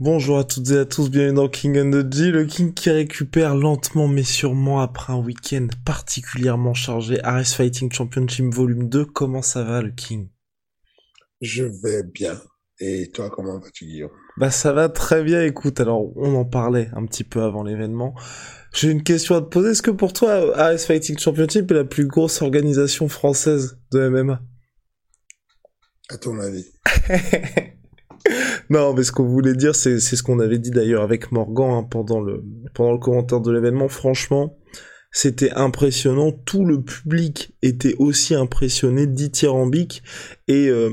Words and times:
Bonjour 0.00 0.38
à 0.38 0.44
toutes 0.44 0.70
et 0.70 0.78
à 0.78 0.86
tous, 0.86 1.10
bienvenue 1.10 1.34
dans 1.34 1.48
King 1.50 1.78
and 1.78 1.90
the 1.90 2.10
G, 2.10 2.30
le 2.30 2.46
King 2.46 2.72
qui 2.72 2.88
récupère 2.88 3.54
lentement 3.54 4.08
mais 4.08 4.22
sûrement 4.22 4.80
après 4.80 5.12
un 5.12 5.18
week-end 5.18 5.66
particulièrement 5.84 6.72
chargé. 6.72 7.22
Ares 7.22 7.46
Fighting 7.46 7.92
Championship 7.92 8.46
Volume 8.46 8.88
2, 8.88 9.04
comment 9.04 9.42
ça 9.42 9.62
va 9.62 9.82
le 9.82 9.90
King? 9.90 10.30
Je 11.42 11.64
vais 11.64 12.02
bien. 12.02 12.40
Et 12.78 13.10
toi, 13.10 13.28
comment 13.28 13.58
vas-tu 13.58 13.84
Guillaume? 13.84 14.10
Bah 14.38 14.50
ça 14.50 14.72
va 14.72 14.88
très 14.88 15.22
bien, 15.22 15.44
écoute, 15.44 15.80
alors 15.80 16.16
on 16.16 16.34
en 16.34 16.46
parlait 16.46 16.88
un 16.94 17.04
petit 17.04 17.24
peu 17.24 17.42
avant 17.42 17.62
l'événement. 17.62 18.14
J'ai 18.72 18.88
une 18.88 19.02
question 19.02 19.34
à 19.34 19.42
te 19.42 19.48
poser, 19.48 19.72
est-ce 19.72 19.82
que 19.82 19.90
pour 19.90 20.14
toi, 20.14 20.58
Ares 20.58 20.80
Fighting 20.80 21.18
Championship 21.18 21.70
est 21.70 21.74
la 21.74 21.84
plus 21.84 22.06
grosse 22.06 22.40
organisation 22.40 23.06
française 23.10 23.78
de 23.92 24.08
MMA 24.08 24.40
À 26.08 26.16
ton 26.16 26.40
avis 26.40 26.64
non, 28.70 28.94
mais 28.94 29.02
ce 29.02 29.12
qu'on 29.12 29.26
voulait 29.26 29.54
dire, 29.54 29.74
c'est 29.74 29.98
ce 29.98 30.22
qu'on 30.22 30.40
avait 30.40 30.58
dit 30.58 30.70
d'ailleurs 30.70 31.02
avec 31.02 31.32
Morgan 31.32 31.70
hein, 31.70 31.86
pendant 31.88 32.20
le 32.20 32.42
pendant 32.74 32.92
le 32.92 32.98
commentaire 32.98 33.40
de 33.40 33.50
l'événement. 33.50 33.88
Franchement, 33.88 34.56
c'était 35.12 35.50
impressionnant. 35.52 36.30
Tout 36.32 36.64
le 36.64 36.82
public 36.82 37.54
était 37.62 37.94
aussi 37.98 38.34
impressionné 38.34 39.06
dithyrambique. 39.06 40.02
Et 40.48 40.68
euh, 40.68 40.90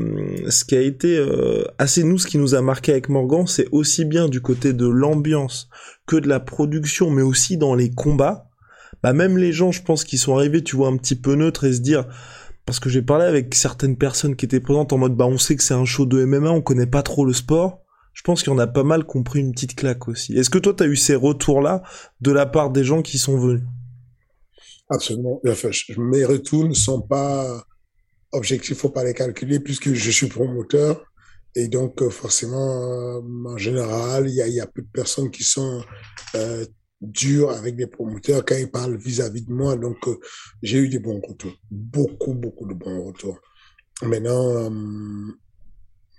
ce 0.50 0.66
qui 0.66 0.76
a 0.76 0.82
été 0.82 1.18
euh, 1.18 1.64
assez 1.78 2.04
nous, 2.04 2.18
ce 2.18 2.28
qui 2.28 2.38
nous 2.38 2.56
a 2.56 2.62
marqué 2.62 2.92
avec 2.92 3.10
Morgan, 3.10 3.46
c'est 3.46 3.68
aussi 3.72 4.06
bien 4.06 4.28
du 4.28 4.42
côté 4.42 4.74
de 4.74 4.88
l'ambiance 4.88 5.70
que 6.08 6.16
de 6.16 6.28
la 6.28 6.40
production, 6.40 7.10
mais 7.10 7.22
aussi 7.22 7.58
dans 7.58 7.76
les 7.76 7.92
combats. 7.92 8.50
Bah 9.04 9.14
même 9.14 9.38
les 9.38 9.52
gens, 9.52 9.72
je 9.72 9.84
pense, 9.84 10.04
qui 10.04 10.18
sont 10.18 10.36
arrivés, 10.36 10.64
tu 10.64 10.76
vois, 10.76 10.88
un 10.88 10.98
petit 10.98 11.16
peu 11.16 11.36
neutres 11.36 11.66
et 11.66 11.74
se 11.74 11.82
dire 11.82 12.06
parce 12.68 12.82
que 12.82 12.90
j'ai 12.90 13.02
parlé 13.02 13.26
avec 13.26 13.56
certaines 13.56 13.98
personnes 13.98 14.36
qui 14.36 14.44
étaient 14.44 14.60
présentes 14.60 14.92
en 14.92 14.98
mode 14.98 15.16
bah 15.16 15.26
on 15.26 15.38
sait 15.38 15.56
que 15.56 15.64
c'est 15.64 15.74
un 15.74 15.86
show 15.86 16.06
de 16.06 16.26
MMA, 16.26 16.52
on 16.52 16.62
connaît 16.62 16.86
pas 16.86 17.02
trop 17.02 17.24
le 17.26 17.32
sport. 17.32 17.80
Je 18.14 18.22
pense 18.24 18.44
qu'il 18.44 18.54
y 18.54 18.60
a 18.60 18.68
pas 18.68 18.84
mal 18.84 19.06
compris 19.06 19.40
une 19.40 19.54
petite 19.54 19.74
claque 19.74 20.10
aussi. 20.10 20.38
Est-ce 20.38 20.50
que 20.50 20.58
toi 20.58 20.74
tu 20.74 20.84
as 20.84 20.88
eu 20.88 20.98
ces 20.98 21.16
retours 21.16 21.62
là 21.62 21.82
de 22.20 22.32
la 22.32 22.46
part 22.46 22.70
des 22.72 22.84
gens 22.84 23.02
qui 23.02 23.20
sont 23.20 23.38
venus? 23.38 23.64
Absolument. 24.90 25.40
Mes 25.98 26.26
retours 26.26 26.68
ne 26.68 26.74
sont 26.74 27.02
pas 27.02 27.64
objectifs, 28.34 28.78
faut 28.78 28.90
pas 28.90 29.06
les 29.06 29.14
calculer 29.14 29.62
puisque 29.62 29.94
je 29.94 30.12
suis 30.12 30.28
promoteur 30.28 31.06
et 31.56 31.70
donc 31.70 32.02
euh, 32.02 32.10
forcément 32.10 33.18
euh, 33.18 33.22
en 33.46 33.58
général 33.58 34.28
il 34.28 34.36
y 34.36 34.42
a, 34.42 34.48
y 34.50 34.60
a 34.60 34.68
peu 34.68 34.82
de 34.82 34.90
personnes 34.92 35.32
qui 35.32 35.44
sont 35.44 35.82
euh, 36.36 36.66
dur 37.02 37.52
avec 37.52 37.76
des 37.76 37.88
promoteurs 37.88 38.44
quand 38.46 38.56
ils 38.56 38.70
parlent 38.70 38.98
vis-à-vis 38.98 39.44
de 39.44 39.52
moi. 39.52 39.76
Donc, 39.76 40.08
euh, 40.08 40.20
j'ai 40.62 40.80
eu 40.80 40.90
des 40.90 41.00
bons 41.00 41.22
retours. 41.22 41.54
Beaucoup, 41.70 42.34
beaucoup 42.34 42.68
de 42.68 42.74
bons 42.74 43.06
retours. 43.06 43.40
Maintenant, 44.02 44.48
euh, 44.56 44.70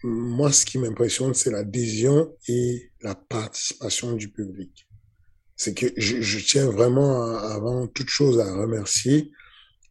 moi, 0.03 0.53
ce 0.53 0.65
qui 0.65 0.79
m'impressionne, 0.79 1.35
c'est 1.35 1.51
l'adhésion 1.51 2.35
et 2.47 2.91
la 3.03 3.15
participation 3.15 4.13
du 4.13 4.31
public. 4.31 4.89
C'est 5.57 5.75
que 5.75 5.87
je, 5.97 6.39
tiens 6.39 6.71
vraiment, 6.71 7.37
avant 7.37 7.89
toute 7.89 8.09
chose, 8.09 8.39
à 8.39 8.55
remercier 8.55 9.33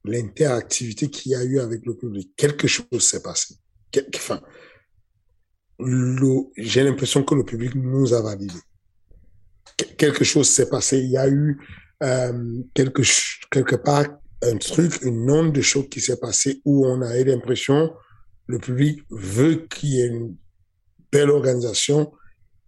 l'interactivité 0.06 1.10
qu'il 1.10 1.34
y 1.34 1.36
a 1.36 1.44
eu 1.44 1.60
avec 1.60 1.86
le 1.86 1.98
public. 1.98 2.32
Quelque 2.38 2.68
chose 2.68 2.86
s'est 3.02 3.22
passé. 3.22 3.56
enfin, 4.16 4.42
j'ai 6.56 6.84
l'impression 6.84 7.24
que 7.24 7.36
le 7.36 7.44
public 7.44 7.76
nous 7.76 8.14
a 8.14 8.22
validé 8.22 8.56
quelque 9.98 10.24
chose 10.24 10.50
s'est 10.50 10.70
passé. 10.70 11.00
Il 11.00 11.12
y 11.12 11.18
a 11.18 11.28
eu 11.28 11.60
euh, 12.04 12.62
quelque, 12.74 13.02
quelque 13.52 13.76
part 13.76 14.06
un 14.44 14.58
truc, 14.58 15.02
une 15.02 15.30
onde 15.30 15.54
de 15.54 15.62
choc 15.62 15.90
qui 15.90 16.00
s'est 16.00 16.18
passé 16.18 16.62
où 16.66 16.86
on 16.86 17.02
a 17.02 17.18
eu 17.18 17.24
l'impression 17.24 17.92
le 18.48 18.60
public 18.60 19.02
veut 19.10 19.68
qu'il 19.70 19.90
y 19.90 20.02
ait 20.02 20.08
une 20.08 20.36
belle 21.12 21.30
organisation. 21.30 22.12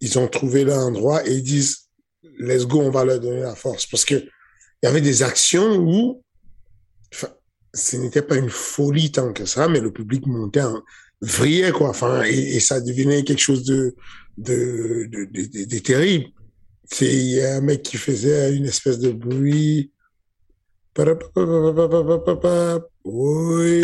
Ils 0.02 0.20
ont 0.20 0.28
trouvé 0.28 0.66
l'endroit 0.66 1.26
et 1.28 1.34
ils 1.36 1.44
disent 1.44 1.90
let's 2.38 2.66
go, 2.66 2.82
on 2.82 2.92
va 2.92 3.06
leur 3.06 3.20
donner 3.20 3.42
la 3.42 3.56
force. 3.56 3.86
Parce 3.86 4.06
que 4.06 4.16
il 4.16 4.86
y 4.86 4.88
avait 4.88 5.02
des 5.02 5.24
actions 5.24 5.78
où 5.78 6.24
ce 7.74 7.98
n'était 7.98 8.22
pas 8.22 8.38
une 8.38 8.50
folie 8.50 9.12
tant 9.12 9.34
que 9.34 9.46
ça, 9.46 9.68
mais 9.68 9.80
le 9.80 9.92
public 9.92 10.26
montait 10.26 10.62
en 10.62 10.82
vrillait 11.22 11.72
quoi. 11.72 11.90
Enfin, 11.90 12.24
et, 12.24 12.60
ça 12.60 12.80
devenait 12.82 13.24
quelque 13.24 13.42
chose 13.42 13.64
de 13.64 13.96
de, 14.38 15.08
de, 15.12 15.26
de, 15.26 15.66
de 15.66 15.80
terrible 15.80 16.30
c'est 16.92 17.46
un 17.46 17.62
mec 17.62 17.84
qui 17.84 17.98
faisait 17.98 18.56
une 18.56 18.66
espèce 18.66 19.00
de 19.00 19.12
bruit. 19.12 19.92
Oui, 23.06 23.82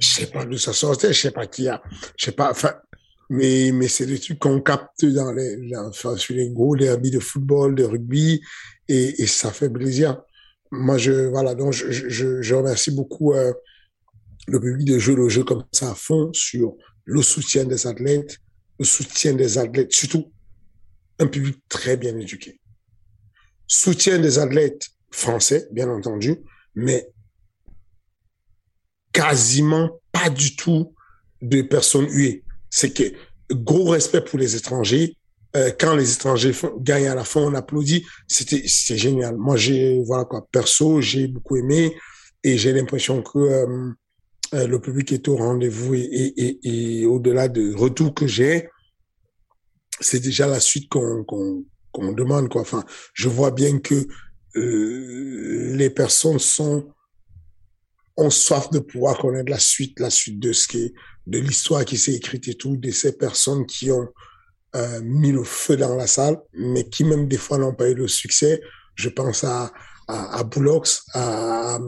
je 0.00 0.06
sais 0.06 0.26
pas 0.26 0.44
d'où 0.44 0.56
ça 0.56 0.72
sortait, 0.72 1.12
je 1.12 1.20
sais 1.20 1.30
pas 1.30 1.46
qui 1.46 1.68
a, 1.68 1.82
je 2.16 2.26
sais 2.26 2.32
pas, 2.32 2.50
enfin, 2.50 2.74
mais, 3.28 3.70
mais 3.72 3.88
c'est 3.88 4.06
des 4.06 4.18
trucs 4.18 4.38
qu'on 4.38 4.60
capte 4.60 5.04
dans 5.04 5.32
les, 5.32 5.58
enfin, 5.76 6.16
sur 6.16 6.34
les 6.34 6.48
gros 6.50 6.76
derby 6.76 7.10
de 7.10 7.18
football, 7.18 7.74
de 7.74 7.84
rugby, 7.84 8.40
et, 8.88 9.22
et 9.22 9.26
ça 9.26 9.50
fait 9.50 9.68
plaisir. 9.68 10.22
Moi, 10.70 10.96
je, 10.96 11.28
voilà, 11.28 11.54
donc, 11.54 11.72
je, 11.72 11.90
je, 11.90 12.40
je 12.40 12.54
remercie 12.54 12.92
beaucoup 12.92 13.34
euh, 13.34 13.52
le 14.48 14.60
public 14.60 14.86
de 14.88 14.98
jouer 14.98 15.16
le 15.16 15.28
jeu 15.28 15.44
comme 15.44 15.64
ça 15.72 15.90
à 15.90 15.94
fond 15.94 16.30
sur 16.32 16.76
le 17.04 17.22
soutien 17.22 17.64
des 17.64 17.86
athlètes, 17.86 18.38
le 18.78 18.84
soutien 18.84 19.34
des 19.34 19.58
athlètes, 19.58 19.92
surtout 19.92 20.32
un 21.18 21.26
public 21.26 21.58
très 21.68 21.96
bien 21.96 22.16
éduqué. 22.18 22.60
Soutien 23.66 24.18
des 24.18 24.38
athlètes 24.38 24.88
français, 25.10 25.68
bien 25.72 25.88
entendu, 25.88 26.36
mais 26.74 27.08
quasiment 29.12 30.00
pas 30.12 30.30
du 30.30 30.56
tout 30.56 30.94
de 31.40 31.62
personnes 31.62 32.08
huées. 32.10 32.44
C'est 32.70 32.92
que 32.92 33.04
gros 33.50 33.90
respect 33.90 34.20
pour 34.20 34.38
les 34.38 34.56
étrangers. 34.56 35.16
Euh, 35.56 35.70
quand 35.78 35.94
les 35.94 36.12
étrangers 36.12 36.52
gagnent 36.80 37.08
à 37.08 37.14
la 37.14 37.24
fin, 37.24 37.40
on 37.40 37.54
applaudit. 37.54 38.04
C'était 38.28 38.64
c'est 38.66 38.98
génial. 38.98 39.36
Moi, 39.36 39.56
j'ai 39.56 40.02
voilà 40.04 40.24
quoi. 40.24 40.46
Perso, 40.52 41.00
j'ai 41.00 41.28
beaucoup 41.28 41.56
aimé 41.56 41.96
et 42.44 42.58
j'ai 42.58 42.72
l'impression 42.72 43.22
que 43.22 43.38
euh, 43.38 43.92
euh, 44.54 44.66
le 44.66 44.80
public 44.80 45.12
est 45.12 45.28
au 45.28 45.36
rendez-vous 45.36 45.94
et, 45.94 46.34
et, 46.36 47.00
et 47.00 47.06
au-delà 47.06 47.48
de 47.48 47.74
retour 47.74 48.14
que 48.14 48.26
j'ai, 48.26 48.68
c'est 50.00 50.20
déjà 50.20 50.46
la 50.46 50.60
suite 50.60 50.88
qu'on 50.88 51.24
qu'on 51.92 52.12
demande 52.12 52.48
quoi. 52.48 52.62
Enfin, 52.62 52.84
je 53.14 53.28
vois 53.28 53.50
bien 53.50 53.78
que 53.78 54.06
euh, 54.56 55.76
les 55.76 55.90
personnes 55.90 56.38
sont 56.38 56.92
ont 58.18 58.30
soif 58.30 58.70
de 58.70 58.78
pouvoir 58.78 59.18
connaître 59.18 59.50
la 59.50 59.58
suite, 59.58 60.00
la 60.00 60.08
suite 60.08 60.38
de 60.40 60.52
ce 60.52 60.66
qui 60.68 60.84
est, 60.84 60.94
de 61.26 61.38
l'histoire 61.38 61.84
qui 61.84 61.98
s'est 61.98 62.14
écrite 62.14 62.48
et 62.48 62.54
tout, 62.54 62.76
de 62.76 62.90
ces 62.90 63.12
personnes 63.12 63.66
qui 63.66 63.90
ont 63.90 64.08
euh, 64.74 65.00
mis 65.02 65.32
le 65.32 65.44
feu 65.44 65.76
dans 65.76 65.94
la 65.94 66.06
salle, 66.06 66.38
mais 66.54 66.88
qui 66.88 67.04
même 67.04 67.28
des 67.28 67.36
fois 67.36 67.58
n'ont 67.58 67.74
pas 67.74 67.90
eu 67.90 67.94
le 67.94 68.08
succès. 68.08 68.62
Je 68.94 69.10
pense 69.10 69.44
à 69.44 69.70
à, 70.08 70.38
à 70.38 70.44
Boulox, 70.44 71.04
à, 71.14 71.78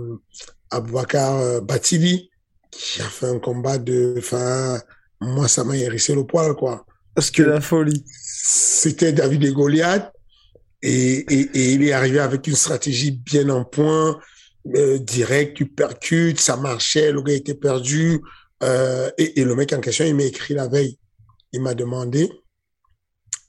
à 0.70 0.80
euh, 0.80 1.60
Batili, 1.60 2.30
qui 2.70 3.00
a 3.00 3.04
fait 3.04 3.26
un 3.26 3.38
combat 3.38 3.78
de, 3.78 4.14
enfin, 4.18 4.80
moi 5.20 5.48
ça 5.48 5.64
m'a 5.64 5.76
hérissé 5.76 6.14
le 6.14 6.24
poil 6.24 6.54
quoi. 6.54 6.84
Parce 7.18 7.32
que 7.32 7.42
la 7.42 7.60
folie. 7.60 8.04
C'était 8.06 9.12
David 9.12 9.42
et 9.42 9.50
Goliath. 9.50 10.12
Et, 10.82 11.16
et, 11.34 11.40
et, 11.52 11.72
il 11.72 11.82
est 11.82 11.90
arrivé 11.90 12.20
avec 12.20 12.46
une 12.46 12.54
stratégie 12.54 13.10
bien 13.10 13.48
en 13.48 13.64
point, 13.64 14.20
euh, 14.76 15.00
direct, 15.00 15.56
tu 15.56 15.66
percutes, 15.66 16.38
ça 16.38 16.56
marchait, 16.56 17.10
le 17.10 17.20
gars 17.22 17.32
était 17.32 17.56
perdu. 17.56 18.20
Euh, 18.62 19.10
et, 19.18 19.40
et, 19.40 19.44
le 19.44 19.56
mec 19.56 19.72
en 19.72 19.80
question, 19.80 20.04
il 20.04 20.14
m'a 20.14 20.22
écrit 20.22 20.54
la 20.54 20.68
veille. 20.68 20.96
Il 21.52 21.60
m'a 21.60 21.74
demandé, 21.74 22.30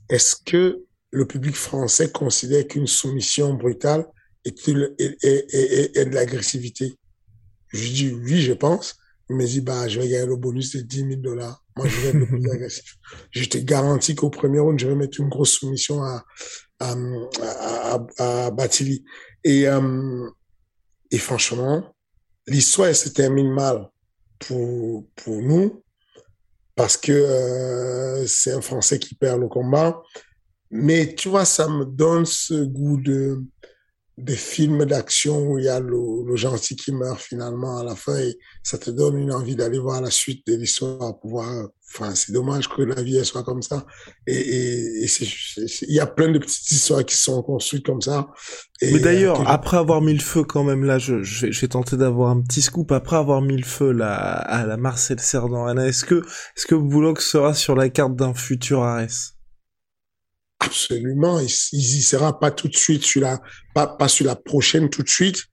est-ce 0.10 0.36
que 0.44 0.80
le 1.12 1.28
public 1.28 1.56
français 1.56 2.12
considère 2.12 2.68
qu'une 2.68 2.88
soumission 2.88 3.54
brutale 3.54 4.08
est, 4.46 4.68
est, 4.68 5.24
est, 5.24 5.96
est 5.96 6.06
de 6.06 6.16
l'agressivité? 6.16 6.98
Je 7.68 7.88
dis 7.88 8.12
oui, 8.14 8.42
je 8.42 8.54
pense. 8.54 8.96
Il 9.30 9.36
me 9.36 9.46
dit, 9.46 9.62
bah, 9.62 9.88
je 9.88 10.00
vais 10.00 10.10
gagner 10.10 10.26
le 10.26 10.38
bonus 10.38 10.76
de 10.76 10.82
10 10.82 10.98
000 10.98 11.10
dollars. 11.18 11.64
Moi, 11.80 11.88
je 11.88 12.02
vais 12.02 12.08
être 12.10 12.16
le 12.16 12.26
plus 12.26 12.52
agressif. 12.52 12.98
Je 13.32 13.46
te 13.46 13.58
garantis 13.58 14.14
qu'au 14.14 14.30
premier 14.30 14.60
round, 14.60 14.78
je 14.78 14.86
vais 14.86 14.96
mettre 14.96 15.22
une 15.22 15.30
grosse 15.30 15.54
soumission 15.54 16.04
à, 16.04 16.26
à 18.18 18.52
Batili. 18.52 19.06
Et, 19.46 19.66
euh, 19.66 20.30
et 21.10 21.18
franchement, 21.18 21.96
l'histoire 22.48 22.94
se 22.94 23.08
termine 23.08 23.50
mal 23.50 23.88
pour, 24.40 25.08
pour 25.16 25.42
nous 25.42 25.82
parce 26.76 26.98
que 26.98 27.14
euh, 27.14 28.28
c'est 28.28 28.52
un 28.52 28.62
Français 28.62 29.00
qui 29.00 29.16
perd 29.16 29.40
le 29.40 29.48
combat. 29.48 30.02
Mais 30.70 31.16
tu 31.16 31.30
vois, 31.30 31.46
ça 31.46 31.70
me 31.70 31.86
donne 31.86 32.26
ce 32.26 32.66
goût 32.66 33.00
de, 33.02 33.42
des 34.24 34.36
films 34.36 34.86
d'action 34.86 35.52
où 35.52 35.58
il 35.58 35.66
y 35.66 35.70
a 35.70 35.80
le, 35.80 36.36
gentil 36.36 36.76
qui 36.76 36.92
meurt 36.92 37.20
finalement 37.20 37.78
à 37.78 37.84
la 37.84 37.96
fin 37.96 38.18
et 38.18 38.38
ça 38.64 38.78
te 38.78 38.90
donne 38.90 39.18
une 39.18 39.32
envie 39.32 39.56
d'aller 39.56 39.80
voir 39.80 40.02
la 40.02 40.12
suite 40.12 40.46
de 40.48 40.56
l'histoire 40.56 41.20
pouvoir 41.20 41.68
enfin 41.92 42.14
c'est 42.14 42.32
dommage 42.32 42.70
que 42.70 42.82
la 42.82 43.02
vie 43.02 43.18
elle 43.18 43.26
soit 43.26 43.44
comme 43.44 43.62
ça. 43.62 43.86
Et, 44.28 44.36
et, 44.36 45.06
il 45.06 45.94
y 45.94 46.00
a 46.00 46.06
plein 46.06 46.32
de 46.32 46.38
petites 46.38 46.72
histoires 46.72 47.04
qui 47.04 47.18
sont 47.18 47.42
construites 47.42 47.86
comme 47.86 48.02
ça. 48.02 48.28
Mais 48.82 49.00
d'ailleurs 49.00 49.42
euh, 49.42 49.46
après 49.48 49.78
avoir 49.78 50.02
mis 50.02 50.14
le 50.14 50.20
feu 50.20 50.44
quand 50.44 50.64
même 50.64 50.86
là 50.86 51.00
je, 51.00 51.24
je, 51.24 51.48
vais, 51.48 51.68
tenter 51.68 51.98
d'avoir 51.98 52.30
un 52.30 52.42
petit 52.42 52.62
scoop. 52.62 52.92
Après 52.92 53.18
avoir 53.18 53.42
mis 53.42 53.58
le 53.58 53.66
feu 53.66 53.92
là 53.92 54.14
à 54.14 54.66
la 54.66 54.78
Marcel 54.78 55.20
Cerdan 55.20 55.78
est-ce 55.80 56.06
que 56.06 56.24
est-ce 56.56 56.68
que 56.68 56.76
Bullock 56.76 57.22
sera 57.22 57.54
sur 57.54 57.76
la 57.76 57.90
carte 57.90 58.16
d'un 58.16 58.34
futur 58.34 58.84
Ares? 58.84 59.39
Absolument, 60.60 61.40
il, 61.40 61.50
il 61.72 61.80
y 61.80 62.02
sera 62.02 62.38
pas 62.38 62.52
tout 62.52 62.68
de 62.68 62.76
suite 62.76 63.04
sur 63.04 63.22
la, 63.22 63.40
pas, 63.74 63.88
pas 63.88 64.10
sur 64.10 64.26
la 64.26 64.36
prochaine 64.36 64.90
tout 64.90 65.04
de 65.04 65.10
suite, 65.10 65.46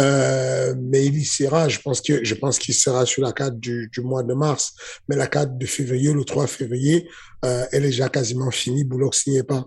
euh, 0.00 0.74
mais 0.78 1.04
il 1.04 1.18
y 1.18 1.24
sera. 1.24 1.68
Je 1.68 1.80
pense 1.80 2.00
que, 2.00 2.24
je 2.24 2.34
pense 2.34 2.58
qu'il 2.58 2.74
sera 2.74 3.04
sur 3.04 3.22
la 3.22 3.32
carte 3.32 3.58
du, 3.58 3.90
du 3.92 4.00
mois 4.00 4.22
de 4.22 4.34
mars, 4.34 4.74
mais 5.08 5.16
la 5.16 5.26
carte 5.26 5.58
de 5.58 5.66
février, 5.66 6.12
le 6.12 6.24
3 6.24 6.46
février, 6.46 7.08
euh, 7.44 7.66
elle 7.72 7.84
est 7.84 7.88
déjà 7.88 8.08
quasiment 8.08 8.50
finie. 8.50 8.84
Boulogne 8.84 9.10
n'y 9.26 9.38
est 9.38 9.42
pas. 9.42 9.66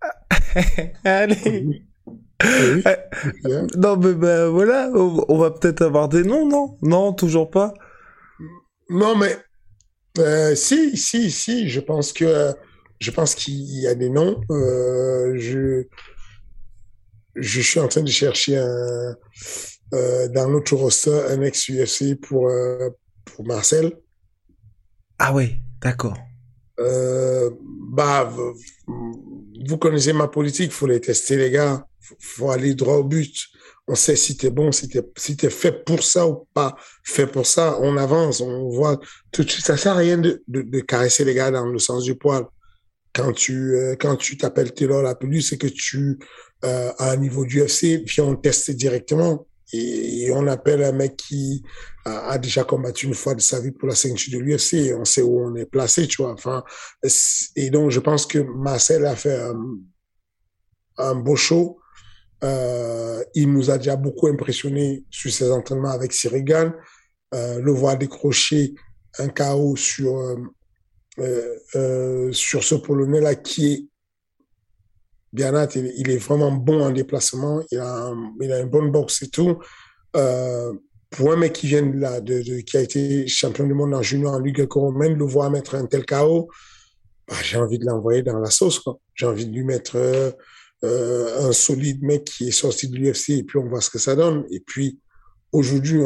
Allez. 1.04 1.84
Euh, 2.44 3.66
non, 3.76 3.96
mais 3.96 4.14
ben 4.14 4.48
voilà, 4.48 4.90
on 4.92 5.38
va 5.38 5.52
peut-être 5.52 5.82
avoir 5.82 6.08
des 6.08 6.24
noms, 6.24 6.48
non? 6.48 6.76
Non, 6.82 7.12
toujours 7.12 7.48
pas? 7.50 7.72
Non, 8.90 9.16
mais 9.16 9.38
euh, 10.18 10.54
si, 10.54 10.96
si, 10.96 11.30
si, 11.30 11.68
je 11.68 11.80
pense 11.80 12.12
que 12.12 12.54
je 13.00 13.10
pense 13.10 13.34
qu'il 13.34 13.80
y 13.80 13.86
a 13.86 13.94
des 13.94 14.10
noms. 14.10 14.40
Euh, 14.50 15.34
je 15.36 15.84
je 17.34 17.60
suis 17.60 17.80
en 17.80 17.88
train 17.88 18.02
de 18.02 18.10
chercher 18.10 18.58
un 18.58 19.16
euh, 19.94 20.28
dans 20.28 20.48
notre 20.48 20.74
roster 20.74 21.22
un 21.28 21.42
ex 21.42 21.68
UFC 21.68 22.14
pour 22.14 22.48
euh, 22.48 22.90
pour 23.24 23.46
Marcel. 23.46 23.92
Ah 25.18 25.34
oui, 25.34 25.56
d'accord. 25.80 26.16
Euh, 26.80 27.50
bah, 27.90 28.32
vous 28.86 29.78
connaissez 29.78 30.12
ma 30.12 30.28
politique, 30.28 30.72
faut 30.72 30.86
les 30.86 31.00
tester 31.00 31.36
les 31.36 31.50
gars, 31.50 31.86
faut, 32.00 32.16
faut 32.18 32.50
aller 32.50 32.74
droit 32.74 32.96
au 32.96 33.04
but 33.04 33.48
on 33.88 33.94
sait 33.94 34.16
si 34.16 34.36
t'es 34.36 34.50
bon, 34.50 34.70
si 34.70 34.88
t'es 34.88 35.02
si 35.16 35.36
es 35.42 35.50
fait 35.50 35.84
pour 35.84 36.02
ça 36.02 36.26
ou 36.26 36.46
pas 36.54 36.76
fait 37.04 37.26
pour 37.26 37.46
ça. 37.46 37.78
On 37.80 37.96
avance, 37.96 38.40
on 38.40 38.70
voit 38.70 39.00
tout 39.32 39.42
de 39.42 39.50
suite. 39.50 39.64
Ça 39.64 39.76
sert 39.76 39.94
à 39.94 39.96
rien 39.96 40.18
de, 40.18 40.42
de, 40.46 40.80
caresser 40.80 41.24
les 41.24 41.34
gars 41.34 41.50
dans 41.50 41.66
le 41.66 41.78
sens 41.78 42.04
du 42.04 42.14
poil. 42.14 42.44
Quand 43.12 43.32
tu 43.32 43.74
euh, 43.74 43.96
quand 43.98 44.16
tu 44.16 44.36
t'appelles 44.36 44.72
Taylor 44.72 45.02
la 45.02 45.14
plus, 45.14 45.42
c'est 45.42 45.58
que 45.58 45.66
tu 45.66 46.18
euh, 46.64 46.92
à 46.98 47.10
un 47.10 47.16
niveau 47.16 47.44
du 47.44 47.60
UFC, 47.60 48.04
puis 48.04 48.20
on 48.20 48.36
teste 48.36 48.70
directement 48.70 49.46
et, 49.72 50.30
on 50.32 50.46
appelle 50.46 50.82
un 50.84 50.92
mec 50.92 51.16
qui 51.16 51.62
a, 52.04 52.38
déjà 52.38 52.62
combattu 52.62 53.06
une 53.06 53.14
fois 53.14 53.34
de 53.34 53.40
sa 53.40 53.58
vie 53.60 53.72
pour 53.72 53.88
la 53.88 53.94
ceinture 53.94 54.38
de 54.38 54.44
l'UFC. 54.44 54.94
On 54.96 55.04
sait 55.04 55.22
où 55.22 55.40
on 55.40 55.54
est 55.56 55.66
placé, 55.66 56.06
tu 56.06 56.22
vois. 56.22 56.32
Enfin, 56.32 56.62
et 57.56 57.70
donc 57.70 57.90
je 57.90 58.00
pense 58.00 58.26
que 58.26 58.38
Marcel 58.38 59.06
a 59.06 59.16
fait 59.16 59.40
un 60.98 61.14
beau 61.14 61.36
show 61.36 61.81
euh, 62.44 63.22
il 63.34 63.52
nous 63.52 63.70
a 63.70 63.78
déjà 63.78 63.96
beaucoup 63.96 64.26
impressionné 64.26 65.04
sur 65.10 65.30
ses 65.30 65.50
entraînements 65.50 65.90
avec 65.90 66.12
Sirigan. 66.12 66.72
Euh, 67.34 67.60
le 67.60 67.72
voir 67.72 67.96
décrocher 67.96 68.74
un 69.18 69.28
chaos 69.28 69.76
sur 69.76 70.36
euh, 71.18 72.32
sur 72.32 72.64
ce 72.64 72.74
Polonais-là 72.74 73.34
qui 73.36 73.72
est 73.72 73.86
bien 75.32 75.66
il, 75.74 75.92
il, 75.96 76.10
est 76.10 76.18
vraiment 76.18 76.52
bon 76.52 76.82
en 76.82 76.90
déplacement, 76.90 77.62
il 77.70 77.78
a, 77.78 78.12
il 78.40 78.52
a 78.52 78.60
une 78.60 78.68
bonne 78.68 78.90
boxe 78.90 79.22
et 79.22 79.28
tout. 79.28 79.58
Pour 80.12 81.32
un 81.32 81.36
mec 81.36 81.52
qui 81.52 81.66
vient 81.68 81.82
de 81.82 81.98
là, 81.98 82.20
qui 82.20 82.76
a 82.76 82.80
été 82.80 83.26
champion 83.28 83.66
du 83.66 83.74
monde 83.74 83.94
en 83.94 84.02
junior 84.02 84.32
en 84.32 84.38
Ligue 84.38 84.66
romaine, 84.70 85.14
le 85.14 85.24
voir 85.24 85.50
mettre 85.50 85.74
un 85.74 85.86
tel 85.86 86.04
chaos, 86.04 86.48
bah, 87.28 87.36
j'ai 87.42 87.58
envie 87.58 87.78
de 87.78 87.84
l'envoyer 87.84 88.22
dans 88.22 88.38
la 88.38 88.50
sauce. 88.50 88.82
J'ai 89.14 89.26
envie 89.26 89.46
de 89.46 89.52
lui 89.52 89.64
mettre 89.64 89.96
euh, 90.84 91.48
un 91.48 91.52
solide 91.52 92.02
mec 92.02 92.24
qui 92.24 92.48
est 92.48 92.52
sorti 92.52 92.88
de 92.88 92.96
l'UFC 92.96 93.30
et 93.30 93.42
puis 93.44 93.58
on 93.58 93.68
voit 93.68 93.80
ce 93.80 93.90
que 93.90 93.98
ça 93.98 94.16
donne. 94.16 94.44
Et 94.50 94.60
puis 94.60 94.98
aujourd'hui, 95.52 96.00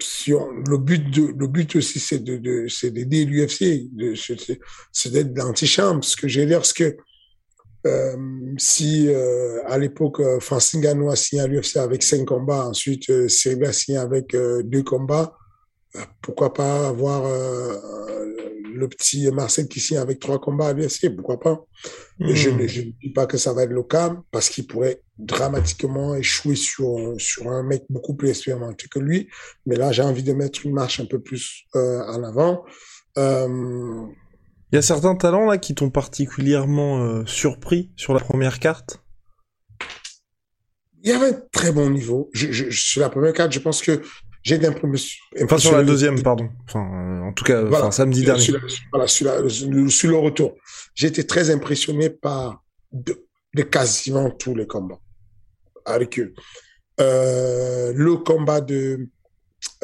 si 0.00 0.34
on, 0.34 0.50
le 0.50 0.78
but 0.78 1.16
le 1.16 1.46
but 1.46 1.76
aussi 1.76 2.00
c'est 2.00 2.18
de, 2.18 2.66
c'est 2.68 2.90
d'aider 2.90 3.24
l'UFC, 3.24 3.90
c'est 4.92 5.12
d'être 5.12 5.36
l'antichambre. 5.36 6.04
Ce 6.04 6.16
que 6.16 6.28
j'ai 6.28 6.46
dire, 6.46 6.64
c'est 6.64 6.76
que 6.76 6.96
euh, 7.84 8.16
si 8.58 9.08
euh, 9.08 9.60
à 9.66 9.76
l'époque 9.76 10.20
euh, 10.20 10.38
Francine 10.38 10.80
Gano 10.80 11.10
a 11.10 11.16
signé 11.16 11.42
à 11.42 11.46
l'UFC 11.48 11.78
avec 11.78 12.02
cinq 12.04 12.26
combats, 12.26 12.66
ensuite 12.66 13.10
euh, 13.10 13.28
Cyril 13.28 13.64
a 13.64 13.72
signé 13.72 13.98
avec 13.98 14.36
deux 14.64 14.82
combats, 14.84 15.36
pourquoi 16.22 16.54
pas 16.54 16.88
avoir 16.88 17.24
le 18.82 18.88
petit 18.88 19.30
Marcel 19.30 19.68
qui 19.68 19.80
signe 19.80 19.98
avec 19.98 20.18
trois 20.18 20.40
combats 20.40 20.68
à 20.68 20.72
l'UFC, 20.72 21.14
pourquoi 21.14 21.38
pas 21.38 21.64
hmm. 22.18 22.34
Je 22.34 22.50
ne 22.50 22.66
dis 22.66 23.12
pas 23.14 23.26
que 23.26 23.38
ça 23.38 23.52
va 23.52 23.62
être 23.62 23.70
le 23.70 23.84
cas 23.84 24.16
parce 24.32 24.48
qu'il 24.48 24.66
pourrait 24.66 25.00
dramatiquement 25.18 26.16
échouer 26.16 26.56
sur, 26.56 27.14
sur 27.18 27.48
un 27.48 27.62
mec 27.62 27.84
beaucoup 27.88 28.14
plus 28.14 28.30
expérimenté 28.30 28.88
que 28.88 28.98
lui. 28.98 29.28
Mais 29.66 29.76
là, 29.76 29.92
j'ai 29.92 30.02
envie 30.02 30.24
de 30.24 30.32
mettre 30.32 30.66
une 30.66 30.72
marche 30.72 30.98
un 30.98 31.06
peu 31.06 31.20
plus 31.20 31.64
euh, 31.76 32.00
en 32.08 32.24
avant. 32.24 32.64
Euh... 33.18 34.06
Il 34.72 34.76
y 34.76 34.78
a 34.78 34.82
certains 34.82 35.14
talents 35.14 35.46
là 35.46 35.58
qui 35.58 35.74
t'ont 35.74 35.90
particulièrement 35.90 37.04
euh, 37.04 37.22
surpris 37.26 37.92
sur 37.96 38.14
la 38.14 38.20
première 38.20 38.58
carte? 38.58 38.98
Il 41.04 41.10
y 41.10 41.12
avait 41.12 41.30
un 41.34 41.40
très 41.52 41.72
bon 41.72 41.90
niveau. 41.90 42.30
Je, 42.32 42.50
je, 42.52 42.70
sur 42.70 43.00
la 43.00 43.10
première 43.10 43.32
carte, 43.32 43.52
je 43.52 43.58
pense 43.58 43.82
que 43.82 44.02
j'ai 44.42 44.58
d'impression. 44.58 45.22
Enfin, 45.42 45.58
sur 45.58 45.72
la 45.72 45.84
deuxième, 45.84 46.20
pardon. 46.22 46.48
Enfin, 46.68 46.80
euh, 46.80 47.28
en 47.28 47.32
tout 47.32 47.44
cas, 47.44 47.62
voilà, 47.62 47.90
samedi 47.90 48.22
dernier. 48.22 48.42
Sur, 48.42 48.60
voilà, 48.92 49.06
sur, 49.06 49.26
la, 49.26 49.48
sur, 49.48 50.10
le 50.10 50.16
retour. 50.16 50.56
J'ai 50.94 51.06
été 51.06 51.24
très 51.26 51.50
impressionné 51.50 52.10
par 52.10 52.62
de, 52.92 53.24
de, 53.54 53.62
quasiment 53.62 54.30
tous 54.30 54.54
les 54.54 54.66
combats 54.66 54.98
avec 55.84 56.18
eux. 56.18 56.34
Euh, 57.00 57.92
le 57.94 58.16
combat 58.16 58.60
de, 58.60 59.08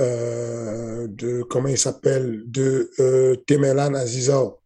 euh, 0.00 1.06
de 1.08 1.42
comment 1.42 1.68
il 1.68 1.78
s'appelle, 1.78 2.42
de 2.46 2.90
euh, 2.98 3.36
Temelan 3.46 3.94
Azizao. 3.94 4.60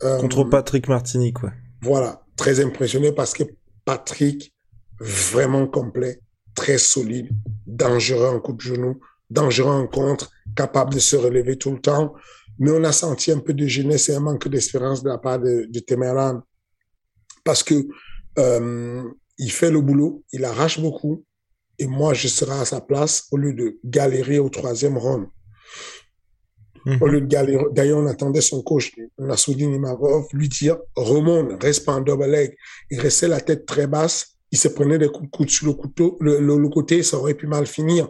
Contre 0.00 0.44
Patrick 0.44 0.88
Martinique, 0.88 1.42
ouais. 1.44 1.52
Voilà, 1.80 2.24
très 2.36 2.60
impressionné 2.60 3.12
parce 3.12 3.34
que 3.34 3.44
Patrick, 3.84 4.52
vraiment 4.98 5.66
complet, 5.66 6.20
très 6.54 6.78
solide, 6.78 7.28
dangereux 7.66 8.28
en 8.28 8.40
coup 8.40 8.52
de 8.52 8.60
genou, 8.60 9.00
dangereux 9.30 9.72
en 9.72 9.86
contre, 9.86 10.30
capable 10.54 10.94
de 10.94 10.98
se 10.98 11.16
relever 11.16 11.56
tout 11.56 11.72
le 11.72 11.80
temps. 11.80 12.14
Mais 12.58 12.70
on 12.70 12.84
a 12.84 12.92
senti 12.92 13.32
un 13.32 13.38
peu 13.40 13.54
de 13.54 13.66
jeunesse 13.66 14.08
et 14.08 14.14
un 14.14 14.20
manque 14.20 14.48
d'espérance 14.48 15.02
de 15.02 15.08
la 15.08 15.18
part 15.18 15.38
de, 15.40 15.66
de 15.68 15.80
Temeran 15.80 16.42
parce 17.44 17.62
que 17.62 17.74
euh, 18.38 19.02
il 19.38 19.50
fait 19.50 19.70
le 19.70 19.80
boulot, 19.80 20.24
il 20.32 20.44
arrache 20.44 20.80
beaucoup, 20.80 21.24
et 21.78 21.86
moi 21.86 22.14
je 22.14 22.28
serai 22.28 22.60
à 22.60 22.64
sa 22.64 22.80
place 22.80 23.26
au 23.30 23.36
lieu 23.36 23.52
de 23.54 23.78
galérer 23.84 24.38
au 24.38 24.48
troisième 24.48 24.96
round. 24.96 25.26
Mm 26.84 26.92
-hmm. 26.92 27.02
Au 27.02 27.06
lieu 27.08 27.20
de 27.20 27.26
galérer, 27.26 27.64
d'ailleurs 27.72 27.98
on 27.98 28.06
attendait 28.06 28.40
son 28.40 28.62
coach, 28.62 28.92
Nassoudine 29.18 29.74
Imarov, 29.74 30.26
lui 30.32 30.48
dire 30.48 30.78
remonte, 30.96 31.62
reste 31.62 31.84
pas 31.84 31.94
en 31.94 32.00
double 32.00 32.26
leg. 32.26 32.54
Il 32.90 33.00
restait 33.00 33.28
la 33.28 33.40
tête 33.40 33.66
très 33.66 33.86
basse 33.86 34.31
il 34.52 34.58
se 34.58 34.68
prenait 34.68 34.98
des 34.98 35.08
coups 35.08 35.28
coude 35.30 35.50
sur 35.50 35.66
le, 35.66 35.72
couteau, 35.72 36.16
le, 36.20 36.38
le, 36.38 36.68
côté, 36.68 37.02
ça 37.02 37.16
aurait 37.16 37.34
pu 37.34 37.46
mal 37.46 37.66
finir. 37.66 38.08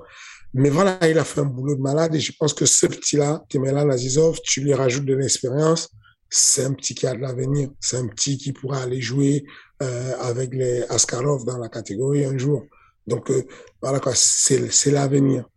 Mais 0.55 0.69
voilà, 0.69 0.99
il 1.09 1.19
a 1.19 1.25
fait 1.25 1.41
un 1.41 1.47
boulot 1.47 1.77
de 1.77 1.81
malade 1.81 2.15
et 2.15 2.21
je 2.21 2.33
pense 2.39 2.53
que 2.53 2.67
ce 2.67 2.87
petit-là, 2.87 3.43
Temelan 3.49 3.89
Azizov, 3.89 4.41
tu 4.43 4.61
lui 4.61 4.75
rajoutes 4.75 5.07
de 5.07 5.15
l'expérience, 5.15 5.89
c'est 6.29 6.65
un 6.65 6.73
petit 6.73 6.95
qui 6.95 7.07
a 7.07 7.15
de 7.15 7.21
l'avenir. 7.21 7.71
C'est 7.81 7.97
un 7.97 8.07
petit 8.09 8.37
qui 8.37 8.53
pourra 8.53 8.83
aller 8.83 9.01
jouer 9.01 9.45
euh, 9.83 10.15
avec 10.19 10.53
les 10.53 10.83
Askarov 10.89 11.45
dans 11.45 11.59
la 11.59 11.69
catégorie 11.69 12.25
un 12.25 12.37
jour. 12.37 12.65
Donc 13.07 13.31
euh, 13.31 13.45
voilà 13.81 14.01
quoi, 14.01 14.13
c'est 14.15 14.91
l'avenir. 14.91 15.49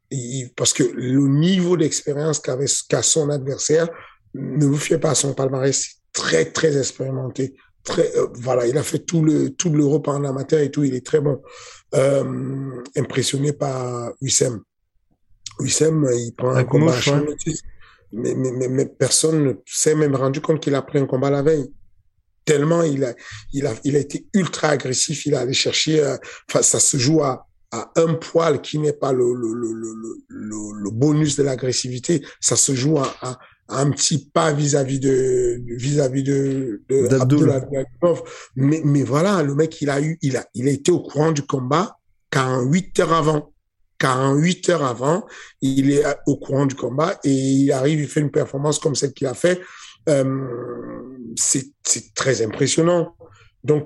Parce 0.56 0.72
que 0.72 0.84
le 0.84 1.28
niveau 1.28 1.78
d'expérience 1.78 2.40
qu'avait 2.40 2.66
qu'a 2.88 3.02
son 3.02 3.30
adversaire 3.30 3.90
ne 4.34 4.66
vous 4.66 4.78
fiez 4.78 4.98
pas 4.98 5.12
à 5.12 5.16
son 5.16 5.34
palmarès 5.34 5.96
très 6.14 6.52
très 6.52 6.78
expérimenté 6.78 7.56
très, 7.86 8.16
euh, 8.18 8.28
voilà, 8.34 8.68
il 8.68 8.78
a 8.78 8.84
fait 8.84 9.00
tout 9.00 9.24
le 9.24 9.52
tout 9.52 9.70
l'Europe 9.70 10.08
en 10.08 10.24
amateur 10.24 10.60
et 10.60 10.72
tout, 10.72 10.84
il 10.84 10.96
est 10.96 11.06
très 11.06 11.22
bon. 11.22 11.42
euh, 11.96 12.82
impressionné 12.96 13.54
par 13.54 14.12
Wissem. 14.22 14.62
Wissem, 15.60 16.08
il 16.14 16.34
prend 16.36 16.56
un 16.56 16.64
combat 16.64 16.94
à 16.94 17.22
mais, 18.12 18.34
mais, 18.36 18.68
mais, 18.68 18.86
personne 18.86 19.44
ne 19.44 19.54
s'est 19.66 19.96
même 19.96 20.16
rendu 20.16 20.40
compte 20.42 20.62
qu'il 20.62 20.76
a 20.76 20.82
pris 20.82 21.00
un 21.00 21.06
combat 21.06 21.30
la 21.30 21.42
veille. 21.42 21.72
Tellement 22.46 22.84
il 22.84 23.04
a, 23.04 23.14
il 23.54 23.66
a, 23.66 23.74
il 23.84 23.96
a 23.96 24.00
été 24.00 24.28
ultra 24.34 24.70
agressif, 24.70 25.26
il 25.26 25.36
a 25.36 25.40
allé 25.42 25.54
chercher, 25.54 26.02
euh, 26.04 26.16
enfin, 26.50 26.62
ça 26.62 26.80
se 26.80 26.98
joue 26.98 27.24
à, 27.24 27.48
à 27.72 27.92
un 27.96 28.14
poil 28.14 28.62
qui 28.62 28.78
n'est 28.78 28.94
pas 28.94 29.12
le, 29.12 29.34
le, 29.34 29.54
le, 29.54 29.74
le, 30.28 30.84
le 30.84 30.92
bonus 30.92 31.36
de 31.36 31.44
l'agressivité, 31.44 32.24
ça 32.40 32.56
se 32.56 32.76
joue 32.76 33.00
à, 33.00 33.16
à, 33.22 33.40
un 33.68 33.90
petit 33.90 34.30
pas 34.32 34.54
vis-à-vis 34.54 35.00
de 35.00 35.60
vis-à-vis 35.68 36.24
de, 36.24 36.84
de 36.88 37.08
mais 38.56 38.82
mais 38.86 39.04
voilà 39.04 39.42
le 39.42 39.56
mec 39.56 39.82
il 39.82 39.90
a 39.90 40.02
eu 40.02 40.18
il 40.22 40.38
a 40.38 40.46
il 40.54 40.68
a 40.68 40.72
été 40.72 40.92
au 40.92 41.00
courant 41.00 41.32
du 41.32 41.42
combat 41.42 41.98
48 42.32 43.00
heures 43.00 43.14
avant. 43.14 43.52
48 43.98 44.70
heures 44.70 44.84
avant 44.84 45.26
il 45.62 45.90
est 45.90 46.04
au 46.28 46.36
courant 46.36 46.66
du 46.66 46.76
combat 46.76 47.18
et 47.24 47.32
il 47.32 47.72
arrive 47.72 48.02
il 48.02 48.08
fait 48.08 48.20
une 48.20 48.30
performance 48.30 48.78
comme 48.78 48.94
celle 48.94 49.14
qu'il 49.14 49.26
a 49.26 49.34
fait. 49.34 49.62
Euh, 50.10 50.46
c'est 51.36 52.14
très 52.14 52.42
impressionnant 52.42 53.16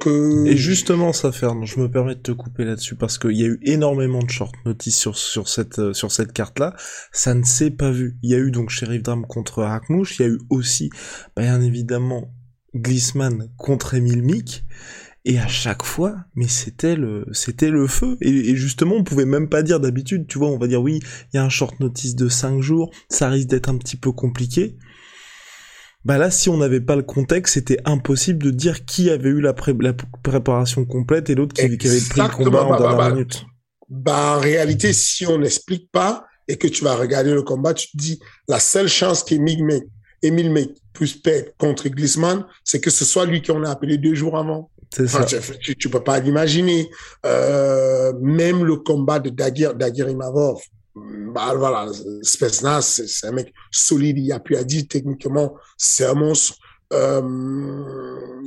euh... 0.08 0.46
Et 0.46 0.58
justement, 0.58 1.14
ça, 1.14 1.32
Fernand, 1.32 1.66
je 1.66 1.80
me 1.80 1.90
permets 1.90 2.16
de 2.16 2.22
te 2.22 2.32
couper 2.32 2.66
là-dessus 2.66 2.96
parce 2.96 3.18
qu'il 3.18 3.38
y 3.38 3.44
a 3.44 3.48
eu 3.48 3.60
énormément 3.64 4.22
de 4.22 4.30
short 4.30 4.54
notices 4.66 4.98
sur, 4.98 5.18
sur 5.18 5.48
cette, 5.48 5.80
euh, 5.80 5.94
sur 5.94 6.12
cette 6.12 6.34
carte-là. 6.34 6.76
Ça 7.12 7.34
ne 7.34 7.44
s'est 7.44 7.72
pas 7.72 7.92
vu. 7.92 8.18
Il 8.24 8.30
y 8.30 8.36
a 8.36 8.40
eu 8.40 8.52
donc 8.52 8.70
Sheriff 8.70 9.04
Dram 9.04 9.26
contre 9.26 9.64
Hackmouche. 9.64 10.20
Il 10.20 10.22
y 10.24 10.26
a 10.26 10.30
eu 10.30 10.40
aussi, 10.50 10.90
bien 11.38 11.62
évidemment, 11.62 12.34
Glissman 12.76 13.50
contre 13.58 13.94
Emile 13.96 14.24
Mick. 14.24 14.66
Et 15.26 15.38
à 15.38 15.48
chaque 15.48 15.84
fois, 15.84 16.16
mais 16.36 16.48
c'était 16.48 16.96
le, 16.96 17.26
c'était 17.34 17.70
le 17.70 17.88
feu. 17.88 18.18
Et, 18.22 18.30
et, 18.30 18.56
justement, 18.56 18.96
on 18.96 19.04
pouvait 19.04 19.26
même 19.26 19.50
pas 19.50 19.64
dire 19.64 19.80
d'habitude, 19.80 20.28
tu 20.28 20.38
vois, 20.38 20.48
on 20.48 20.58
va 20.58 20.68
dire 20.68 20.82
oui, 20.82 21.02
il 21.34 21.38
y 21.38 21.40
a 21.40 21.44
un 21.44 21.50
short 21.50 21.80
notice 21.80 22.16
de 22.16 22.30
5 22.30 22.62
jours, 22.62 22.90
ça 23.10 23.30
risque 23.30 23.50
d'être 23.50 23.70
un 23.70 23.78
petit 23.78 23.98
peu 23.98 24.12
compliqué 24.12 24.78
bah 26.10 26.18
là, 26.18 26.32
si 26.32 26.50
on 26.50 26.58
n'avait 26.58 26.82
pas 26.82 26.96
le 26.96 27.04
contexte, 27.04 27.54
c'était 27.54 27.78
impossible 27.86 28.42
de 28.42 28.50
dire 28.50 28.84
qui 28.84 29.12
avait 29.12 29.30
eu 29.30 29.42
la, 29.42 29.54
préparation 29.54 30.84
complète 30.84 31.30
et 31.30 31.36
l'autre 31.36 31.54
qui, 31.54 31.62
avait 31.62 31.78
pris 31.78 32.20
le 32.20 32.36
combat 32.36 32.64
en 32.64 32.78
dernière 32.80 32.98
bah, 32.98 33.12
minute. 33.12 33.46
Bah, 33.90 34.38
en 34.38 34.40
réalité, 34.40 34.92
si 34.92 35.28
on 35.28 35.38
n'explique 35.38 35.92
pas 35.92 36.26
et 36.48 36.58
que 36.58 36.68
tu 36.68 36.84
vas 36.84 36.96
regarder 36.96 37.32
le 37.32 37.44
combat, 37.44 37.76
tu 37.76 37.92
te 37.92 37.98
dis, 37.98 38.20
la 38.48 38.60
seule 38.60 38.88
chance 38.88 39.24
qu'Emile 39.24 39.64
May, 39.64 39.84
Emile 40.24 40.52
May 40.52 40.74
puisse 40.94 41.14
perdre 41.14 41.50
contre 41.60 41.88
Glissman, 41.90 42.44
c'est 42.64 42.82
que 42.82 42.90
ce 42.90 43.06
soit 43.06 43.28
lui 43.28 43.44
qu'on 43.44 43.64
a 43.64 43.70
appelé 43.70 44.00
deux 44.00 44.16
jours 44.16 44.36
avant. 44.36 44.72
Ça. 44.92 45.24
Tu, 45.62 45.76
tu, 45.76 45.90
peux 45.92 46.04
pas 46.04 46.20
l'imaginer. 46.20 46.90
Euh, 47.24 48.14
même 48.20 48.64
le 48.64 48.78
combat 48.78 49.20
de 49.20 49.30
Dagir, 49.30 49.76
Dagir 49.76 50.10
Imavov, 50.10 50.60
bah 50.96 51.54
voilà, 51.56 51.92
Spetsnaz, 52.24 53.06
c'est 53.08 53.28
un 53.28 53.32
mec 53.32 53.54
solide, 53.72 54.18
il 54.18 54.32
a 54.32 54.40
plus 54.40 54.56
à 54.56 54.64
dire, 54.64 54.84
techniquement, 54.90 55.56
c'est 55.78 56.06
un 56.06 56.14
monstre. 56.14 56.56
Euh, 56.92 57.22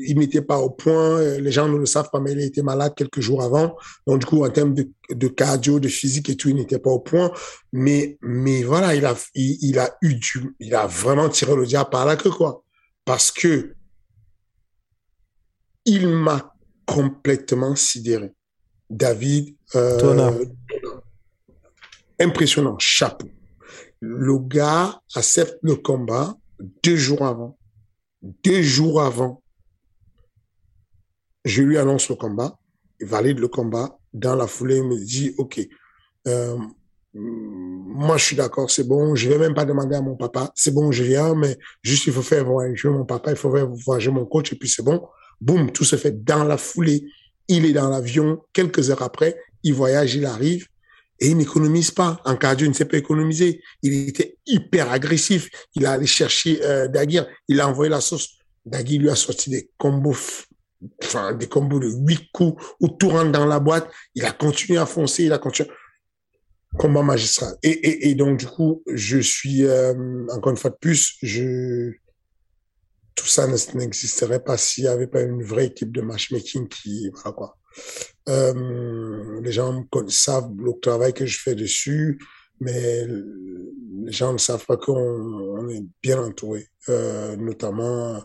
il 0.05 0.19
n'était 0.19 0.43
pas 0.43 0.59
au 0.59 0.71
point, 0.71 1.39
les 1.39 1.53
gens 1.53 1.69
ne 1.69 1.79
le 1.79 1.87
savent 1.87 2.11
pas, 2.11 2.19
mais 2.19 2.33
il 2.33 2.41
a 2.41 2.45
été 2.45 2.61
malade 2.63 2.93
quelques 2.97 3.21
jours 3.21 3.43
avant. 3.43 3.77
Donc, 4.07 4.19
du 4.19 4.27
coup, 4.27 4.45
en 4.45 4.51
termes 4.51 4.75
de, 4.75 4.91
de 5.11 5.29
cardio, 5.29 5.79
de 5.79 5.87
physique 5.87 6.29
et 6.29 6.37
tout, 6.37 6.49
il 6.49 6.57
n'était 6.57 6.81
pas 6.81 6.91
au 6.91 6.99
point. 6.99 7.31
Mais, 7.73 8.19
mais 8.21 8.65
voilà, 8.65 8.97
il 8.97 9.07
a, 9.07 9.15
il, 9.35 9.59
il, 9.63 9.79
a 9.79 9.97
eu 10.03 10.15
du, 10.17 10.57
il 10.59 10.75
a 10.75 10.87
vraiment 10.87 11.29
tiré 11.29 11.55
le 11.55 11.65
diable 11.65 11.91
par 11.91 12.05
la 12.05 12.17
queue, 12.17 12.31
quoi. 12.31 12.65
Parce 13.05 13.31
que 13.31 13.75
il 15.85 16.09
m'a 16.09 16.53
complètement 16.87 17.77
sidéré. 17.77 18.33
David, 18.91 19.57
euh, 19.75 20.45
impressionnant, 22.21 22.77
chapeau. 22.79 23.29
Le 24.01 24.39
gars 24.39 25.01
accepte 25.15 25.59
le 25.63 25.77
combat 25.77 26.37
deux 26.83 26.97
jours 26.97 27.25
avant. 27.25 27.59
Deux 28.45 28.63
jours 28.63 29.03
avant, 29.03 29.43
je 31.45 31.63
lui 31.63 31.79
annonce 31.79 32.09
le 32.09 32.15
combat, 32.15 32.57
il 33.01 33.07
valide 33.07 33.41
le 33.41 33.49
combat. 33.49 33.99
Dans 34.13 34.37
la 34.37 34.47
foulée, 34.47 34.77
il 34.77 34.85
me 34.85 34.97
dit, 34.97 35.35
OK, 35.39 35.61
euh, 36.29 36.57
moi 37.15 38.17
je 38.17 38.25
suis 38.25 38.37
d'accord, 38.37 38.71
c'est 38.71 38.87
bon, 38.87 39.15
je 39.15 39.29
vais 39.29 39.39
même 39.39 39.55
pas 39.55 39.65
demander 39.65 39.97
à 39.97 40.03
mon 40.03 40.17
papa, 40.17 40.53
c'est 40.55 40.73
bon, 40.73 40.93
je 40.93 41.03
viens, 41.03 41.35
mais 41.35 41.59
juste 41.83 42.07
il 42.07 42.13
faut 42.13 42.23
faire 42.23 42.45
voyager 42.45 42.89
mon 42.89 43.05
papa, 43.05 43.31
il 43.31 43.37
faut 43.37 43.51
faire 43.51 43.69
voyager 43.69 44.11
mon 44.11 44.27
coach, 44.27 44.53
et 44.53 44.57
puis 44.57 44.69
c'est 44.69 44.83
bon. 44.83 45.07
Boum, 45.41 45.73
tout 45.73 45.85
se 45.85 45.97
fait 45.97 46.23
dans 46.23 46.45
la 46.45 46.57
foulée. 46.57 47.05
Il 47.49 47.67
est 47.67 47.73
dans 47.73 47.89
l'avion, 47.89 48.41
quelques 48.53 48.91
heures 48.91 49.03
après, 49.03 49.37
il 49.63 49.75
voyage, 49.75 50.15
il 50.15 50.27
arrive, 50.27 50.67
et 51.23 51.29
il 51.29 51.37
n'économise 51.37 51.93
pas. 51.93 52.21
En 52.25 52.35
cardio, 52.35 52.67
il 52.67 52.71
ne 52.71 52.75
sait 52.75 52.85
pas 52.85 52.97
économiser. 52.97 53.63
Il 53.83 54.09
était 54.09 54.39
hyper 54.45 54.91
agressif. 54.91 55.49
Il 55.77 55.87
a 55.87 55.93
allé 55.93 56.07
chercher 56.07 56.61
euh. 56.65 56.89
Il 57.47 57.61
a 57.61 57.69
envoyé 57.69 57.89
la 57.89 58.01
sauce. 58.01 58.39
Daguir 58.67 59.01
lui 59.01 59.09
a 59.09 59.15
sorti 59.15 59.49
des 59.49 59.71
combos, 59.79 60.17
enfin 61.05 61.33
des 61.33 61.49
combos 61.49 61.79
de 61.79 61.89
huit 61.89 62.29
coups 62.33 62.61
où 62.81 62.89
tout 62.89 63.09
rentre 63.09 63.31
dans 63.31 63.47
la 63.47 63.61
boîte. 63.61 63.89
Il 64.17 64.25
a 64.25 64.33
continué 64.33 64.79
à 64.79 64.87
foncer. 64.87 65.23
Il 65.25 65.33
a 65.33 65.39
continué. 65.39 65.71
Combat 66.77 67.03
magistral. 67.03 67.57
Et 67.63 68.15
donc 68.17 68.41
du 68.41 68.47
coup, 68.47 68.83
je 68.93 69.19
suis 69.19 69.65
euh, 69.65 70.27
encore 70.33 70.51
une 70.51 70.59
fois 70.59 70.71
de 70.71 70.79
plus, 70.81 71.19
je 71.23 71.93
tout 73.15 73.27
ça 73.27 73.47
n'existerait 73.47 74.43
pas 74.43 74.57
s'il 74.57 74.85
n'y 74.85 74.91
avait 74.91 75.07
pas 75.07 75.21
une 75.21 75.43
vraie 75.43 75.67
équipe 75.67 75.93
de 75.93 76.01
matchmaking 76.01 76.67
qui 76.67 77.11
voilà 77.11 77.33
quoi 77.33 77.59
euh, 78.29 79.41
les 79.41 79.53
gens 79.53 79.85
savent 80.09 80.53
le 80.57 80.73
travail 80.81 81.13
que 81.13 81.27
je 81.27 81.39
fais 81.39 81.55
dessus, 81.55 82.19
mais 82.61 83.07
les 84.05 84.13
gens 84.13 84.33
ne 84.33 84.39
savent 84.39 84.65
pas 84.65 84.77
qu'on 84.77 85.69
est 85.69 85.85
bien 86.03 86.23
entouré, 86.23 86.69
euh, 86.89 87.37
notamment 87.37 88.23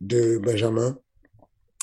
de 0.00 0.38
Benjamin 0.38 0.98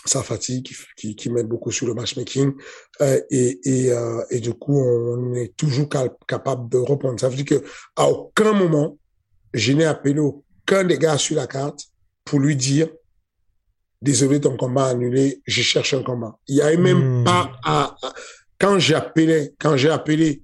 Safati 0.06 0.64
qui, 0.64 1.16
qui, 1.16 1.30
m'aide 1.30 1.48
beaucoup 1.48 1.72
sur 1.72 1.86
le 1.86 1.94
matchmaking 1.94 2.54
euh, 3.02 3.22
et, 3.30 4.40
du 4.40 4.54
coup 4.56 4.80
on 4.80 5.36
est 5.36 5.56
toujours 5.56 5.88
capable 6.28 6.70
de 6.70 6.78
répondre. 6.78 7.20
Ça 7.20 7.30
veut 7.30 7.36
dire 7.36 7.46
que 7.46 7.64
à 7.96 8.10
aucun 8.10 8.54
moment 8.54 8.98
je 9.54 9.74
n'ai 9.74 9.86
appelé 9.86 10.20
aucun 10.20 10.84
des 10.84 10.98
gars 10.98 11.18
sur 11.18 11.36
la 11.36 11.46
carte 11.46 11.86
pour 12.26 12.40
lui 12.40 12.56
dire 12.56 12.90
désolé, 14.02 14.42
ton 14.42 14.58
combat 14.58 14.88
annulé, 14.88 15.42
je 15.46 15.62
cherche 15.62 15.94
un 15.94 16.04
combat. 16.04 16.38
Il 16.48 16.56
y 16.56 16.62
avait 16.62 16.78
même 16.78 17.22
hmm. 17.22 17.24
pas 17.24 17.52
à, 17.64 17.96
quand 18.60 18.80
j'ai 18.80 18.96
appelé, 18.96 19.54
quand 19.60 19.78
j'ai 19.78 19.90
appelé 19.90 20.42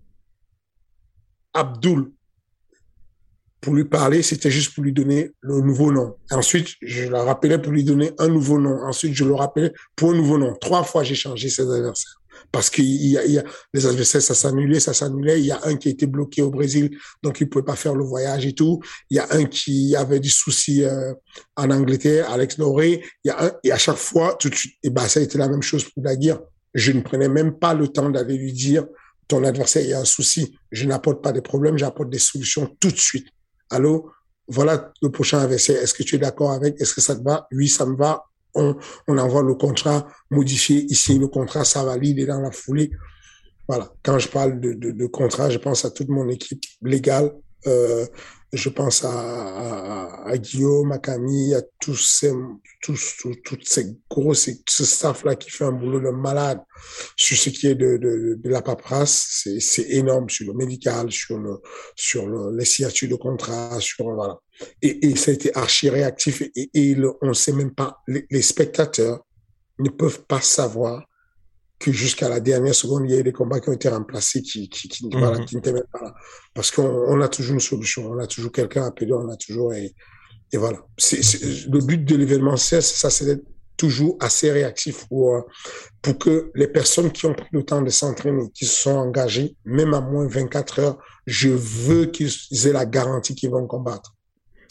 Abdul 1.54 2.12
pour 3.62 3.74
lui 3.74 3.86
parler, 3.86 4.22
c'était 4.22 4.52
juste 4.52 4.74
pour 4.74 4.84
lui 4.84 4.94
donner 4.94 5.32
le 5.42 5.62
nouveau 5.62 5.92
nom. 5.92 6.16
Ensuite, 6.32 6.70
je 6.82 7.08
le 7.08 7.18
rappelais 7.18 7.60
pour 7.60 7.72
lui 7.72 7.84
donner 7.84 8.12
un 8.20 8.28
nouveau 8.28 8.60
nom. 8.60 8.80
Ensuite, 8.84 9.14
je 9.14 9.26
le 9.26 9.34
rappelais 9.34 9.74
pour 9.96 10.12
un 10.12 10.16
nouveau 10.16 10.38
nom. 10.38 10.56
Trois 10.62 10.84
fois, 10.84 11.04
j'ai 11.04 11.16
changé 11.16 11.50
ses 11.50 11.64
adversaires 11.64 12.22
parce 12.52 12.70
qu'il 12.70 12.86
y 12.86 13.12
y 13.12 13.40
a 13.40 13.44
les 13.74 13.86
adversaires, 13.86 14.22
ça 14.22 14.36
s'annulait, 14.36 14.80
ça 14.80 14.94
s'annulait. 14.94 15.40
Il 15.40 15.46
y 15.46 15.52
a 15.52 15.60
un 15.64 15.76
qui 15.76 15.90
été 15.90 16.08
bloqué 16.08 16.42
au 16.42 16.50
Brésil, 16.50 16.98
donc 17.24 17.42
il 17.42 17.50
pouvait 17.50 17.66
pas 17.66 17.76
faire 17.76 17.96
le 17.96 18.04
voyage 18.04 18.46
et 18.46 18.54
tout. 18.54 18.80
Il 19.10 19.18
y 19.18 19.20
a 19.20 19.28
un 19.32 19.46
qui 19.46 19.96
avait 19.96 20.20
du 20.20 20.30
souci 20.30 20.84
euh, 20.84 21.14
en 21.56 21.70
Angleterre, 21.70 22.30
Alex 22.32 22.58
Noré. 22.58 23.04
Il 23.24 23.30
y 23.30 23.32
a 23.32 23.46
un, 23.46 23.52
et 23.64 23.72
à 23.72 23.78
chaque 23.78 23.98
fois, 23.98 24.36
tout 24.40 24.50
de 24.50 24.56
suite, 24.56 24.76
et 24.84 24.90
ben 24.90 25.08
ça 25.08 25.20
a 25.20 25.24
été 25.24 25.38
la 25.38 25.50
même 25.50 25.62
chose 25.62 25.84
pour 25.84 26.04
Daguerre. 26.04 26.40
Je 26.74 26.92
ne 26.92 27.02
prenais 27.02 27.30
même 27.30 27.58
pas 27.58 27.74
le 27.74 27.88
temps 27.88 28.10
d'aller 28.10 28.38
lui 28.38 28.54
dire 28.54 28.86
ton 29.28 29.44
adversaire 29.44 29.84
il 29.84 29.90
y 29.90 29.94
a 29.94 30.00
un 30.00 30.06
souci. 30.06 30.58
Je 30.72 30.86
n'apporte 30.86 31.22
pas 31.22 31.32
des 31.32 31.42
problèmes, 31.42 31.78
j'apporte 31.78 32.10
des 32.10 32.20
solutions 32.20 32.76
tout 32.80 32.92
de 32.92 32.98
suite. 32.98 33.28
Allô, 33.70 34.12
voilà 34.48 34.94
le 35.02 35.12
prochain 35.12 35.40
adversaire. 35.40 35.82
Est-ce 35.82 35.94
que 35.94 36.04
tu 36.04 36.16
es 36.16 36.20
d'accord 36.20 36.52
avec? 36.52 36.80
Est-ce 36.80 36.94
que 36.94 37.02
ça 37.02 37.16
te 37.16 37.24
va? 37.24 37.48
Oui, 37.52 37.68
ça 37.68 37.86
me 37.86 37.98
va 37.98 38.27
on, 38.54 38.76
on 39.08 39.18
envoie 39.18 39.44
le 39.44 39.56
contrat 39.56 40.08
modifié 40.30 40.86
ici, 40.86 41.18
le 41.18 41.28
contrat, 41.28 41.66
ça 41.66 41.84
valide 41.84 42.20
et 42.20 42.26
dans 42.26 42.42
la 42.42 42.52
foulée. 42.52 42.92
Voilà. 43.68 43.92
Quand 44.04 44.18
je 44.18 44.30
parle 44.30 44.60
de, 44.60 44.74
de, 44.74 44.92
de 44.92 45.06
contrat, 45.08 45.50
je 45.50 45.58
pense 45.58 45.86
à 45.86 45.92
toute 45.92 46.10
mon 46.10 46.30
équipe 46.30 46.64
légale. 46.82 47.32
Euh, 47.66 48.06
je 48.54 48.70
pense 48.70 49.04
à, 49.04 49.10
à, 49.12 50.30
à, 50.30 50.38
Guillaume, 50.38 50.92
à 50.94 51.00
Camille, 51.00 51.54
à 51.54 51.62
tous 51.82 51.96
ces, 51.98 52.32
tous, 52.82 53.18
toutes 53.44 53.68
ces 53.68 53.98
grosses, 54.10 54.50
ce 54.68 54.86
staff-là 54.86 55.36
qui 55.36 55.50
fait 55.50 55.66
un 55.66 55.74
boulot 55.74 56.00
de 56.00 56.10
malade 56.10 56.62
sur 57.18 57.36
ce 57.38 57.50
qui 57.50 57.68
est 57.68 57.76
de, 57.76 57.98
de, 57.98 58.40
de 58.42 58.50
la 58.50 58.62
paperasse. 58.62 59.28
C'est, 59.44 59.60
c'est 59.60 59.90
énorme 59.90 60.30
sur 60.30 60.48
le 60.48 60.54
médical, 60.54 61.12
sur 61.12 61.38
le, 61.38 61.60
sur 61.96 62.28
le, 62.28 62.56
les 62.58 62.66
signatures 62.66 63.10
de 63.10 63.16
contrat, 63.16 63.80
sur, 63.82 64.06
voilà. 64.14 64.40
Et, 64.82 65.08
et 65.08 65.16
ça 65.18 65.32
a 65.32 65.34
été 65.34 65.56
archi 65.56 65.90
réactif 65.90 66.42
et, 66.42 66.70
et 66.74 66.98
on 67.22 67.28
ne 67.28 67.34
sait 67.34 67.54
même 67.54 67.74
pas, 67.76 68.00
les, 68.08 68.26
les 68.30 68.42
spectateurs 68.42 69.26
ne 69.80 69.90
peuvent 69.90 70.24
pas 70.24 70.42
savoir 70.42 71.07
que 71.80 71.92
jusqu'à 71.92 72.30
la 72.30 72.40
dernière 72.40 72.74
seconde, 72.74 73.04
il 73.06 73.12
y 73.12 73.16
a 73.16 73.20
eu 73.20 73.24
des 73.24 73.32
combats 73.32 73.60
qui 73.60 73.70
ont 73.70 73.74
été 73.74 73.90
remplacés 73.90 74.42
qui, 74.42 74.70
qui, 74.70 74.88
qui, 74.90 75.06
mm 75.06 75.10
-hmm. 75.10 75.46
qui 75.46 75.56
n'étaient 75.56 75.74
même 75.74 75.90
pas 75.92 76.02
là. 76.02 76.16
Parce 76.54 76.72
qu'on 76.72 76.90
on 77.14 77.22
a 77.22 77.28
toujours 77.28 77.54
une 77.54 77.60
solution, 77.60 78.10
on 78.12 78.20
a 78.20 78.28
toujours 78.28 78.52
quelqu'un 78.52 78.84
à 78.84 78.88
appeler, 78.88 79.14
on 79.14 79.30
a 79.30 79.38
toujours, 79.38 79.74
et, 79.74 79.94
et 80.52 80.58
voilà. 80.58 80.80
c'est 80.98 81.22
le 81.76 81.80
but 81.80 82.04
de 82.04 82.16
l'événement 82.16 82.58
c'est 82.58 82.82
ça, 82.82 83.10
c'est 83.10 83.26
d'être 83.26 83.46
toujours 83.78 84.18
assez 84.20 84.52
réactif 84.52 85.08
pour, 85.08 85.46
pour 86.02 86.18
que 86.18 86.52
les 86.56 86.68
personnes 86.68 87.12
qui 87.12 87.26
ont 87.28 87.36
pris 87.36 87.48
le 87.52 87.64
temps 87.64 87.84
de 87.84 87.92
s'entraîner, 87.92 88.50
qui 88.52 88.66
se 88.66 88.82
sont 88.84 88.98
engagées, 89.08 89.56
même 89.66 89.94
à 89.94 90.02
moins 90.02 90.28
24 90.28 90.80
heures, 90.80 90.98
je 91.28 91.50
veux 91.50 92.08
qu'ils 92.08 92.32
aient 92.66 92.74
la 92.74 92.88
garantie 92.88 93.36
qu'ils 93.36 93.52
vont 93.52 93.68
combattre. 93.68 94.17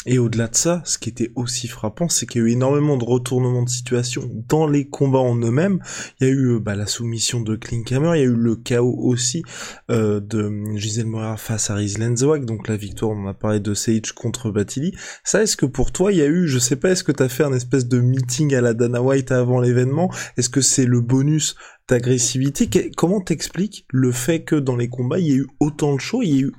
Et 0.06 0.20
au-delà 0.20 0.46
de 0.46 0.54
ça, 0.54 0.82
ce 0.84 0.98
qui 0.98 1.08
était 1.08 1.32
aussi 1.34 1.66
frappant, 1.66 2.08
c'est 2.08 2.26
qu'il 2.26 2.40
y 2.40 2.44
a 2.44 2.46
eu 2.46 2.52
énormément 2.52 2.96
de 2.96 3.04
retournements 3.04 3.64
de 3.64 3.68
situation 3.68 4.30
dans 4.48 4.68
les 4.68 4.88
combats 4.88 5.18
en 5.18 5.34
eux-mêmes. 5.36 5.80
Il 6.20 6.28
y 6.28 6.30
a 6.30 6.32
eu 6.32 6.54
euh, 6.54 6.60
bah, 6.60 6.76
la 6.76 6.86
soumission 6.86 7.40
de 7.40 7.56
Klinkhammer, 7.56 8.12
il 8.14 8.20
y 8.20 8.22
a 8.22 8.26
eu 8.26 8.36
le 8.36 8.54
chaos 8.54 8.96
aussi 8.96 9.42
euh, 9.90 10.20
de 10.20 10.76
Gisèle 10.76 11.06
Moira 11.06 11.36
face 11.36 11.70
à 11.70 11.74
Riz 11.74 11.96
Lenzwag, 11.98 12.44
donc 12.44 12.68
la 12.68 12.76
victoire, 12.76 13.10
on 13.10 13.26
a 13.26 13.34
parlé 13.34 13.58
de 13.58 13.74
Sage 13.74 14.12
contre 14.12 14.52
Batili. 14.52 14.96
Ça, 15.24 15.42
est-ce 15.42 15.56
que 15.56 15.66
pour 15.66 15.90
toi, 15.90 16.12
il 16.12 16.18
y 16.18 16.22
a 16.22 16.26
eu, 16.26 16.46
je 16.46 16.60
sais 16.60 16.76
pas, 16.76 16.90
est-ce 16.90 17.02
que 17.02 17.12
tu 17.12 17.24
as 17.24 17.28
fait 17.28 17.44
un 17.44 17.52
espèce 17.52 17.88
de 17.88 17.98
meeting 17.98 18.54
à 18.54 18.60
la 18.60 18.74
Dana 18.74 19.02
White 19.02 19.32
avant 19.32 19.60
l'événement? 19.60 20.08
Est-ce 20.36 20.48
que 20.48 20.60
c'est 20.60 20.86
le 20.86 21.00
bonus 21.00 21.56
d'agressivité? 21.88 22.70
Comment 22.96 23.20
t'expliques 23.20 23.86
le 23.90 24.12
fait 24.12 24.44
que 24.44 24.54
dans 24.54 24.76
les 24.76 24.88
combats, 24.88 25.18
il 25.18 25.26
y 25.26 25.32
ait 25.32 25.38
eu 25.38 25.46
autant 25.58 25.96
de 25.96 26.00
show, 26.00 26.22
il 26.22 26.28
y 26.28 26.38
ait 26.38 26.42
eu 26.42 26.52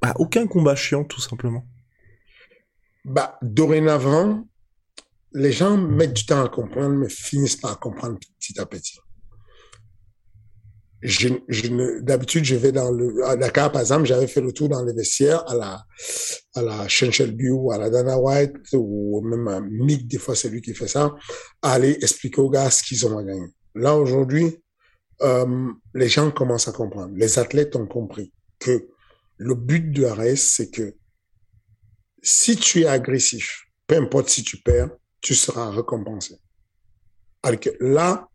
bah, 0.00 0.14
aucun 0.16 0.46
combat 0.46 0.76
chiant, 0.76 1.02
tout 1.02 1.20
simplement? 1.20 1.66
Bah, 3.04 3.38
dorénavant, 3.42 4.46
les 5.32 5.52
gens 5.52 5.76
mettent 5.76 6.14
du 6.14 6.26
temps 6.26 6.44
à 6.44 6.48
comprendre, 6.48 6.94
mais 6.94 7.08
finissent 7.08 7.56
par 7.56 7.78
comprendre 7.78 8.18
petit 8.18 8.58
à 8.58 8.66
petit. 8.66 8.98
Je, 11.02 11.28
je 11.48 12.00
d'habitude, 12.00 12.44
je 12.44 12.54
vais 12.54 12.72
dans 12.72 12.90
le, 12.90 13.22
à 13.26 13.36
Dakar, 13.36 13.70
par 13.70 13.82
exemple, 13.82 14.06
j'avais 14.06 14.26
fait 14.26 14.40
le 14.40 14.52
tour 14.52 14.70
dans 14.70 14.82
les 14.82 14.94
vestiaires 14.94 15.46
à 15.50 15.54
la, 15.54 15.84
à 16.54 16.62
la 16.62 16.88
Shelby 16.88 17.50
ou 17.50 17.72
à 17.72 17.78
la 17.78 17.90
Dana 17.90 18.18
White 18.18 18.56
ou 18.72 19.20
même 19.20 19.46
à 19.48 19.60
Mick, 19.60 20.08
des 20.08 20.16
fois 20.16 20.34
c'est 20.34 20.48
lui 20.48 20.62
qui 20.62 20.72
fait 20.72 20.88
ça, 20.88 21.14
aller 21.60 21.90
expliquer 22.00 22.40
aux 22.40 22.48
gars 22.48 22.70
ce 22.70 22.82
qu'ils 22.82 23.06
ont 23.06 23.18
à 23.18 23.22
gagner. 23.22 23.48
Là, 23.74 23.96
aujourd'hui, 23.96 24.56
euh, 25.20 25.72
les 25.94 26.08
gens 26.08 26.30
commencent 26.30 26.68
à 26.68 26.72
comprendre. 26.72 27.12
Les 27.16 27.38
athlètes 27.38 27.76
ont 27.76 27.86
compris 27.86 28.32
que 28.58 28.88
le 29.36 29.54
but 29.54 29.92
de 29.92 30.06
RS, 30.06 30.36
c'est 30.36 30.70
que 30.70 30.94
si 32.24 32.56
tu 32.56 32.80
es 32.80 32.86
agressif, 32.86 33.66
peu 33.86 33.98
importe 33.98 34.30
si 34.30 34.42
tu 34.42 34.56
perds, 34.56 34.90
tu 35.20 35.34
seras 35.34 35.70
récompensé. 35.70 36.40
Alors 37.42 37.60
que 37.60 37.68
là, 37.80 38.26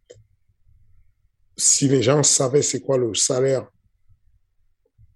si 1.58 1.88
les 1.88 2.04
gens 2.04 2.22
savaient 2.22 2.62
c'est 2.62 2.82
quoi 2.82 3.00
le 3.00 3.16
salaire 3.16 3.68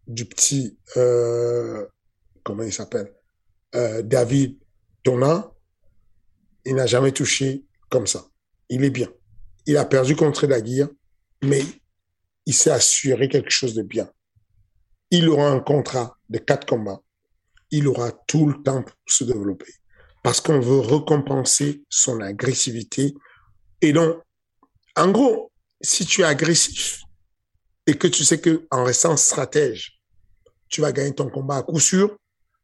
du 0.08 0.26
petit, 0.26 0.78
euh, 0.98 1.86
comment 2.42 2.64
il 2.64 2.74
s'appelle, 2.74 3.14
euh, 3.76 4.02
David 4.02 4.58
Tona, 5.04 5.52
il 6.66 6.74
n'a 6.76 6.88
jamais 6.88 7.12
touché 7.12 7.64
comme 7.90 8.08
ça. 8.08 8.26
Il 8.70 8.84
est 8.84 8.90
bien. 8.90 9.10
Il 9.68 9.78
a 9.78 9.86
perdu 9.86 10.16
contre 10.16 10.48
Daguirre, 10.48 10.90
mais 11.44 11.64
il 12.48 12.56
s'est 12.56 12.72
assuré 12.72 13.30
quelque 13.30 13.52
chose 13.52 13.76
de 13.76 13.84
bien. 13.84 14.12
Il 15.12 15.30
aura 15.30 15.50
un 15.50 15.60
contrat 15.60 16.18
de 16.30 16.40
quatre 16.40 16.66
combats 16.66 17.04
il 17.74 17.88
aura 17.88 18.12
tout 18.28 18.46
le 18.46 18.62
temps 18.62 18.84
pour 18.84 18.96
se 19.08 19.24
développer. 19.24 19.74
Parce 20.22 20.40
qu'on 20.40 20.60
veut 20.60 20.80
récompenser 20.80 21.84
son 21.90 22.22
agressivité. 22.22 23.16
Et 23.82 23.92
donc, 23.92 24.22
en 24.96 25.12
gros, 25.12 25.52
si 25.82 26.06
tu 26.06 26.22
es 26.22 26.24
agressif 26.24 27.02
et 27.88 27.96
que 27.96 28.08
tu 28.08 28.24
sais 28.24 28.40
que 28.40 28.68
en 28.70 28.84
restant 28.84 29.18
stratège, 29.18 30.00
tu 30.70 30.82
vas 30.82 30.92
gagner 30.92 31.16
ton 31.16 31.30
combat 31.30 31.58
à 31.58 31.64
coup 31.64 31.80
sûr, 31.80 32.16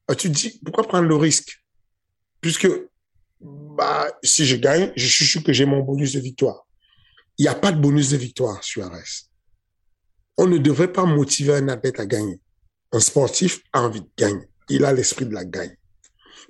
bah, 0.07 0.15
tu 0.15 0.31
te 0.31 0.37
dis, 0.37 0.59
pourquoi 0.63 0.87
prendre 0.87 1.07
le 1.07 1.15
risque? 1.15 1.59
Puisque, 2.39 2.69
bah, 3.41 4.07
si 4.23 4.45
je 4.45 4.57
gagne, 4.57 4.93
je 4.95 5.07
suis 5.07 5.25
sûr 5.25 5.43
que 5.43 5.51
j'ai 5.51 5.65
mon 5.65 5.81
bonus 5.81 6.13
de 6.13 6.19
victoire. 6.19 6.67
Il 7.39 7.43
n'y 7.43 7.47
a 7.47 7.55
pas 7.55 7.71
de 7.71 7.81
bonus 7.81 8.11
de 8.11 8.17
victoire 8.17 8.63
sur 8.63 8.85
RS. 8.85 9.27
On 10.37 10.45
ne 10.45 10.59
devrait 10.59 10.93
pas 10.93 11.05
motiver 11.05 11.55
un 11.55 11.67
athlète 11.67 11.99
à 11.99 12.05
gagner. 12.05 12.39
Un 12.91 12.99
sportif 12.99 13.61
a 13.73 13.81
envie 13.81 14.01
de 14.01 14.09
gagner 14.15 14.49
il 14.69 14.85
a 14.85 14.93
l'esprit 14.93 15.25
de 15.25 15.33
la 15.33 15.45
gagne. 15.45 15.75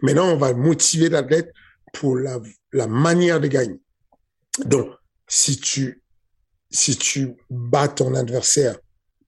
Maintenant, 0.02 0.34
on 0.34 0.38
va 0.38 0.54
motiver 0.54 1.10
l'athlète 1.10 1.52
pour 1.94 2.17
la, 2.17 2.39
manière 2.88 3.39
de 3.39 3.48
gagner. 3.48 3.80
Donc, 4.65 4.91
si 5.28 5.60
tu, 5.60 6.02
si 6.70 6.98
tu 6.98 7.36
bats 7.50 7.88
ton 7.88 8.15
adversaire 8.15 8.78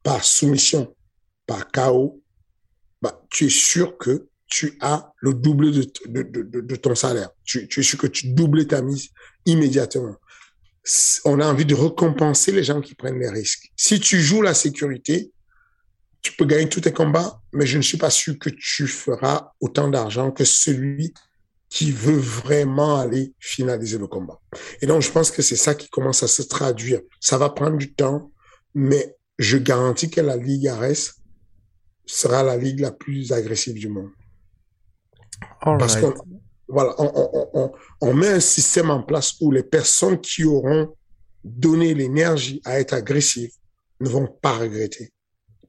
par 0.04 0.24
soumission, 0.24 0.96
par 1.46 1.70
chaos, 1.72 2.22
bah, 3.02 3.22
tu 3.30 3.46
es 3.46 3.50
sûr 3.50 3.98
que 3.98 4.28
tu 4.48 4.78
as 4.82 5.12
le 5.22 5.34
double 5.34 5.72
de, 5.72 5.92
de, 6.08 6.22
de, 6.24 6.62
de 6.62 6.76
ton 6.76 6.94
salaire. 6.94 7.30
Tu, 7.46 7.68
tu, 7.68 7.80
es 7.80 7.84
sûr 7.84 7.98
que 7.98 8.08
tu 8.08 8.28
doubles 8.34 8.68
ta 8.68 8.82
mise 8.82 9.10
immédiatement. 9.46 10.16
On 11.26 11.40
a 11.40 11.48
envie 11.48 11.66
de 11.66 11.76
récompenser 11.76 12.52
les 12.52 12.64
gens 12.64 12.82
qui 12.82 12.96
prennent 12.96 13.20
les 13.20 13.30
risques. 13.30 13.72
Si 13.76 14.00
tu 14.00 14.20
joues 14.20 14.42
la 14.42 14.54
sécurité, 14.54 15.32
tu 16.22 16.34
peux 16.34 16.46
gagner 16.46 16.70
tous 16.70 16.82
tes 16.82 16.94
combats, 16.94 17.42
mais 17.52 17.66
je 17.66 17.78
ne 17.78 17.82
suis 17.82 17.98
pas 17.98 18.10
sûr 18.10 18.38
que 18.38 18.50
tu 18.50 18.88
feras 18.88 19.52
autant 19.60 19.90
d'argent 19.90 20.32
que 20.32 20.44
celui 20.46 21.14
qui 21.70 21.92
veut 21.92 22.18
vraiment 22.18 22.98
aller 22.98 23.34
finaliser 23.40 23.98
le 23.98 24.08
combat. 24.08 24.40
Et 24.82 24.86
donc, 24.86 25.02
je 25.02 25.10
pense 25.10 25.32
que 25.32 25.42
c'est 25.42 25.56
ça 25.56 25.74
qui 25.74 25.90
commence 25.90 26.22
à 26.22 26.28
se 26.28 26.42
traduire. 26.42 27.00
Ça 27.20 27.38
va 27.38 27.50
prendre 27.50 27.78
du 27.78 27.94
temps, 27.94 28.32
mais 28.76 29.16
je 29.40 29.58
garantis 29.58 30.10
que 30.10 30.22
la 30.22 30.36
Ligue 30.36 30.68
ARES 30.68 31.14
sera 32.06 32.44
la 32.44 32.58
ligue 32.58 32.82
la 32.82 32.92
plus 32.92 33.32
agressive 33.32 33.76
du 33.76 33.88
monde. 33.88 34.12
Parce 35.62 35.96
qu'on 35.96 36.14
voilà, 36.68 36.94
on, 36.98 37.12
on, 37.16 37.50
on, 37.54 37.72
on, 38.02 38.14
met 38.14 38.30
un 38.30 38.40
système 38.40 38.90
en 38.92 39.04
place 39.04 39.36
où 39.42 39.52
les 39.52 39.64
personnes 39.64 40.20
qui 40.20 40.46
auront 40.46 40.96
donné 41.44 41.94
l'énergie 41.94 42.62
à 42.64 42.80
être 42.80 42.94
agressives 42.94 43.52
ne 44.00 44.10
vont 44.10 44.28
pas 44.28 44.58
regretter 44.58 45.12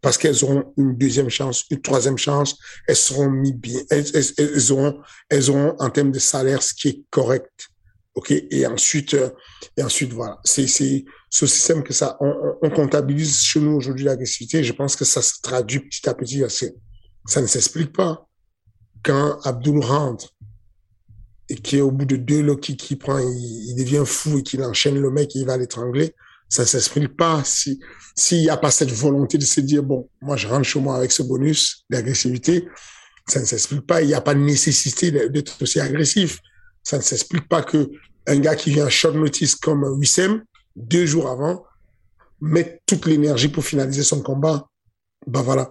parce 0.02 0.18
qu'elles 0.18 0.44
auront 0.44 0.74
une 0.76 0.96
deuxième 0.96 1.30
chance, 1.30 1.64
une 1.70 1.80
troisième 1.80 2.18
chance, 2.18 2.58
elles 2.88 2.96
seront 2.96 3.30
mis 3.30 3.52
bien, 3.52 3.80
elles, 3.88 4.72
auront, 4.72 5.00
elles 5.30 5.48
auront 5.48 5.76
en 5.78 5.90
termes 5.90 6.10
de 6.10 6.18
salaire 6.18 6.62
ce 6.62 6.74
qui 6.74 6.88
est 6.88 7.02
correct. 7.08 7.68
OK? 8.14 8.30
Et 8.30 8.66
ensuite, 8.66 9.14
euh, 9.14 9.30
et 9.76 9.82
ensuite, 9.82 10.12
voilà. 10.12 10.38
C'est, 10.44 10.66
c'est 10.66 11.04
ce 11.30 11.46
système 11.46 11.82
que 11.82 11.94
ça, 11.94 12.18
on, 12.20 12.34
on 12.60 12.68
comptabilise 12.68 13.40
chez 13.40 13.60
nous 13.60 13.70
aujourd'hui 13.76 14.04
l'agressivité. 14.04 14.62
Je 14.64 14.72
pense 14.72 14.96
que 14.96 15.04
ça 15.04 15.22
se 15.22 15.40
traduit 15.40 15.80
petit 15.80 16.06
à 16.08 16.14
petit. 16.14 16.42
Ça 17.26 17.40
ne 17.40 17.46
s'explique 17.46 17.92
pas. 17.92 18.26
Quand 19.04 19.38
Abdul 19.44 19.78
rentre 19.82 20.34
et 21.48 21.54
qui 21.54 21.78
est 21.78 21.80
au 21.80 21.92
bout 21.92 22.04
de 22.04 22.16
deux 22.16 22.42
loquis 22.42 22.76
qui 22.76 22.96
prend, 22.96 23.18
il 23.18 23.74
devient 23.78 24.04
fou 24.04 24.38
et 24.38 24.42
qu'il 24.42 24.62
enchaîne 24.62 25.00
le 25.00 25.10
mec 25.10 25.34
et 25.36 25.38
il 25.38 25.46
va 25.46 25.56
l'étrangler, 25.56 26.14
ça 26.52 26.66
s'explique 26.66 27.16
pas 27.16 27.42
si 27.44 27.80
s'il 28.14 28.42
n'y 28.42 28.50
a 28.50 28.56
pas 28.56 28.70
cette 28.70 28.92
volonté 28.92 29.38
de 29.38 29.44
se 29.44 29.60
dire 29.60 29.82
bon 29.82 30.08
moi 30.20 30.36
je 30.36 30.46
rentre 30.46 30.64
chez 30.64 30.80
moi 30.80 30.96
avec 30.96 31.10
ce 31.12 31.22
bonus 31.22 31.84
d'agressivité 31.90 32.68
ça 33.28 33.40
ne 33.40 33.44
s'explique 33.44 33.86
pas. 33.86 34.02
Il 34.02 34.08
n'y 34.08 34.14
a 34.14 34.20
pas 34.20 34.34
de 34.34 34.40
nécessité 34.40 35.10
d'être 35.10 35.62
aussi 35.62 35.80
agressif. 35.80 36.40
Ça 36.82 36.98
ne 36.98 37.02
s'explique 37.02 37.48
pas 37.48 37.62
que 37.62 37.90
un 38.26 38.38
gars 38.38 38.56
qui 38.56 38.70
vient 38.70 38.88
short 38.88 39.14
notice 39.14 39.54
comme 39.54 39.84
Wissem 39.98 40.44
deux 40.76 41.06
jours 41.06 41.28
avant 41.28 41.64
met 42.40 42.80
toute 42.86 43.06
l'énergie 43.06 43.48
pour 43.48 43.64
finaliser 43.64 44.02
son 44.02 44.22
combat. 44.22 44.68
Ben 45.26 45.42
voilà. 45.42 45.70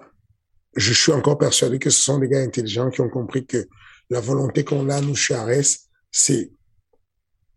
Je 0.76 0.94
suis 0.94 1.12
encore 1.12 1.38
persuadé 1.38 1.80
que 1.80 1.90
ce 1.90 2.02
sont 2.02 2.20
des 2.20 2.30
gars 2.30 2.42
intelligents 2.42 2.90
qui 2.90 3.02
ont 3.02 3.10
compris 3.10 3.46
que 3.46 3.68
la 4.10 4.22
volonté 4.22 4.64
qu'on 4.64 4.90
a 4.90 5.02
nous 5.02 5.16
chez 5.16 5.34
Ares 5.34 5.90
c'est 6.12 6.52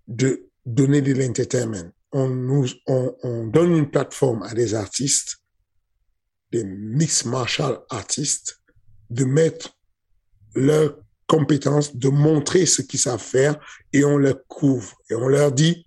de 0.08 0.48
donner 0.66 1.00
de 1.00 1.12
l'entertainment 1.12 1.90
on, 2.14 2.28
nous, 2.28 2.66
on, 2.86 3.14
on, 3.24 3.46
donne 3.48 3.76
une 3.76 3.90
plateforme 3.90 4.44
à 4.44 4.54
des 4.54 4.74
artistes, 4.74 5.38
des 6.52 6.64
mix 6.64 7.24
martial 7.24 7.80
artistes, 7.90 8.60
de 9.10 9.24
mettre 9.24 9.76
leurs 10.54 10.96
compétences, 11.26 11.96
de 11.96 12.08
montrer 12.08 12.66
ce 12.66 12.82
qu'ils 12.82 13.00
savent 13.00 13.20
faire 13.20 13.58
et 13.92 14.04
on 14.04 14.16
leur 14.16 14.46
couvre 14.46 14.94
et 15.10 15.14
on 15.14 15.26
leur 15.26 15.50
dit, 15.50 15.86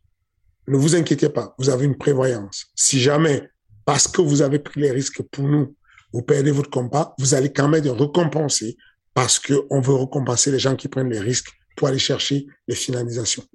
ne 0.68 0.76
vous 0.76 0.96
inquiétez 0.96 1.30
pas, 1.30 1.56
vous 1.58 1.70
avez 1.70 1.86
une 1.86 1.98
prévoyance. 1.98 2.66
Si 2.76 3.00
jamais, 3.00 3.50
parce 3.86 4.08
que 4.08 4.22
vous 4.22 4.42
avez 4.42 4.60
pris 4.60 4.82
les 4.82 4.92
risques 4.92 5.22
pour 5.32 5.46
nous, 5.46 5.76
vous 6.12 6.22
perdez 6.24 6.52
votre 6.52 6.70
combat, 6.70 7.16
vous 7.20 7.36
allez 7.36 7.54
quand 7.54 7.70
même 7.70 7.88
récompenser 7.88 8.78
parce 9.14 9.40
que 9.40 9.66
on 9.70 9.80
veut 9.80 9.96
récompenser 9.96 10.52
les 10.52 10.60
gens 10.60 10.76
qui 10.76 10.90
prennent 10.90 11.10
les 11.10 11.20
risques 11.20 11.52
pour 11.78 11.88
aller 11.88 12.00
chercher 12.00 12.48
les 12.68 12.76
finalisations. 12.76 13.46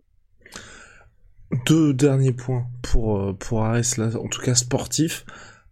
Deux 1.67 1.93
derniers 1.93 2.33
points 2.33 2.67
pour, 2.83 3.19
euh, 3.19 3.33
pour 3.35 3.65
Ares, 3.65 3.99
là, 3.99 4.11
en 4.19 4.29
tout 4.29 4.41
cas 4.41 4.55
sportif. 4.55 5.25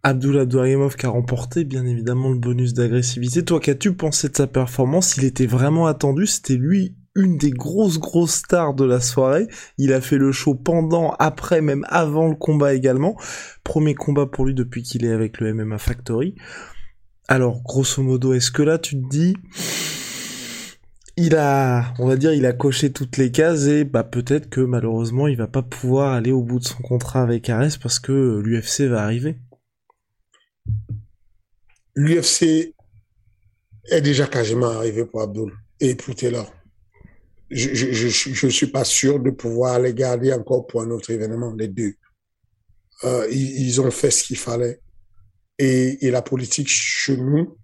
Abdullah 0.03 0.41
Abdouragimov 0.41 0.95
qui 0.95 1.05
a 1.05 1.09
remporté 1.09 1.63
bien 1.63 1.85
évidemment 1.85 2.29
le 2.29 2.39
bonus 2.39 2.73
d'agressivité. 2.73 3.45
Toi, 3.45 3.59
qu'as-tu 3.59 3.93
pensé 3.93 4.29
de 4.29 4.35
sa 4.35 4.47
performance? 4.47 5.17
Il 5.17 5.25
était 5.25 5.45
vraiment 5.45 5.85
attendu, 5.85 6.25
c'était 6.25 6.55
lui 6.55 6.95
une 7.15 7.37
des 7.37 7.51
grosses 7.51 7.99
grosses 7.99 8.35
stars 8.35 8.73
de 8.73 8.85
la 8.85 8.99
soirée. 8.99 9.47
Il 9.77 9.93
a 9.93 10.01
fait 10.01 10.17
le 10.17 10.31
show 10.31 10.55
pendant, 10.55 11.11
après, 11.19 11.61
même 11.61 11.85
avant 11.89 12.27
le 12.27 12.35
combat 12.35 12.73
également. 12.73 13.15
Premier 13.63 13.95
combat 13.95 14.25
pour 14.25 14.45
lui 14.45 14.53
depuis 14.53 14.81
qu'il 14.81 15.05
est 15.05 15.11
avec 15.11 15.39
le 15.39 15.53
MMA 15.53 15.77
Factory. 15.77 16.35
Alors, 17.27 17.61
grosso 17.63 18.01
modo, 18.01 18.33
est-ce 18.33 18.51
que 18.51 18.63
là 18.63 18.77
tu 18.77 18.95
te 18.95 19.07
dis 19.09 19.35
il 21.17 21.35
a, 21.35 21.93
on 21.99 22.07
va 22.07 22.15
dire, 22.15 22.33
il 22.33 22.45
a 22.45 22.53
coché 22.53 22.91
toutes 22.91 23.17
les 23.17 23.31
cases 23.31 23.65
et 23.65 23.83
bah 23.83 24.03
peut-être 24.03 24.49
que 24.49 24.61
malheureusement 24.61 25.27
il 25.27 25.37
va 25.37 25.47
pas 25.47 25.61
pouvoir 25.61 26.13
aller 26.13 26.31
au 26.31 26.41
bout 26.41 26.59
de 26.59 26.65
son 26.65 26.81
contrat 26.81 27.21
avec 27.21 27.49
Ares 27.49 27.77
parce 27.81 27.99
que 27.99 28.41
l'UFC 28.43 28.81
va 28.89 29.03
arriver. 29.03 29.37
L'UFC 31.95 32.73
est 33.85 34.01
déjà 34.01 34.27
quasiment 34.27 34.67
arrivé 34.67 35.05
pour 35.05 35.21
Abdul 35.21 35.51
et 35.79 35.95
pour 35.95 36.15
Taylor. 36.15 36.53
Je, 37.49 37.73
je, 37.73 37.91
je, 37.91 38.07
je, 38.07 38.47
suis 38.47 38.67
pas 38.67 38.85
sûr 38.85 39.19
de 39.19 39.29
pouvoir 39.29 39.79
les 39.79 39.93
garder 39.93 40.31
encore 40.31 40.67
pour 40.67 40.81
un 40.83 40.89
autre 40.89 41.09
événement, 41.11 41.53
les 41.53 41.67
deux. 41.67 41.95
Euh, 43.03 43.27
ils, 43.29 43.67
ils, 43.67 43.81
ont 43.81 43.91
fait 43.91 44.09
ce 44.09 44.23
qu'il 44.23 44.37
fallait. 44.37 44.79
Et, 45.59 46.05
et, 46.05 46.11
la 46.11 46.21
politique 46.21 46.69
chez 46.69 47.17
nous, 47.17 47.57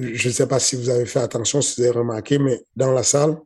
je 0.00 0.28
ne 0.28 0.32
sais 0.32 0.46
pas 0.46 0.58
si 0.58 0.76
vous 0.76 0.88
avez 0.90 1.06
fait 1.06 1.20
attention, 1.20 1.60
si 1.62 1.80
vous 1.80 1.86
avez 1.86 1.98
remarqué, 1.98 2.38
mais 2.38 2.62
dans 2.76 2.92
la 2.92 3.02
salle, 3.02 3.36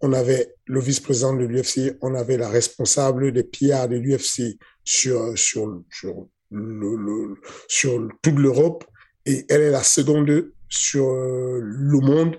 on 0.00 0.12
avait 0.12 0.54
le 0.66 0.80
vice-président 0.80 1.34
de 1.34 1.44
l'UFC, 1.44 1.96
on 2.00 2.14
avait 2.14 2.36
la 2.36 2.48
responsable 2.48 3.32
des 3.32 3.44
PR 3.44 3.88
de 3.88 3.96
l'UFC 3.96 4.58
sur, 4.84 5.36
sur, 5.38 5.82
sur, 5.90 6.26
le, 6.50 7.34
sur 7.68 8.08
toute 8.20 8.38
l'Europe, 8.38 8.84
et 9.26 9.44
elle 9.48 9.60
est 9.60 9.70
la 9.70 9.82
seconde 9.82 10.50
sur 10.68 11.12
le 11.12 11.98
monde. 12.00 12.36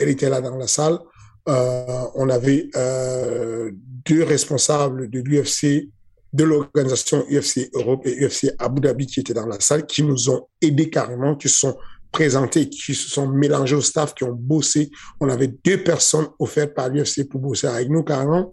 Elle 0.00 0.08
était 0.08 0.28
là 0.28 0.40
dans 0.40 0.56
la 0.56 0.66
salle. 0.66 0.98
Euh, 1.48 2.04
on 2.14 2.28
avait 2.30 2.68
euh, 2.74 3.70
deux 3.74 4.24
responsables 4.24 5.08
de 5.10 5.20
l'UFC, 5.20 5.88
de 6.32 6.44
l'organisation 6.44 7.24
UFC 7.30 7.70
Europe 7.74 8.06
et 8.06 8.26
UFC 8.26 8.52
Abu 8.58 8.80
Dhabi 8.80 9.06
qui 9.06 9.20
étaient 9.20 9.34
dans 9.34 9.46
la 9.46 9.60
salle, 9.60 9.86
qui 9.86 10.02
nous 10.02 10.30
ont 10.30 10.48
aidés 10.60 10.90
carrément, 10.90 11.36
qui 11.36 11.48
sont 11.48 11.76
présentés, 12.14 12.68
qui 12.68 12.94
se 12.94 13.10
sont 13.10 13.26
mélangés 13.26 13.74
au 13.74 13.80
staff, 13.80 14.14
qui 14.14 14.22
ont 14.22 14.32
bossé. 14.32 14.88
On 15.20 15.28
avait 15.28 15.48
deux 15.48 15.82
personnes 15.82 16.28
offertes 16.38 16.72
par 16.72 16.88
l'UFC 16.88 17.28
pour 17.28 17.40
bosser 17.40 17.66
avec 17.66 17.88
nous 17.88 18.04
carrément. 18.04 18.52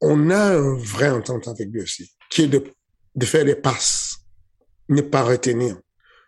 On 0.00 0.30
a 0.30 0.56
un 0.56 0.76
vrai 0.76 1.10
entente 1.10 1.46
avec 1.46 1.68
l'UFC, 1.70 2.10
qui 2.28 2.42
est 2.42 2.48
de, 2.48 2.64
de 3.14 3.26
faire 3.26 3.44
des 3.44 3.54
passes, 3.54 4.16
ne 4.88 5.00
pas 5.00 5.22
retenir. 5.22 5.78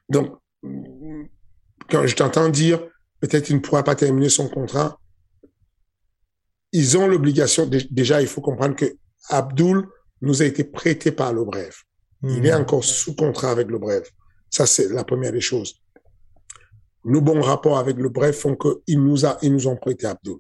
Donc, 0.09 0.39
quand 1.91 2.07
je 2.07 2.15
t'entends 2.15 2.49
dire, 2.49 2.81
peut-être 3.21 3.51
il 3.51 3.57
ne 3.57 3.61
pourra 3.61 3.83
pas 3.83 3.97
terminer 3.97 4.29
son 4.29 4.49
contrat, 4.49 4.97
ils 6.71 6.97
ont 6.97 7.09
l'obligation, 7.09 7.69
déjà, 7.91 8.23
il 8.23 8.29
faut 8.29 8.41
comprendre 8.41 8.77
que 8.77 8.97
Abdul 9.29 9.89
nous 10.21 10.41
a 10.41 10.45
été 10.45 10.63
prêté 10.63 11.11
par 11.11 11.33
le 11.33 11.45
Bref. 11.45 11.83
Il 12.23 12.47
est 12.47 12.57
hmm. 12.57 12.61
encore 12.61 12.85
sous 12.85 13.17
contrat 13.17 13.51
avec 13.51 13.67
le 13.69 13.79
Bref. 13.79 14.09
Ça, 14.53 14.67
c'est 14.67 14.89
la 14.91 15.03
première 15.03 15.33
des 15.33 15.41
choses. 15.41 15.81
Nos 17.05 17.23
bons 17.23 17.41
rapports 17.41 17.79
avec 17.79 17.97
le 17.97 18.11
Bref 18.11 18.39
font 18.39 18.55
qu'ils 18.55 19.03
nous, 19.03 19.25
a, 19.25 19.39
nous 19.43 19.67
ont 19.67 19.77
prêté 19.77 20.07
Abdul. 20.07 20.37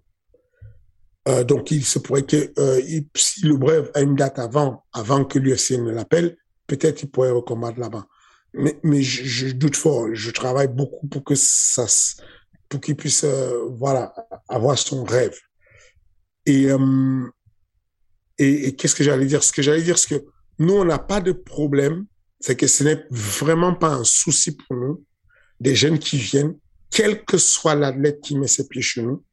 Euh, 1.29 1.45
donc, 1.45 1.71
il 1.71 1.85
se 1.85 1.99
pourrait 1.99 2.25
que 2.25 2.53
euh, 2.59 2.81
si 3.17 3.47
le 3.47 3.57
Bref 3.57 3.91
a 3.95 4.03
une 4.03 4.15
date 4.15 4.39
avant, 4.39 4.85
avant 4.93 5.25
que 5.25 5.39
l'UFC 5.39 5.73
ne 5.79 5.91
l'appelle, 5.91 6.37
peut-être 6.67 7.03
il 7.03 7.11
pourrait 7.11 7.31
recombattre 7.31 7.81
là-bas. 7.81 8.07
Mais, 8.55 9.03
je, 9.03 9.53
doute 9.53 9.77
fort. 9.77 10.09
Je 10.13 10.31
travaille 10.31 10.69
beaucoup 10.69 11.07
pour 11.09 11.25
que 11.25 11.35
ça, 11.35 11.87
pour 12.69 12.81
qu'il 12.83 12.97
puisse, 12.97 13.25
euh, 13.25 13.67
voilà, 13.71 14.15
avoir 14.47 14.77
son 14.79 15.05
rêve. 15.05 15.39
Et, 16.45 16.67
et, 18.39 18.67
et 18.67 18.77
qu'est-ce 18.77 18.95
que 18.95 19.05
j'allais 19.05 19.27
dire? 19.27 19.43
Ce 19.43 19.53
que 19.53 19.63
j'allais 19.63 19.83
dire, 19.83 19.97
c'est 19.97 20.19
que 20.19 20.27
nous, 20.59 20.75
on 20.75 20.85
n'a 20.85 20.99
pas 20.99 21.21
de 21.21 21.33
problème. 21.33 22.05
C'est 22.43 22.57
que 22.57 22.67
ce 22.67 22.85
n'est 22.85 23.07
vraiment 23.11 23.75
pas 23.75 23.95
un 23.95 24.05
souci 24.05 24.57
pour 24.57 24.77
nous 24.77 25.05
des 25.61 25.77
jeunes 25.77 25.99
qui 26.01 26.19
viennent, 26.19 26.59
quel 26.91 27.25
que 27.25 27.39
soit 27.39 27.77
l'athlète 27.77 28.21
qui 28.21 28.37
met 28.37 28.49
ses 28.49 28.67
pieds 28.67 28.83
chez 28.83 29.03
nous. 29.03 29.25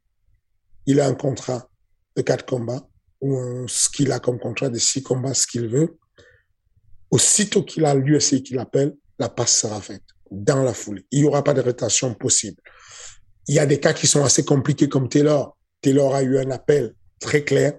Il 0.86 1.00
a 1.00 1.06
un 1.06 1.14
contrat 1.14 1.68
de 2.16 2.22
quatre 2.22 2.46
combats 2.46 2.88
ou 3.20 3.66
ce 3.66 3.88
qu'il 3.90 4.12
a 4.12 4.20
comme 4.20 4.38
contrat 4.38 4.70
de 4.70 4.78
six 4.78 5.02
combats, 5.02 5.34
ce 5.34 5.46
qu'il 5.46 5.68
veut. 5.68 5.98
Aussitôt 7.10 7.64
qu'il 7.64 7.84
a 7.84 7.94
l'UFC 7.94 8.42
qui 8.42 8.54
l'appelle, 8.54 8.94
la 9.18 9.28
passe 9.28 9.58
sera 9.58 9.80
faite 9.80 10.04
dans 10.30 10.62
la 10.62 10.72
foulée. 10.72 11.04
Il 11.10 11.22
n'y 11.22 11.26
aura 11.26 11.42
pas 11.42 11.52
de 11.52 11.60
rétention 11.60 12.14
possible. 12.14 12.62
Il 13.48 13.54
y 13.56 13.58
a 13.58 13.66
des 13.66 13.80
cas 13.80 13.92
qui 13.92 14.06
sont 14.06 14.24
assez 14.24 14.44
compliqués 14.44 14.88
comme 14.88 15.08
Taylor. 15.08 15.56
Taylor 15.80 16.14
a 16.14 16.22
eu 16.22 16.38
un 16.38 16.50
appel 16.50 16.94
très 17.18 17.44
clair. 17.44 17.74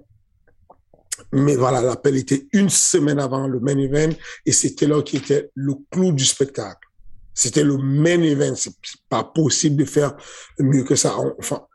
Mais 1.33 1.55
voilà, 1.55 1.81
l'appel 1.81 2.17
était 2.17 2.47
une 2.51 2.69
semaine 2.69 3.19
avant 3.19 3.47
le 3.47 3.59
main 3.59 3.77
event 3.77 4.13
et 4.45 4.51
c'était 4.51 4.87
là 4.87 5.01
qui 5.01 5.17
était 5.17 5.49
le 5.55 5.75
clou 5.89 6.11
du 6.11 6.25
spectacle. 6.25 6.87
C'était 7.33 7.63
le 7.63 7.77
main 7.77 8.21
event. 8.21 8.53
C'est 8.55 8.73
pas 9.07 9.23
possible 9.23 9.77
de 9.77 9.85
faire 9.85 10.15
mieux 10.59 10.83
que 10.83 10.95
ça. 10.95 11.15
Enfin, 11.39 11.65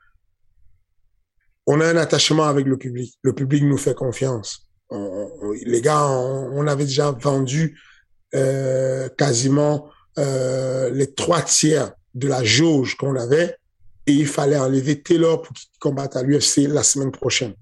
on 1.66 1.80
a 1.80 1.86
un 1.86 1.96
attachement 1.96 2.44
avec 2.44 2.66
le 2.66 2.76
public. 2.76 3.14
Le 3.22 3.32
public 3.34 3.62
nous 3.64 3.78
fait 3.78 3.94
confiance. 3.94 4.68
les 4.90 5.80
gars, 5.80 6.06
on, 6.06 6.66
avait 6.66 6.84
déjà 6.84 7.10
vendu 7.10 7.80
euh, 8.34 9.08
quasiment 9.16 9.88
euh, 10.18 10.90
les 10.90 11.12
trois 11.12 11.42
tiers 11.42 11.92
de 12.14 12.28
la 12.28 12.44
jauge 12.44 12.96
qu'on 12.96 13.16
avait 13.16 13.56
et 14.06 14.12
il 14.12 14.26
fallait 14.26 14.58
enlever 14.58 15.02
Taylor 15.02 15.42
pour 15.42 15.52
qu'il 15.54 15.68
combatte 15.80 16.16
à 16.16 16.22
l'UFC 16.22 16.68
la 16.68 16.82
semaine 16.82 17.10
prochaine. 17.10 17.54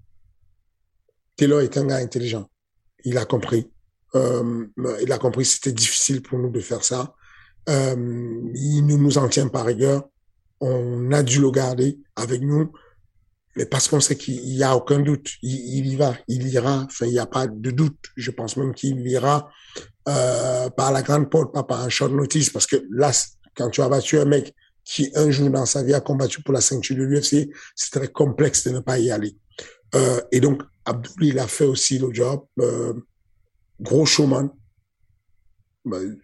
Taylor 1.37 1.61
est 1.61 1.77
un 1.77 1.87
gars 1.87 1.97
intelligent. 1.97 2.49
Il 3.05 3.18
a 3.18 3.25
compris. 3.25 3.70
Euh, 4.14 4.66
il 5.03 5.12
a 5.12 5.18
compris 5.18 5.44
que 5.44 5.51
c'était 5.51 5.73
difficile 5.73 6.23
pour 6.23 6.38
nous 6.38 6.51
de 6.51 6.61
faire 6.61 6.85
ça. 6.85 7.14
Euh, 7.68 7.94
il 8.55 8.83
ne 8.83 8.97
nous 8.97 9.18
en 9.18 9.29
tient 9.29 9.49
par 9.49 9.66
rigueur. 9.66 10.09
On 10.61 11.11
a 11.12 11.23
dû 11.23 11.40
le 11.40 11.51
garder 11.51 11.99
avec 12.16 12.40
nous, 12.42 12.73
mais 13.57 13.66
parce 13.66 13.88
qu'on 13.88 14.01
sait 14.01 14.16
qu'il 14.16 14.55
y 14.55 14.62
a 14.62 14.77
aucun 14.77 15.01
doute. 15.01 15.31
Il, 15.42 15.87
y 15.87 15.97
va, 15.97 16.14
il 16.29 16.47
ira. 16.47 16.85
Enfin, 16.87 17.07
il 17.07 17.12
n'y 17.12 17.18
a 17.18 17.27
pas 17.27 17.47
de 17.47 17.70
doute. 17.70 18.11
Je 18.16 18.31
pense 18.31 18.57
même 18.57 18.75
qu'il 18.75 19.07
ira 19.07 19.51
euh, 20.09 20.70
par 20.70 20.92
la 20.92 21.03
grande 21.03 21.29
porte, 21.31 21.53
pas 21.53 21.64
par 21.64 21.81
un 21.81 21.88
short 21.88 22.12
notice, 22.12 22.51
parce 22.51 22.66
que 22.66 22.77
là, 22.90 23.11
quand 23.57 23.70
tu 23.70 23.83
as 23.83 23.88
battu 23.88 24.18
un 24.18 24.25
mec 24.25 24.55
qui 24.85 25.11
un 25.14 25.31
jour 25.31 25.51
dans 25.51 25.66
sa 25.66 25.83
vie 25.83 25.94
a 25.94 26.01
combattu 26.01 26.42
pour 26.42 26.55
la 26.55 26.61
ceinture 26.61 26.97
de 26.97 27.03
l'UFC, 27.03 27.49
c'est 27.75 27.90
très 27.90 28.09
complexe 28.09 28.64
de 28.64 28.70
ne 28.70 28.81
pas 28.81 28.99
y 28.99 29.11
aller. 29.11 29.37
Et 30.33 30.40
donc, 30.40 30.62
Abdul, 30.85 31.25
il 31.25 31.38
a 31.38 31.49
fait 31.49 31.64
aussi 31.64 31.99
le 31.99 32.12
job. 32.12 32.44
Euh, 32.61 32.94
gros 33.81 34.07
showman. 34.07 34.51
Ben, 35.85 36.18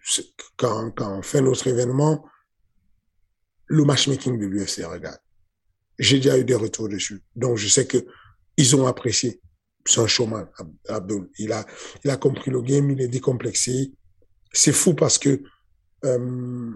quand, 0.57 0.91
quand 0.91 1.19
on 1.19 1.21
fait 1.21 1.41
notre 1.41 1.67
événement, 1.67 2.25
le 3.67 3.83
matchmaking 3.85 4.39
de 4.39 4.45
l'UFC, 4.45 4.83
regarde. 4.85 5.19
J'ai 5.99 6.17
déjà 6.17 6.37
eu 6.37 6.43
des 6.43 6.55
retours 6.55 6.89
dessus. 6.89 7.21
Donc, 7.35 7.57
je 7.57 7.67
sais 7.67 7.85
que 7.85 8.05
ils 8.57 8.75
ont 8.75 8.87
apprécié. 8.87 9.41
C'est 9.85 9.99
un 9.99 10.07
showman, 10.07 10.47
Abdul. 10.87 11.29
Il 11.37 11.51
a, 11.51 11.65
il 12.03 12.09
a 12.09 12.17
compris 12.17 12.51
le 12.51 12.61
game, 12.61 12.89
il 12.91 13.01
est 13.01 13.07
décomplexé. 13.07 13.93
C'est 14.51 14.73
fou 14.73 14.93
parce 14.93 15.17
que 15.17 15.41
euh, 16.05 16.71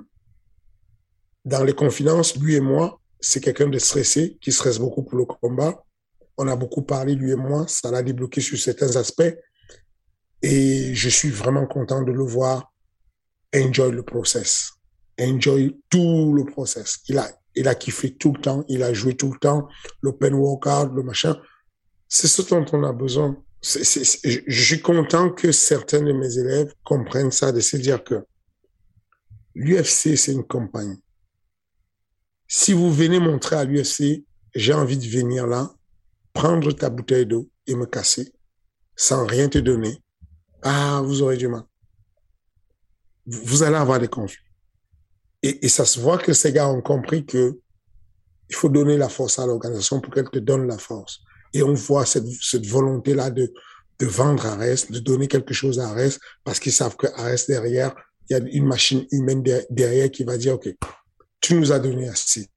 dans 1.43 1.63
les 1.63 1.74
confidences, 1.74 2.36
lui 2.38 2.56
et 2.56 2.62
moi, 2.62 3.00
c'est 3.19 3.41
quelqu'un 3.41 3.67
de 3.67 3.78
stressé, 3.80 4.38
qui 4.41 4.52
stresse 4.52 4.80
beaucoup 4.80 5.04
pour 5.04 5.17
le 5.17 5.26
combat. 5.26 5.85
On 6.38 6.48
a 6.48 6.56
beaucoup 6.56 6.82
parlé, 6.82 7.15
lui 7.15 7.32
et 7.32 7.36
moi, 7.36 7.65
ça 7.67 7.91
l'a 7.91 8.04
débloqué 8.04 8.41
sur 8.41 8.58
certains 8.58 8.95
aspects. 8.95 9.36
Et 10.41 10.93
je 10.93 11.10
suis 11.10 11.30
vraiment 11.30 11.65
content 11.65 12.02
de 12.02 12.12
le 12.12 12.24
voir 12.24 12.71
enjoy 13.56 13.91
le 13.91 14.04
process, 14.04 14.74
enjoy 15.19 15.80
tout 15.89 16.34
le 16.34 16.45
process. 16.45 17.00
Il 17.08 17.17
a, 17.17 17.30
il 17.56 17.67
a 17.67 17.76
kiffé 17.76 18.15
tout 18.15 18.34
le 18.34 18.41
temps, 18.41 18.65
il 18.67 18.84
a 18.84 18.93
joué 18.93 19.15
tout 19.15 19.32
le 19.32 19.39
temps, 19.39 19.67
l'open 20.02 20.34
workout, 20.34 20.93
le 20.93 21.04
machin. 21.04 21.39
C'est 22.08 22.28
ce 22.28 22.41
dont 22.43 22.65
on 22.74 22.84
a 22.84 22.93
besoin. 22.93 23.41
je 23.63 24.63
suis 24.63 24.82
content 24.82 25.32
que 25.32 25.52
certains 25.52 26.02
de 26.02 26.12
mes 26.12 26.38
élèves 26.38 26.74
comprennent 26.84 27.32
ça, 27.32 27.52
de 27.52 27.60
se 27.60 27.78
dire 27.78 28.04
que 28.04 28.26
l'UFC, 29.56 30.17
c'est 30.17 30.34
une 30.34 30.45
compagnie. 30.45 31.02
Si 32.48 32.74
vous 32.74 32.93
venez 32.93 33.19
montrer 33.19 33.56
à 33.56 33.63
l'UFC, 33.63 34.26
j'ai 34.54 34.74
envie 34.74 34.98
de 34.98 35.08
venir 35.08 35.48
là, 35.48 35.74
prendre 36.36 36.71
ta 36.74 36.89
bouteille 36.89 37.26
d'eau 37.26 37.50
et 37.65 37.76
me 37.76 37.88
casser 37.88 38.32
sans 38.95 39.26
rien 39.26 39.50
te 39.50 39.58
donner, 39.58 39.98
ah, 40.62 41.02
vous 41.04 41.21
aurez 41.21 41.38
du 41.38 41.48
mal. 41.48 41.63
Vous 43.26 43.63
allez 43.63 43.78
avoir 43.78 44.00
des 44.00 44.08
conflits. 44.08 44.43
Et, 45.41 45.67
ça 45.69 45.86
se 45.86 46.00
voit 46.00 46.17
que 46.17 46.34
ces 46.34 46.52
gars 46.52 46.69
ont 46.69 46.82
compris 46.82 47.26
que 47.26 47.60
il 48.50 48.56
faut 48.56 48.69
donner 48.69 48.98
la 48.98 49.10
force 49.10 49.39
à 49.39 49.45
l'organisation 49.45 50.00
pour 50.00 50.13
qu'elle 50.13 50.30
te 50.30 50.39
donne 50.39 50.67
la 50.67 50.78
force. 50.78 51.19
Et 51.54 51.63
on 51.63 51.74
voit 51.74 52.06
cette, 52.06 52.28
cette 52.41 52.65
volonté-là 52.65 53.32
de, 53.32 53.52
de 54.00 54.06
vendre 54.06 54.45
Ares, 54.45 54.88
de 54.89 55.00
donner 55.00 55.28
quelque 55.28 55.54
chose 55.54 55.80
à 55.80 55.89
Ares, 55.89 56.17
parce 56.43 56.60
qu'ils 56.60 56.71
savent 56.71 56.95
que 56.95 57.08
Ares 57.15 57.45
derrière, 57.48 57.95
il 58.30 58.38
y 58.38 58.39
a 58.39 58.43
une 58.43 58.65
machine 58.65 59.06
humaine 59.12 59.43
derrière 59.69 60.12
qui 60.12 60.24
va 60.24 60.38
dire, 60.38 60.56
OK, 60.56 60.67
tu 61.41 61.56
nous 61.56 61.71
as 61.71 61.80
donné 61.80 62.10
assez 62.10 62.50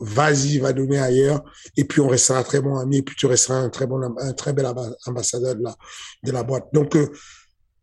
vas-y, 0.00 0.58
va 0.58 0.72
donner 0.72 0.98
ailleurs, 0.98 1.44
et 1.76 1.84
puis 1.84 2.00
on 2.00 2.08
restera 2.08 2.42
très 2.42 2.60
bon 2.60 2.76
ami, 2.76 2.98
et 2.98 3.02
puis 3.02 3.14
tu 3.16 3.26
resteras 3.26 3.58
un 3.58 3.68
très 3.68 3.86
bon, 3.86 4.00
un 4.18 4.32
très 4.32 4.52
bel 4.52 4.66
ambassadeur 5.06 5.54
de 5.54 5.62
la, 5.62 5.76
de 6.24 6.32
la 6.32 6.42
boîte. 6.42 6.68
Donc, 6.72 6.96
euh, 6.96 7.10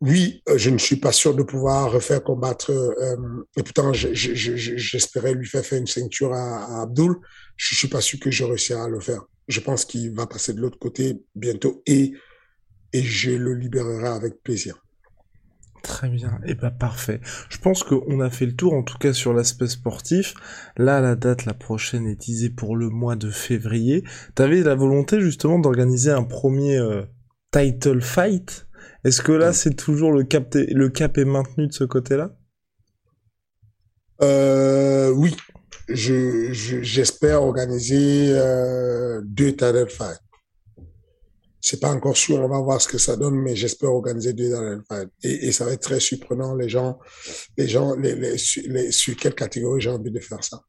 oui, 0.01 0.41
euh, 0.47 0.57
je 0.57 0.69
ne 0.69 0.77
suis 0.77 0.95
pas 0.95 1.11
sûr 1.11 1.35
de 1.35 1.43
pouvoir 1.43 1.91
refaire 1.91 2.23
combattre. 2.23 2.71
Euh, 2.71 3.45
et 3.57 3.63
pourtant, 3.63 3.91
j'espérais 3.93 5.33
lui 5.33 5.45
faire 5.45 5.65
faire 5.65 5.79
une 5.79 5.87
ceinture 5.87 6.33
à, 6.33 6.83
Abdul. 6.83 7.15
Je 7.57 7.75
suis 7.75 7.89
pas 7.89 8.01
sûr 8.01 8.19
que 8.19 8.31
je 8.31 8.45
réussirai 8.45 8.79
à 8.79 8.87
le 8.87 9.01
faire. 9.01 9.21
Je 9.47 9.59
pense 9.59 9.83
qu'il 9.83 10.11
va 10.13 10.25
passer 10.25 10.53
de 10.53 10.61
l'autre 10.61 10.79
côté 10.79 11.21
bientôt 11.35 11.81
et 11.85 12.13
et 12.91 13.03
je 13.03 13.31
le 13.31 13.53
libérerai 13.53 14.07
avec 14.07 14.41
plaisir. 14.41 14.81
Très 15.83 16.09
bien, 16.09 16.39
et 16.43 16.51
eh 16.51 16.53
bah 16.55 16.69
ben, 16.69 16.77
parfait. 16.77 17.21
Je 17.49 17.57
pense 17.57 17.83
qu'on 17.83 18.19
a 18.19 18.29
fait 18.29 18.45
le 18.45 18.55
tour, 18.55 18.73
en 18.73 18.83
tout 18.83 18.97
cas 18.97 19.13
sur 19.13 19.33
l'aspect 19.33 19.67
sportif. 19.67 20.33
Là, 20.77 20.99
la 20.99 21.15
date, 21.15 21.45
la 21.45 21.53
prochaine, 21.53 22.05
est 22.05 22.19
teasée 22.19 22.49
pour 22.49 22.75
le 22.75 22.89
mois 22.89 23.15
de 23.15 23.29
février. 23.29 24.03
T'avais 24.35 24.61
la 24.61 24.75
volonté 24.75 25.21
justement 25.21 25.57
d'organiser 25.57 26.11
un 26.11 26.23
premier 26.23 26.77
euh, 26.77 27.03
title 27.51 28.01
fight? 28.01 28.67
Est-ce 29.05 29.21
que 29.21 29.31
là, 29.31 29.53
c'est 29.53 29.75
toujours 29.75 30.11
le 30.11 30.23
cap, 30.23 30.53
le 30.53 30.89
cap 30.89 31.17
est 31.17 31.25
maintenu 31.25 31.67
de 31.67 31.73
ce 31.73 31.85
côté-là? 31.85 32.31
Euh, 34.21 35.11
Oui, 35.11 35.35
j'espère 35.87 37.41
organiser 37.41 38.33
euh, 38.33 39.21
deux 39.23 39.53
talent 39.53 39.87
fight. 39.87 40.19
C'est 41.61 41.81
pas 41.81 41.89
encore 41.91 42.15
sûr, 42.15 42.37
on 42.37 42.47
va 42.47 42.59
voir 42.59 42.81
ce 42.81 42.87
que 42.87 42.97
ça 42.97 43.17
donne, 43.17 43.35
mais 43.35 43.55
j'espère 43.55 43.91
organiser 43.91 44.33
deux 44.33 44.51
talent 44.51 44.81
fight. 44.87 45.09
Et, 45.23 45.51
ça 45.51 45.65
va 45.65 45.73
être 45.73 45.81
très 45.81 45.99
surprenant, 45.99 46.55
les 46.55 46.69
gens, 46.69 46.99
les 47.57 47.67
gens, 47.67 47.95
les, 47.95 48.15
les, 48.15 48.91
sur 48.91 49.15
quelle 49.17 49.35
catégorie 49.35 49.81
j'ai 49.81 49.89
envie 49.89 50.11
de 50.11 50.19
faire 50.19 50.43
ça. 50.43 50.61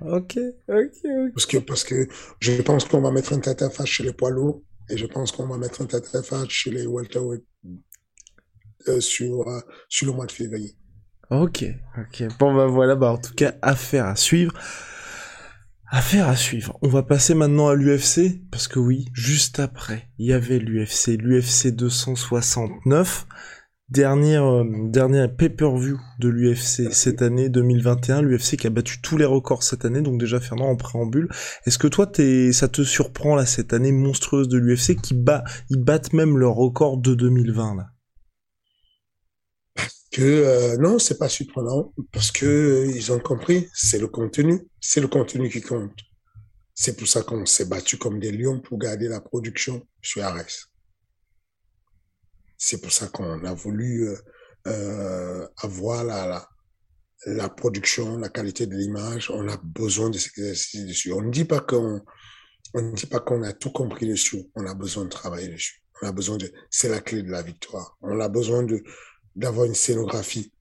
Ok, 0.00 0.38
ok, 0.68 0.76
ok. 1.04 1.32
Parce 1.34 1.46
que, 1.46 1.56
parce 1.58 1.84
que 1.84 2.06
je 2.40 2.60
pense 2.62 2.84
qu'on 2.84 3.00
va 3.00 3.10
mettre 3.10 3.32
un 3.32 3.40
tata 3.40 3.70
fight 3.70 3.86
chez 3.86 4.04
les 4.04 4.12
poids 4.12 4.30
lourds 4.30 4.62
et 4.90 4.96
je 4.96 5.06
pense 5.06 5.32
qu'on 5.32 5.46
va 5.46 5.58
mettre 5.58 5.82
un 5.82 5.86
tête 5.86 6.06
chez 6.48 6.70
les 6.70 6.86
welterweight 6.86 7.44
euh, 8.88 9.00
sur, 9.00 9.48
euh, 9.48 9.60
sur 9.88 10.06
le 10.06 10.12
mois 10.12 10.26
de 10.26 10.32
février. 10.32 10.76
Ok, 11.30 11.64
ok. 11.98 12.28
Bon 12.38 12.54
bah 12.54 12.66
voilà, 12.66 12.94
bah 12.94 13.12
en 13.12 13.18
tout 13.18 13.34
cas, 13.34 13.54
affaire 13.60 14.06
à 14.06 14.16
suivre. 14.16 14.54
Affaire 15.90 16.28
à 16.28 16.36
suivre. 16.36 16.78
On 16.82 16.88
va 16.88 17.02
passer 17.02 17.34
maintenant 17.34 17.68
à 17.68 17.74
l'UFC, 17.74 18.42
parce 18.50 18.68
que 18.68 18.78
oui, 18.78 19.06
juste 19.14 19.58
après, 19.58 20.10
il 20.18 20.26
y 20.26 20.34
avait 20.34 20.58
l'UFC, 20.58 21.16
l'UFC 21.18 21.68
269 21.74 23.26
dernière 23.90 25.34
pay-per-view 25.34 25.98
de 26.18 26.28
l'UFC 26.28 26.92
cette 26.92 27.22
année 27.22 27.48
2021, 27.48 28.20
l'UFC 28.20 28.58
qui 28.58 28.66
a 28.66 28.70
battu 28.70 29.00
tous 29.00 29.16
les 29.16 29.24
records 29.24 29.62
cette 29.62 29.86
année. 29.86 30.02
Donc 30.02 30.20
déjà 30.20 30.40
Fernand 30.40 30.68
en 30.68 30.76
préambule, 30.76 31.28
est-ce 31.64 31.78
que 31.78 31.88
toi 31.88 32.06
t'es 32.06 32.52
ça 32.52 32.68
te 32.68 32.82
surprend 32.82 33.34
là 33.34 33.46
cette 33.46 33.72
année 33.72 33.92
monstrueuse 33.92 34.48
de 34.48 34.58
l'UFC 34.58 34.96
qui 35.00 35.14
bat 35.14 35.44
ils 35.70 35.82
battent 35.82 36.12
même 36.12 36.36
leur 36.36 36.54
record 36.54 36.98
de 36.98 37.14
2020 37.14 37.76
là? 37.76 37.86
Que 40.10 40.22
euh, 40.22 40.76
non, 40.78 40.98
c'est 40.98 41.18
pas 41.18 41.28
surprenant 41.28 41.92
parce 42.12 42.30
que 42.30 42.46
euh, 42.46 42.92
ils 42.94 43.12
ont 43.12 43.20
compris, 43.20 43.68
c'est 43.74 43.98
le 43.98 44.08
contenu, 44.08 44.66
c'est 44.80 45.00
le 45.00 45.08
contenu 45.08 45.50
qui 45.50 45.60
compte. 45.60 45.98
C'est 46.74 46.96
pour 46.96 47.08
ça 47.08 47.22
qu'on 47.22 47.44
s'est 47.44 47.66
battu 47.66 47.98
comme 47.98 48.20
des 48.20 48.30
lions 48.30 48.60
pour 48.60 48.78
garder 48.78 49.08
la 49.08 49.20
production 49.20 49.86
sur 50.00 50.22
Ares. 50.24 50.70
C'est 52.56 52.80
pour 52.80 52.92
ça 52.92 53.08
qu'on 53.08 53.44
a 53.44 53.52
voulu 53.52 54.08
euh, 54.08 54.16
euh, 54.66 55.48
avoir 55.58 56.04
la, 56.04 56.26
la, 56.26 56.48
la, 57.26 57.48
production, 57.48 58.18
la 58.18 58.28
qualité 58.28 58.66
de 58.66 58.76
l'image. 58.76 59.30
On 59.30 59.48
a 59.48 59.56
besoin 59.56 60.10
de 60.10 60.18
s'exercer 60.18 60.84
dessus. 60.84 61.12
On 61.12 61.22
ne 61.22 61.30
dit 61.30 61.44
pas 61.44 61.60
qu'on 61.60 62.00
on 62.74 62.82
ne 62.82 62.92
dit 62.92 63.06
pas 63.06 63.20
qu'on 63.20 63.42
a 63.42 63.52
tout 63.52 63.70
compris 63.70 64.08
dessus. 64.08 64.44
On 64.54 64.66
a 64.66 64.74
besoin 64.74 65.04
de 65.04 65.10
travailler 65.10 65.48
dessus. 65.48 65.82
On 66.02 66.06
a 66.06 66.12
besoin 66.12 66.36
de, 66.36 66.52
c'est 66.70 66.88
la 66.88 67.00
clé 67.00 67.22
de 67.22 67.30
la 67.30 67.42
victoire. 67.42 67.96
On 68.02 68.20
a 68.20 68.28
besoin 68.28 68.62
de, 68.62 68.82
d'avoir 69.38 69.66
une 69.66 69.74
scénographie 69.74 70.52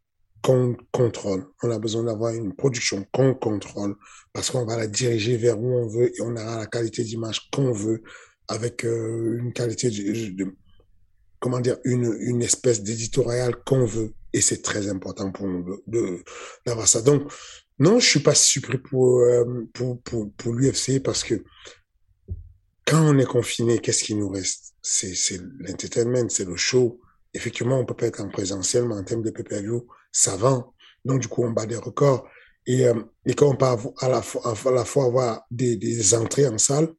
qu'on 0.42 0.78
contrôle. 0.92 1.46
On 1.64 1.72
a 1.72 1.80
besoin 1.80 2.04
d'avoir 2.04 2.34
une 2.34 2.56
production 2.56 3.06
qu'on 3.12 3.34
contrôle 3.34 3.96
parce 4.34 4.52
qu'on 4.52 4.66
va 4.66 4.78
la 4.78 4.88
diriger 4.88 5.36
vers 5.36 5.60
où 5.60 5.74
on 5.74 5.88
veut 5.88 6.16
et 6.16 6.22
on 6.22 6.36
aura 6.36 6.58
la 6.58 6.68
qualité 6.68 7.04
d'image 7.04 7.50
qu'on 7.52 7.72
veut 7.72 8.04
avec 8.48 8.86
euh, 8.86 9.40
une 9.40 9.52
qualité 9.52 9.90
de, 9.90 10.56
comment 11.40 11.60
dire, 11.60 11.78
une, 11.84 12.16
une 12.22 12.42
espèce 12.44 12.84
d'éditorial 12.84 13.56
qu'on 13.66 13.86
veut. 13.86 14.14
Et 14.32 14.42
c'est 14.42 14.62
très 14.62 14.88
important 14.90 15.32
pour 15.32 15.48
nous 15.48 15.82
de, 15.88 16.24
d'avoir 16.66 16.88
ça. 16.88 17.02
Donc, 17.02 17.32
non, 17.80 18.00
je 18.00 18.08
suis 18.08 18.20
pas 18.20 18.36
surpris 18.36 18.78
pour, 18.78 19.22
euh, 19.22 19.68
pour, 19.74 20.02
pour, 20.04 20.32
pour 20.34 20.54
l'UFC 20.54 21.02
parce 21.04 21.24
que 21.24 21.44
quand 22.86 23.02
on 23.02 23.18
est 23.18 23.26
confiné, 23.26 23.80
qu'est-ce 23.80 24.04
qui 24.04 24.16
nous 24.16 24.30
reste? 24.30 24.76
C'est, 24.82 25.16
c'est 25.16 25.42
l'entertainment, 25.60 26.30
c'est 26.30 26.46
le 26.46 26.56
show. 26.56 27.02
Effectivement, 27.38 27.80
on 27.80 27.86
peut 27.86 27.96
pas 27.96 28.08
être 28.08 28.22
en 28.22 28.30
présentiel, 28.30 28.88
mais 28.88 28.96
en 28.96 29.04
termes 29.04 29.24
de 29.24 29.32
pay-per-view, 29.32 29.88
ça 30.12 30.36
vend. 30.36 30.74
Donc, 31.06 31.22
du 31.22 31.28
coup, 31.28 31.44
on 31.44 31.52
bat 31.52 31.66
des 31.66 31.78
records. 31.78 32.28
Et, 32.66 32.86
euh, 32.86 32.96
et 33.26 33.34
quand 33.34 33.48
on 33.48 33.56
peut 33.56 33.92
à 34.00 34.10
la 34.10 34.22
fois, 34.22 34.42
à 34.46 34.72
la 34.72 34.84
fois 34.84 35.06
avoir 35.06 35.42
des, 35.50 35.78
des 35.78 36.14
entrées 36.14 36.48
en 36.48 36.58
salle, 36.58 36.90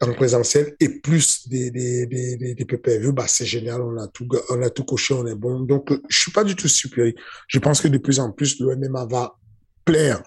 en 0.00 0.12
présentiel 0.12 0.74
et 0.80 0.88
plus 1.00 1.48
des, 1.48 1.70
des, 1.70 2.06
des, 2.06 3.12
bah, 3.12 3.26
c'est 3.28 3.46
génial, 3.46 3.80
on 3.80 3.96
a 3.98 4.08
tout, 4.08 4.28
on 4.50 4.62
a 4.62 4.70
tout 4.70 4.84
coché, 4.84 5.14
on 5.14 5.26
est 5.26 5.34
bon. 5.34 5.60
Donc, 5.60 5.92
je 6.08 6.18
suis 6.18 6.32
pas 6.32 6.44
du 6.44 6.54
tout 6.54 6.68
surpris. 6.68 7.14
Je 7.48 7.58
pense 7.58 7.80
que 7.80 7.88
de 7.88 7.98
plus 7.98 8.20
en 8.20 8.32
plus, 8.32 8.60
le 8.60 8.76
MMA 8.76 9.06
va 9.06 9.38
plaire 9.84 10.22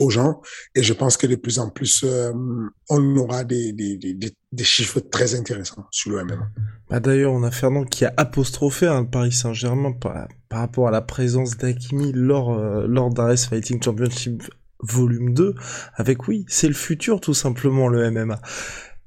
aux 0.00 0.10
gens 0.10 0.42
et 0.74 0.82
je 0.82 0.92
pense 0.92 1.16
que 1.16 1.26
de 1.26 1.36
plus 1.36 1.58
en 1.58 1.70
plus, 1.70 2.02
euh, 2.04 2.32
on 2.90 3.16
aura 3.16 3.44
des, 3.44 3.72
des, 3.72 4.16
des, 4.54 4.64
chiffres 4.64 5.00
très 5.00 5.34
intéressants 5.34 5.86
sur 5.90 6.10
le 6.10 6.24
MMA. 6.24 6.48
Bah 6.90 7.00
D'ailleurs, 7.00 7.32
on 7.32 7.42
a 7.42 7.50
Fernand 7.50 7.84
qui 7.84 8.04
a 8.04 8.12
apostrophé 8.16 8.86
hein, 8.86 9.04
Paris 9.04 9.32
Saint-Germain 9.32 9.92
par, 9.92 10.28
rapport 10.50 10.88
à 10.88 10.90
la 10.90 11.00
présence 11.00 11.56
d'Akimi 11.56 12.12
lors, 12.12 12.52
euh, 12.52 12.86
lors 12.86 13.12
Fighting 13.36 13.82
Championship 13.82 14.42
volume 14.80 15.34
2, 15.34 15.54
avec 15.94 16.28
oui, 16.28 16.44
c'est 16.48 16.68
le 16.68 16.74
futur 16.74 17.20
tout 17.20 17.34
simplement 17.34 17.88
le 17.88 18.10
MMA. 18.10 18.40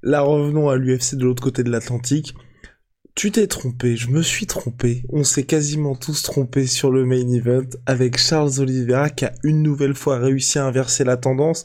Là 0.04 0.22
revenons 0.22 0.70
à 0.70 0.76
l'UFC 0.76 1.16
de 1.16 1.26
l'autre 1.26 1.44
côté 1.44 1.64
de 1.64 1.70
l'Atlantique. 1.70 2.36
Tu 3.16 3.32
t'es 3.32 3.48
trompé, 3.48 3.96
je 3.96 4.10
me 4.10 4.22
suis 4.22 4.46
trompé, 4.46 5.04
on 5.10 5.24
s'est 5.24 5.46
quasiment 5.46 5.96
tous 5.96 6.22
trompés 6.22 6.68
sur 6.68 6.92
le 6.92 7.04
main 7.04 7.28
event 7.30 7.68
avec 7.88 8.18
Charles 8.18 8.60
Oliveira 8.60 9.10
qui 9.10 9.26
a 9.26 9.34
une 9.44 9.64
nouvelle 9.64 9.96
fois 9.96 10.20
réussi 10.20 10.60
à 10.60 10.66
inverser 10.66 11.04
la 11.04 11.18
tendance. 11.18 11.64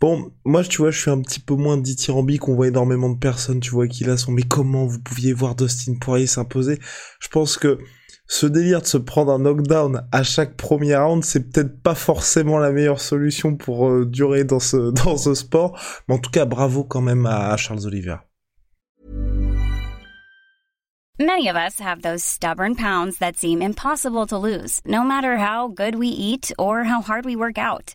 Bon, 0.00 0.32
moi, 0.46 0.64
tu 0.64 0.78
vois, 0.78 0.90
je 0.90 0.98
suis 0.98 1.10
un 1.10 1.20
petit 1.20 1.40
peu 1.40 1.54
moins 1.54 1.76
dithyrambique, 1.76 2.48
on 2.48 2.54
voit 2.54 2.68
énormément 2.68 3.10
de 3.10 3.18
personnes, 3.18 3.60
tu 3.60 3.70
vois, 3.70 3.86
qui 3.86 4.04
là 4.04 4.16
sont, 4.16 4.32
mais 4.32 4.42
comment 4.42 4.86
vous 4.86 4.98
pouviez 4.98 5.34
voir 5.34 5.54
Dustin 5.54 5.96
Poirier 6.00 6.26
s'imposer? 6.26 6.78
Je 7.20 7.28
pense 7.28 7.58
que 7.58 7.78
ce 8.26 8.46
délire 8.46 8.80
de 8.80 8.86
se 8.86 8.96
prendre 8.96 9.30
un 9.30 9.40
knockdown 9.40 10.08
à 10.10 10.22
chaque 10.22 10.56
premier 10.56 10.96
round, 10.96 11.22
c'est 11.22 11.52
peut-être 11.52 11.82
pas 11.82 11.94
forcément 11.94 12.58
la 12.58 12.72
meilleure 12.72 13.00
solution 13.00 13.56
pour 13.56 13.90
euh, 13.90 14.06
durer 14.06 14.44
dans 14.44 14.60
ce, 14.60 14.90
dans 15.04 15.18
ce 15.18 15.34
sport. 15.34 15.78
Mais 16.08 16.14
en 16.14 16.18
tout 16.18 16.30
cas, 16.30 16.46
bravo 16.46 16.82
quand 16.82 17.02
même 17.02 17.26
à, 17.26 17.50
à 17.50 17.56
Charles 17.58 17.86
Oliveira. 17.86 18.24
Many 21.18 21.50
of 21.50 21.56
us 21.56 21.78
have 21.78 22.00
those 22.00 22.24
stubborn 22.24 22.74
pounds 22.74 23.18
that 23.18 23.36
seem 23.36 23.60
impossible 23.60 24.26
to 24.28 24.38
lose, 24.38 24.80
no 24.86 25.02
matter 25.04 25.36
how 25.36 25.68
good 25.68 25.96
we 25.96 26.08
eat 26.08 26.50
or 26.58 26.84
how 26.84 27.02
hard 27.02 27.26
we 27.26 27.36
work 27.36 27.58
out. 27.58 27.94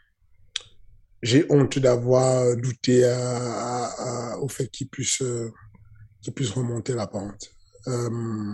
J'ai 1.21 1.45
honte 1.49 1.77
d'avoir 1.79 2.55
douté 2.57 3.05
à, 3.05 3.37
à, 3.37 4.33
à, 4.33 4.37
au 4.39 4.47
fait 4.47 4.67
qu'il 4.67 4.87
puisse, 4.89 5.21
euh, 5.21 5.51
qu'il 6.21 6.33
puisse 6.33 6.49
remonter 6.49 6.93
la 6.93 7.07
pente. 7.07 7.51
Euh, 7.87 8.53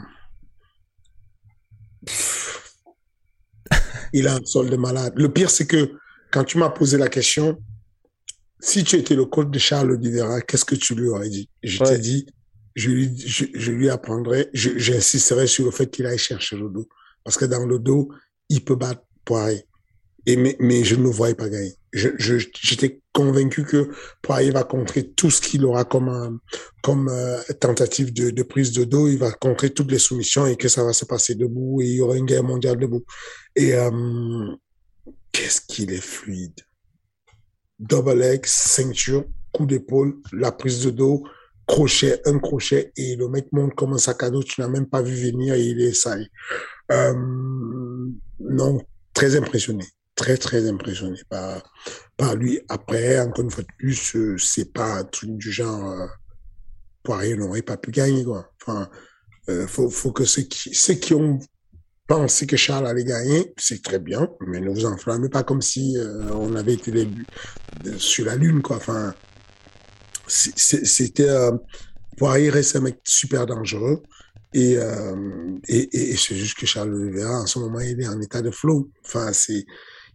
il 4.13 4.27
a 4.27 4.35
un 4.35 4.45
sol 4.45 4.69
de 4.69 4.77
malade. 4.77 5.13
Le 5.15 5.31
pire, 5.31 5.49
c'est 5.49 5.67
que 5.67 5.97
quand 6.31 6.43
tu 6.43 6.57
m'as 6.57 6.69
posé 6.69 6.97
la 6.97 7.07
question, 7.07 7.57
si 8.59 8.83
tu 8.83 8.95
étais 8.95 9.15
le 9.15 9.25
coach 9.25 9.49
de 9.49 9.59
Charles 9.59 9.91
Oliveira, 9.91 10.41
qu'est-ce 10.41 10.65
que 10.65 10.75
tu 10.75 10.95
lui 10.95 11.07
aurais 11.07 11.29
dit? 11.29 11.49
Je 11.63 11.83
t'ai 11.83 11.97
dit, 11.99 12.25
je 12.75 12.89
lui, 12.89 13.17
je, 13.17 13.71
lui 13.71 13.89
apprendrai, 13.89 14.49
j'insisterai 14.53 15.47
sur 15.47 15.65
le 15.65 15.71
fait 15.71 15.89
qu'il 15.89 16.05
aille 16.05 16.17
chercher 16.17 16.57
le 16.57 16.69
dos. 16.69 16.87
Parce 17.23 17.37
que 17.37 17.45
dans 17.45 17.65
le 17.65 17.79
dos, 17.79 18.09
il 18.49 18.63
peut 18.63 18.75
battre 18.75 19.01
Poirier. 19.25 19.65
Et 20.25 20.37
mais, 20.37 20.55
mais 20.59 20.83
je 20.83 20.95
ne 20.95 21.03
le 21.03 21.09
voyais 21.09 21.35
pas 21.35 21.49
gagner. 21.49 21.75
J'étais 21.97 23.01
convaincu 23.11 23.63
que 23.63 23.89
Poirier 24.21 24.51
va 24.51 24.63
contrer 24.63 25.09
tout 25.11 25.31
ce 25.31 25.41
qu'il 25.41 25.65
aura 25.65 25.85
comme 25.85 26.39
comme 26.83 27.09
euh, 27.09 27.41
tentative 27.59 28.13
de, 28.13 28.29
de, 28.29 28.43
prise 28.43 28.71
de 28.71 28.83
dos. 28.83 29.07
Il 29.07 29.17
va 29.17 29.31
contrer 29.31 29.71
toutes 29.71 29.91
les 29.91 29.99
soumissions 29.99 30.45
et 30.45 30.55
que 30.55 30.67
ça 30.67 30.83
va 30.83 30.93
se 30.93 31.05
passer 31.05 31.35
debout 31.35 31.81
et 31.81 31.85
il 31.85 31.95
y 31.95 32.01
aura 32.01 32.15
une 32.15 32.25
guerre 32.25 32.43
mondiale 32.43 32.77
debout. 32.77 33.03
Et 33.55 33.73
euh, 33.73 34.55
qu'est-ce 35.31 35.61
qu'il 35.61 35.91
est 35.91 36.01
fluide. 36.01 36.61
Double 37.79 38.17
leg, 38.17 38.45
ceinture, 38.45 39.25
coup 39.51 39.65
d'épaule, 39.65 40.15
la 40.31 40.51
prise 40.51 40.83
de 40.83 40.91
dos, 40.91 41.23
crochet, 41.67 42.21
un 42.25 42.39
crochet 42.39 42.91
et 42.95 43.15
le 43.15 43.27
mec 43.27 43.51
monte 43.51 43.75
comme 43.75 43.93
un 43.93 43.97
sac 43.97 44.23
à 44.23 44.29
dos. 44.29 44.43
Tu 44.43 44.61
n'as 44.61 44.67
même 44.67 44.87
pas 44.87 45.01
vu 45.01 45.15
venir 45.15 45.55
et 45.55 45.63
il 45.63 45.81
est 45.81 45.93
sale. 45.93 46.27
Euh, 46.91 47.13
non, 48.39 48.79
très 49.13 49.35
impressionné 49.35 49.83
très 50.17 50.35
très 50.35 50.67
impressionné 50.67 51.21
par 51.29 51.63
par 52.17 52.35
lui. 52.35 52.59
Après, 52.67 53.19
encore 53.21 53.45
une 53.45 53.51
fois 53.51 53.63
de 53.63 53.73
plus, 53.77 54.15
euh, 54.15 54.35
c'est 54.37 54.73
pas 54.73 54.95
un 54.95 55.03
truc 55.05 55.37
du 55.37 55.51
genre 55.51 55.91
euh, 55.91 56.07
Poirier 57.03 57.37
n'aurait 57.37 57.61
pas 57.61 57.77
pu 57.77 57.91
gagner 57.91 58.25
quoi. 58.25 58.51
Enfin, 58.61 58.89
euh, 59.49 59.67
faut 59.67 59.89
faut 59.89 60.11
que 60.11 60.25
ceux 60.25 60.41
qui 60.41 60.73
ceux 60.73 60.95
qui 60.95 61.13
ont 61.13 61.39
pensé 62.07 62.47
que 62.47 62.57
Charles 62.57 62.87
allait 62.87 63.03
gagner, 63.03 63.53
c'est 63.57 63.81
très 63.83 63.99
bien, 63.99 64.27
mais 64.47 64.59
ne 64.59 64.69
vous 64.69 64.85
enflammez 64.85 65.29
pas 65.29 65.43
comme 65.43 65.61
si 65.61 65.97
euh, 65.97 66.31
on 66.31 66.55
avait 66.55 66.73
été 66.73 66.91
les, 66.91 67.07
sur 67.97 68.25
la 68.25 68.35
lune 68.35 68.61
quoi. 68.61 68.77
Enfin, 68.77 69.13
c'était 70.27 71.29
Poirier 72.17 72.49
reste 72.49 72.75
un 72.75 72.81
mec 72.81 72.99
super 73.07 73.45
dangereux. 73.45 74.01
Et, 74.53 74.77
et, 75.67 76.11
et, 76.11 76.17
c'est 76.17 76.35
juste 76.35 76.57
que 76.57 76.65
Charles 76.65 76.93
Oliveira, 76.93 77.41
en 77.41 77.45
ce 77.45 77.59
moment, 77.59 77.79
il 77.81 78.01
est 78.01 78.07
en 78.07 78.19
état 78.21 78.41
de 78.41 78.49
flow. 78.49 78.89
Enfin, 79.05 79.31
c'est, 79.33 79.65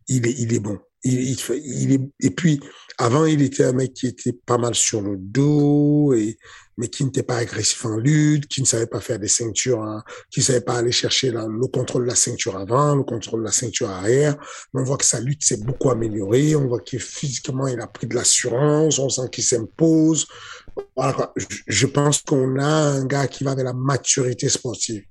il 0.08 0.26
est, 0.26 0.34
il 0.38 0.54
est 0.54 0.60
bon. 0.60 0.78
Il, 1.04 1.36
il, 1.64 1.92
est, 1.92 2.00
et 2.20 2.30
puis, 2.30 2.60
avant, 2.96 3.24
il 3.24 3.42
était 3.42 3.64
un 3.64 3.72
mec 3.72 3.92
qui 3.92 4.06
était 4.06 4.32
pas 4.32 4.58
mal 4.58 4.74
sur 4.74 5.00
le 5.02 5.16
dos, 5.16 6.12
et, 6.14 6.38
mais 6.78 6.88
qui 6.88 7.04
n'était 7.04 7.22
pas 7.22 7.36
agressif 7.36 7.84
en 7.84 7.96
lutte, 7.96 8.46
qui 8.46 8.60
ne 8.60 8.66
savait 8.66 8.86
pas 8.86 9.00
faire 9.00 9.18
des 9.18 9.28
ceintures, 9.28 9.82
hein, 9.82 10.02
qui 10.30 10.40
ne 10.40 10.44
savait 10.44 10.60
pas 10.60 10.76
aller 10.76 10.92
chercher 10.92 11.30
le 11.30 11.66
contrôle 11.66 12.04
de 12.04 12.08
la 12.08 12.14
ceinture 12.14 12.56
avant, 12.56 12.94
le 12.94 13.02
contrôle 13.02 13.40
de 13.40 13.46
la 13.46 13.52
ceinture 13.52 13.90
arrière. 13.90 14.36
Mais 14.72 14.80
on 14.80 14.84
voit 14.84 14.96
que 14.96 15.04
sa 15.04 15.20
lutte 15.20 15.44
s'est 15.44 15.58
beaucoup 15.58 15.90
améliorée. 15.90 16.56
On 16.56 16.66
voit 16.66 16.80
que 16.80 16.98
physiquement, 16.98 17.66
il 17.66 17.80
a 17.80 17.86
pris 17.86 18.06
de 18.06 18.14
l'assurance. 18.14 18.98
On 18.98 19.08
sent 19.08 19.28
qu'il 19.30 19.44
s'impose. 19.44 20.26
Voilà, 20.96 21.32
je 21.66 21.86
pense 21.86 22.22
qu'on 22.22 22.58
a 22.58 22.64
un 22.64 23.04
gars 23.04 23.26
qui 23.26 23.44
va 23.44 23.54
vers 23.54 23.64
la 23.64 23.74
maturité 23.74 24.48
sportive 24.48 25.04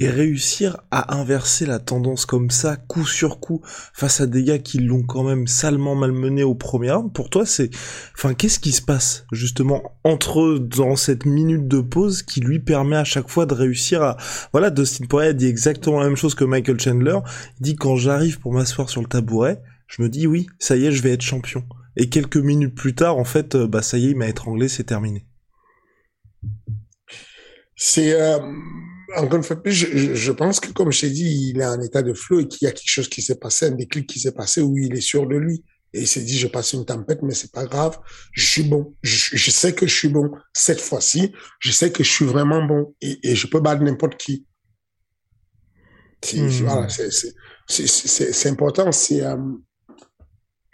et 0.00 0.08
réussir 0.08 0.78
à 0.90 1.16
inverser 1.16 1.66
la 1.66 1.78
tendance 1.78 2.26
comme 2.26 2.50
ça, 2.50 2.76
coup 2.76 3.06
sur 3.06 3.40
coup, 3.40 3.60
face 3.92 4.20
à 4.20 4.26
des 4.26 4.44
gars 4.44 4.58
qui 4.58 4.78
l'ont 4.78 5.02
quand 5.02 5.22
même 5.22 5.46
salement 5.46 5.94
malmené 5.94 6.44
au 6.44 6.54
premier 6.54 6.90
round, 6.90 7.12
pour 7.12 7.30
toi, 7.30 7.44
c'est, 7.46 7.70
enfin, 8.16 8.34
qu'est-ce 8.34 8.58
qui 8.58 8.72
se 8.72 8.82
passe, 8.82 9.26
justement, 9.32 9.98
entre 10.04 10.40
eux, 10.40 10.58
dans 10.60 10.96
cette 10.96 11.26
minute 11.26 11.68
de 11.68 11.80
pause 11.80 12.22
qui 12.22 12.40
lui 12.40 12.58
permet 12.58 12.96
à 12.96 13.04
chaque 13.04 13.28
fois 13.28 13.46
de 13.46 13.54
réussir 13.54 14.02
à, 14.02 14.16
voilà, 14.52 14.70
Dustin 14.70 15.06
Poirier 15.06 15.34
dit 15.34 15.46
exactement 15.46 16.00
la 16.00 16.06
même 16.06 16.16
chose 16.16 16.34
que 16.34 16.44
Michael 16.44 16.80
Chandler, 16.80 17.18
il 17.60 17.62
dit 17.62 17.76
quand 17.76 17.96
j'arrive 17.96 18.40
pour 18.40 18.52
m'asseoir 18.52 18.88
sur 18.88 19.02
le 19.02 19.08
tabouret, 19.08 19.62
je 19.88 20.02
me 20.02 20.08
dis 20.08 20.26
oui, 20.26 20.46
ça 20.58 20.76
y 20.76 20.86
est, 20.86 20.92
je 20.92 21.02
vais 21.02 21.12
être 21.12 21.22
champion. 21.22 21.64
Et 21.96 22.08
quelques 22.08 22.38
minutes 22.38 22.74
plus 22.74 22.94
tard, 22.94 23.18
en 23.18 23.24
fait, 23.24 23.54
euh, 23.54 23.66
bah, 23.66 23.82
ça 23.82 23.98
y 23.98 24.06
est, 24.06 24.10
il 24.10 24.16
m'a 24.16 24.28
étranglé, 24.28 24.68
c'est 24.68 24.84
terminé. 24.84 25.26
C'est, 27.76 28.14
euh 28.14 28.38
encore 29.16 29.36
une 29.36 29.42
fois 29.42 29.60
je, 29.64 30.14
je, 30.14 30.32
pense 30.32 30.60
que, 30.60 30.70
comme 30.72 30.92
je 30.92 31.02
t'ai 31.02 31.10
dit, 31.10 31.50
il 31.50 31.60
est 31.60 31.66
en 31.66 31.80
état 31.80 32.02
de 32.02 32.14
flot 32.14 32.40
et 32.40 32.48
qu'il 32.48 32.66
y 32.66 32.68
a 32.68 32.72
quelque 32.72 32.88
chose 32.88 33.08
qui 33.08 33.22
s'est 33.22 33.38
passé, 33.38 33.66
un 33.66 33.72
déclic 33.72 34.08
qui 34.08 34.20
s'est 34.20 34.32
passé 34.32 34.60
où 34.60 34.76
il 34.78 34.94
est 34.94 35.00
sûr 35.00 35.26
de 35.26 35.36
lui. 35.36 35.64
Et 35.94 36.00
il 36.00 36.06
s'est 36.06 36.22
dit, 36.22 36.38
je 36.38 36.46
passe 36.46 36.72
une 36.72 36.86
tempête, 36.86 37.20
mais 37.22 37.34
c'est 37.34 37.52
pas 37.52 37.66
grave. 37.66 37.98
Je 38.32 38.46
suis 38.46 38.62
bon. 38.62 38.94
Je, 39.02 39.36
je, 39.36 39.50
sais 39.50 39.74
que 39.74 39.86
je 39.86 39.94
suis 39.94 40.08
bon. 40.08 40.30
Cette 40.54 40.80
fois-ci, 40.80 41.34
je 41.58 41.70
sais 41.70 41.92
que 41.92 42.02
je 42.02 42.10
suis 42.10 42.24
vraiment 42.24 42.64
bon. 42.64 42.94
Et, 43.02 43.18
et 43.22 43.34
je 43.34 43.46
peux 43.46 43.60
battre 43.60 43.82
n'importe 43.82 44.16
qui. 44.16 44.46
Mmh. 46.34 46.48
Voilà, 46.64 46.88
c'est 47.68 48.48
important. 48.48 48.90
C'est, 48.90 49.22
euh, 49.22 49.36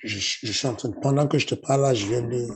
je, 0.04 0.18
je, 0.18 0.52
suis 0.52 0.68
en 0.68 0.74
train 0.74 0.90
de, 0.90 0.96
pendant 1.02 1.26
que 1.26 1.38
je 1.38 1.46
te 1.46 1.56
parle 1.56 1.82
là, 1.82 1.94
je 1.94 2.06
viens 2.06 2.22
de, 2.22 2.46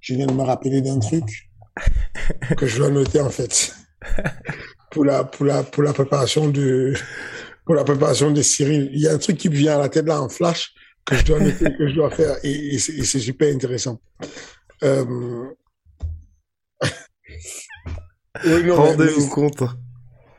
je 0.00 0.14
viens 0.14 0.26
de 0.26 0.32
me 0.32 0.42
rappeler 0.42 0.80
d'un 0.80 1.00
truc 1.00 1.50
que 2.56 2.66
je 2.66 2.78
dois 2.78 2.88
noter, 2.88 3.20
en 3.20 3.30
fait 3.30 3.74
pour 4.90 5.04
la, 5.04 5.24
pour 5.24 5.46
la, 5.46 5.62
pour 5.62 5.82
la 5.82 5.92
préparation 5.92 6.48
de, 6.48 6.94
pour 7.64 7.74
la 7.74 7.84
préparation 7.84 8.30
de 8.30 8.42
Cyril. 8.42 8.90
Il 8.92 9.00
y 9.00 9.08
a 9.08 9.12
un 9.12 9.18
truc 9.18 9.36
qui 9.38 9.48
me 9.48 9.54
vient 9.54 9.76
à 9.76 9.78
la 9.78 9.88
tête 9.88 10.06
là 10.06 10.20
en 10.20 10.28
flash 10.28 10.74
que 11.04 11.16
je 11.16 11.24
dois 11.24 11.40
noter, 11.40 11.64
que 11.76 11.88
je 11.88 11.94
dois 11.94 12.10
faire 12.10 12.36
et, 12.42 12.74
et 12.74 12.78
c'est 12.78 13.20
super 13.20 13.52
intéressant. 13.54 14.00
Euh... 14.82 15.46
oui, 18.44 18.70
Rendez-vous 18.70 19.28
compte. 19.28 19.62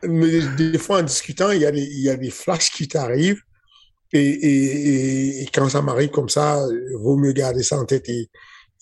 Mais 0.04 0.40
des 0.56 0.78
fois, 0.78 0.98
en 0.98 1.02
discutant, 1.02 1.50
il 1.50 1.60
y 1.60 1.66
a 1.66 1.70
des, 1.70 1.82
il 1.82 2.00
y 2.00 2.10
a 2.10 2.16
des 2.16 2.30
flashs 2.30 2.70
qui 2.70 2.88
t'arrivent 2.88 3.40
et, 4.12 4.20
et, 4.20 5.42
et, 5.42 5.46
quand 5.54 5.68
ça 5.68 5.80
m'arrive 5.80 6.10
comme 6.10 6.28
ça, 6.28 6.66
vaut 6.98 7.16
mieux 7.16 7.32
garder 7.32 7.62
ça 7.62 7.78
en 7.78 7.84
tête 7.84 8.08
et, 8.08 8.28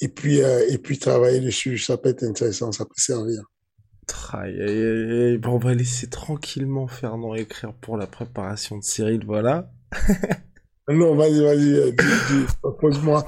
et 0.01 0.09
puis, 0.09 0.43
euh, 0.43 0.67
et 0.69 0.79
puis 0.79 0.99
travailler 0.99 1.41
dessus. 1.41 1.79
Ça 1.79 1.97
peut 1.97 2.09
être 2.09 2.25
intéressant, 2.25 2.73
ça 2.73 2.85
peut 2.85 2.91
servir. 2.97 3.43
Bon, 5.39 5.53
on 5.55 5.59
va 5.59 5.75
laisser 5.75 6.09
tranquillement 6.09 6.87
Fernand 6.87 7.35
écrire 7.35 7.73
pour 7.75 7.97
la 7.97 8.07
préparation 8.07 8.79
de 8.79 8.83
Cyril, 8.83 9.25
voilà. 9.27 9.71
non, 10.89 11.15
vas-y, 11.15 11.41
vas-y, 11.41 11.75
euh, 11.75 11.93
pose-moi, 12.81 13.25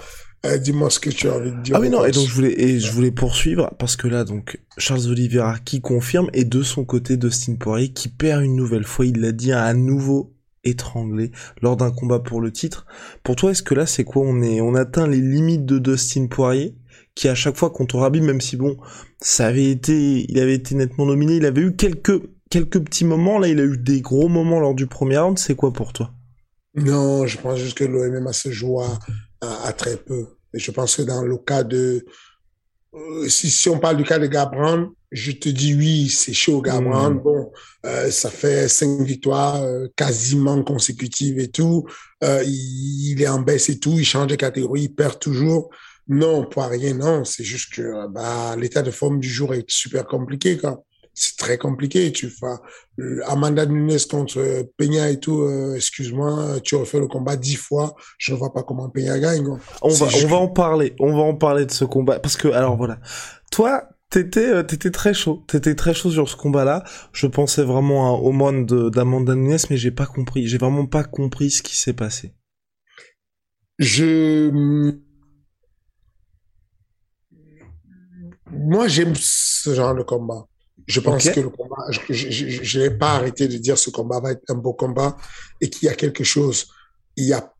euh, 0.46 0.58
dis-moi 0.58 0.90
ce 0.90 1.00
que 1.00 1.10
tu 1.10 1.28
as 1.28 1.36
envie 1.36 1.52
de 1.52 1.60
dire. 1.62 1.76
Ah 1.76 1.80
oui, 1.80 1.90
non, 1.90 2.04
et 2.04 2.10
donc 2.10 2.26
je 2.26 2.34
voulais, 2.34 2.60
et 2.60 2.80
je 2.80 2.92
voulais 2.92 3.10
poursuivre, 3.10 3.74
parce 3.78 3.96
que 3.96 4.08
là, 4.08 4.24
donc, 4.24 4.60
Charles 4.78 5.06
Oliveira 5.08 5.58
qui 5.58 5.80
confirme, 5.80 6.28
et 6.32 6.44
de 6.44 6.62
son 6.62 6.84
côté, 6.84 7.16
Dustin 7.16 7.54
Poirier 7.56 7.92
qui 7.92 8.08
perd 8.08 8.42
une 8.42 8.56
nouvelle 8.56 8.84
fois, 8.84 9.06
il 9.06 9.20
l'a 9.20 9.32
dit, 9.32 9.52
à 9.52 9.72
nouveau 9.74 10.34
étranglé 10.64 11.32
lors 11.60 11.76
d'un 11.76 11.90
combat 11.90 12.20
pour 12.20 12.40
le 12.40 12.52
titre. 12.52 12.86
Pour 13.22 13.36
toi, 13.36 13.50
est-ce 13.50 13.62
que 13.62 13.74
là, 13.74 13.86
c'est 13.86 14.04
quoi? 14.04 14.22
On 14.24 14.42
est, 14.42 14.60
on 14.60 14.74
atteint 14.74 15.06
les 15.06 15.20
limites 15.20 15.64
de 15.66 15.78
Dustin 15.78 16.26
Poirier? 16.26 16.76
Qui 17.14 17.28
à 17.28 17.34
chaque 17.34 17.56
fois 17.56 17.70
contre 17.70 17.98
Rabi, 17.98 18.20
même 18.20 18.40
si 18.40 18.56
bon, 18.56 18.76
ça 19.20 19.46
avait 19.46 19.70
été, 19.70 20.24
il 20.28 20.38
avait 20.38 20.54
été 20.54 20.74
nettement 20.74 21.06
nominé, 21.06 21.36
il 21.36 21.46
avait 21.46 21.62
eu 21.62 21.76
quelques 21.76 22.22
quelques 22.50 22.84
petits 22.84 23.04
moments. 23.04 23.38
Là, 23.38 23.48
il 23.48 23.58
a 23.60 23.64
eu 23.64 23.78
des 23.78 24.00
gros 24.00 24.28
moments 24.28 24.60
lors 24.60 24.74
du 24.74 24.86
premier 24.86 25.18
round. 25.18 25.38
C'est 25.38 25.56
quoi 25.56 25.72
pour 25.72 25.92
toi? 25.92 26.12
Non, 26.74 27.26
je 27.26 27.38
pense 27.38 27.58
juste 27.58 27.78
que 27.78 27.84
l'OMMA 27.84 28.32
se 28.32 28.50
joue 28.50 28.80
à, 28.80 28.98
à, 29.40 29.72
très 29.72 29.96
peu. 29.96 30.26
Et 30.54 30.58
je 30.58 30.70
pense 30.70 30.96
que 30.96 31.02
dans 31.02 31.22
le 31.22 31.36
cas 31.38 31.64
de, 31.64 32.04
euh, 32.94 33.28
si, 33.28 33.50
si 33.50 33.68
on 33.68 33.78
parle 33.78 33.96
du 33.96 34.04
cas 34.04 34.18
de 34.18 34.26
Gabran, 34.26 34.88
je 35.10 35.32
te 35.32 35.48
dis 35.48 35.74
oui, 35.74 36.08
c'est 36.08 36.32
chaud 36.32 36.62
Gabran. 36.62 37.10
Mmh. 37.10 37.22
Bon, 37.22 37.50
euh, 37.86 38.10
ça 38.10 38.30
fait 38.30 38.68
cinq 38.68 39.00
victoires 39.02 39.62
euh, 39.62 39.88
quasiment 39.96 40.62
consécutives 40.62 41.38
et 41.38 41.48
tout. 41.48 41.86
Euh, 42.24 42.42
il, 42.44 43.12
il, 43.12 43.22
est 43.22 43.28
en 43.28 43.40
baisse 43.40 43.68
et 43.68 43.78
tout. 43.78 43.98
Il 43.98 44.04
change 44.04 44.28
de 44.28 44.36
catégorie, 44.36 44.82
il 44.82 44.94
perd 44.94 45.18
toujours. 45.18 45.70
Non, 46.08 46.44
pas 46.44 46.66
rien, 46.66 46.94
non. 46.94 47.24
C'est 47.24 47.44
juste 47.44 47.74
que 47.74 48.08
bah, 48.08 48.56
l'état 48.56 48.82
de 48.82 48.90
forme 48.90 49.20
du 49.20 49.28
jour 49.28 49.54
est 49.54 49.64
super 49.68 50.06
compliqué. 50.06 50.58
C'est 51.14 51.36
très 51.36 51.58
compliqué. 51.58 52.10
Tu 52.12 52.28
fais 52.28 52.46
Amanda 53.26 53.66
Nunes 53.66 53.98
contre 54.10 54.66
Peña 54.76 55.10
et 55.10 55.20
tout. 55.20 55.42
Euh, 55.42 55.76
excuse-moi, 55.76 56.60
tu 56.62 56.74
refais 56.74 56.98
le 56.98 57.06
combat 57.06 57.36
dix 57.36 57.56
fois. 57.56 57.94
Je 58.18 58.32
ne 58.32 58.38
vois 58.38 58.52
pas 58.52 58.62
comment 58.62 58.88
Peña 58.88 59.18
gagne. 59.18 59.46
On 59.82 59.88
va, 59.88 60.06
on 60.22 60.26
va 60.26 60.36
en 60.36 60.48
parler. 60.48 60.94
On 60.98 61.14
va 61.14 61.22
en 61.22 61.34
parler 61.34 61.66
de 61.66 61.70
ce 61.70 61.84
combat 61.84 62.18
parce 62.18 62.36
que 62.36 62.48
alors 62.48 62.76
voilà. 62.76 62.98
Toi, 63.50 63.88
t'étais 64.12 64.48
euh, 64.48 64.62
t'étais 64.62 64.90
très 64.90 65.14
chaud 65.14 65.42
t'étais 65.48 65.74
très 65.74 65.94
chaud 65.94 66.10
sur 66.10 66.28
ce 66.28 66.36
combat 66.36 66.64
là 66.64 66.84
je 67.12 67.26
pensais 67.26 67.64
vraiment 67.64 68.20
au 68.20 68.30
monde 68.30 68.90
d'Amanda 68.90 69.34
Nunes 69.34 69.56
mais 69.70 69.78
j'ai 69.78 69.90
pas 69.90 70.04
compris 70.04 70.46
j'ai 70.46 70.58
vraiment 70.58 70.86
pas 70.86 71.02
compris 71.02 71.50
ce 71.50 71.62
qui 71.62 71.78
s'est 71.78 71.94
passé 71.94 72.34
je 73.78 74.50
moi, 78.52 78.88
j'aime 78.88 79.14
ce 79.16 79.74
genre 79.74 79.94
de 79.94 80.02
combat. 80.02 80.46
Je 80.86 81.00
pense 81.00 81.28
que 81.30 81.40
le 81.40 81.50
combat, 81.50 81.86
je 81.90 82.78
n'ai 82.78 82.90
pas 82.90 83.12
arrêté 83.12 83.48
de 83.48 83.56
dire 83.56 83.78
ce 83.78 83.90
combat 83.90 84.20
va 84.20 84.32
être 84.32 84.42
un 84.48 84.54
beau 84.54 84.72
combat 84.72 85.16
et 85.60 85.70
qu'il 85.70 85.86
y 85.86 85.88
a 85.88 85.94
quelque 85.94 86.24
chose. 86.24 86.66
Il 87.16 87.24
y 87.24 87.32
a 87.32 87.52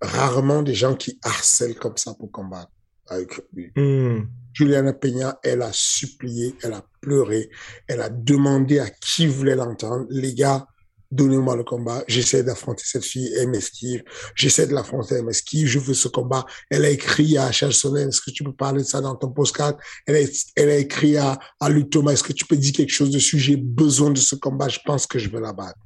rarement 0.00 0.62
des 0.62 0.74
gens 0.74 0.94
qui 0.94 1.18
harcèlent 1.22 1.76
comme 1.76 1.96
ça 1.96 2.14
pour 2.14 2.30
combattre 2.30 2.70
avec 3.08 3.40
lui. 3.52 3.72
Mm. 3.76 4.26
Juliana 4.52 4.92
Peña, 4.92 5.38
elle 5.42 5.62
a 5.62 5.70
supplié, 5.72 6.54
elle 6.62 6.72
a 6.72 6.84
pleuré, 7.00 7.50
elle 7.86 8.00
a 8.00 8.08
demandé 8.08 8.78
à 8.78 8.90
qui 8.90 9.26
voulait 9.26 9.56
l'entendre. 9.56 10.06
Les 10.10 10.34
gars, 10.34 10.66
donnez-moi 11.10 11.56
le 11.56 11.64
combat, 11.64 12.04
j'essaie 12.06 12.42
d'affronter 12.42 12.84
cette 12.86 13.04
fille, 13.04 13.32
elle 13.36 13.48
m'esquive, 13.48 14.02
j'essaie 14.34 14.66
de 14.66 14.74
l'affronter, 14.74 15.16
elle 15.16 15.24
m'esquive, 15.24 15.66
je 15.66 15.78
veux 15.78 15.94
ce 15.94 16.08
combat. 16.08 16.44
Elle 16.70 16.84
a 16.84 16.90
écrit 16.90 17.36
à 17.36 17.50
Charles 17.50 17.72
Sonnen, 17.72 18.08
est-ce 18.08 18.20
que 18.20 18.30
tu 18.30 18.44
peux 18.44 18.52
parler 18.52 18.82
de 18.82 18.86
ça 18.86 19.00
dans 19.00 19.16
ton 19.16 19.30
postcard? 19.30 19.76
Elle 20.06 20.16
a, 20.56 20.76
écrit 20.76 21.16
à, 21.16 21.38
à 21.58 21.68
Luc 21.68 21.90
Thomas, 21.90 22.12
est-ce 22.12 22.22
que 22.22 22.32
tu 22.32 22.46
peux 22.46 22.56
dire 22.56 22.72
quelque 22.72 22.92
chose 22.92 23.10
dessus? 23.10 23.38
J'ai 23.38 23.56
besoin 23.56 24.10
de 24.10 24.18
ce 24.18 24.34
combat, 24.34 24.68
je 24.68 24.78
pense 24.84 25.06
que 25.06 25.18
je 25.18 25.28
veux 25.30 25.40
la 25.40 25.52
battre. 25.52 25.78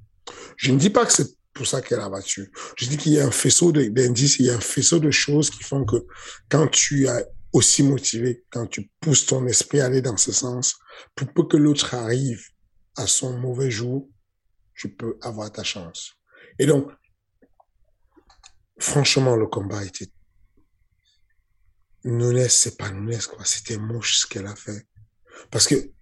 Je 0.57 0.73
ne 0.73 0.79
dis 0.79 0.91
pas 0.91 1.07
que 1.07 1.13
c'est 1.13 1.35
pour 1.55 1.67
ça 1.67 1.81
qu'elle 1.81 2.01
a 2.01 2.09
battu. 2.09 2.51
Je 2.77 2.87
dis 2.87 2.97
qu'il 2.97 3.13
y 3.13 3.21
a 3.21 3.27
un 3.27 3.31
faisceau 3.31 3.73
d'indices, 3.73 4.39
il 4.41 4.47
y 4.47 4.51
a 4.51 4.57
un 4.57 4.61
faisceau 4.61 4.99
de 4.99 5.11
choses 5.11 5.51
qui 5.51 5.63
font 5.63 5.85
que 5.85 5.97
quand 6.51 6.67
tu 6.69 7.07
es 7.07 7.25
aussi 7.53 7.85
motivé, 7.85 8.45
quand 8.51 8.67
tu 8.67 8.91
pousses 9.01 9.27
ton 9.27 9.47
esprit 9.47 9.81
à 9.81 9.87
aller 9.87 10.03
dans 10.03 10.17
ce 10.17 10.33
sens, 10.33 10.77
pour 11.15 11.33
peu 11.33 11.45
que 11.45 11.57
l'autre 11.57 11.95
arrive 11.95 12.43
à 12.97 13.07
son 13.07 13.39
mauvais 13.39 13.71
jour, 13.71 14.09
tu 14.75 14.95
peux 14.95 15.19
avoir 15.23 15.51
ta 15.53 15.63
chance. 15.63 16.13
Et 16.59 16.67
donc, 16.67 16.91
franchement, 18.79 19.37
le 19.37 19.47
combat 19.47 19.85
était 19.85 20.11
Nunes, 22.05 22.49
c'est 22.49 22.77
pas 22.77 22.91
Nunes, 22.91 23.21
quoi. 23.23 23.45
C'était 23.45 23.79
moche 23.79 24.19
ce 24.19 24.27
qu'elle 24.27 24.47
a 24.47 24.55
fait. 24.55 24.87
Parce 25.51 25.67
que 25.67 25.93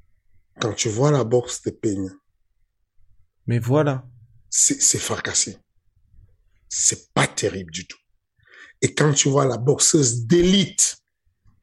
quand 0.60 0.74
tu 0.74 0.88
vois 0.88 1.10
la 1.10 1.24
boxe 1.24 1.62
de 1.62 1.70
Peigne. 1.70 2.10
Mais 3.46 3.58
voilà. 3.58 4.06
C'est 4.50 4.98
fracassé. 4.98 5.58
C'est 6.68 7.12
pas 7.14 7.26
terrible 7.26 7.70
du 7.70 7.86
tout. 7.86 7.98
Et 8.82 8.94
quand 8.94 9.12
tu 9.14 9.28
vois 9.28 9.46
la 9.46 9.56
boxeuse 9.56 10.26
d'élite, 10.26 10.98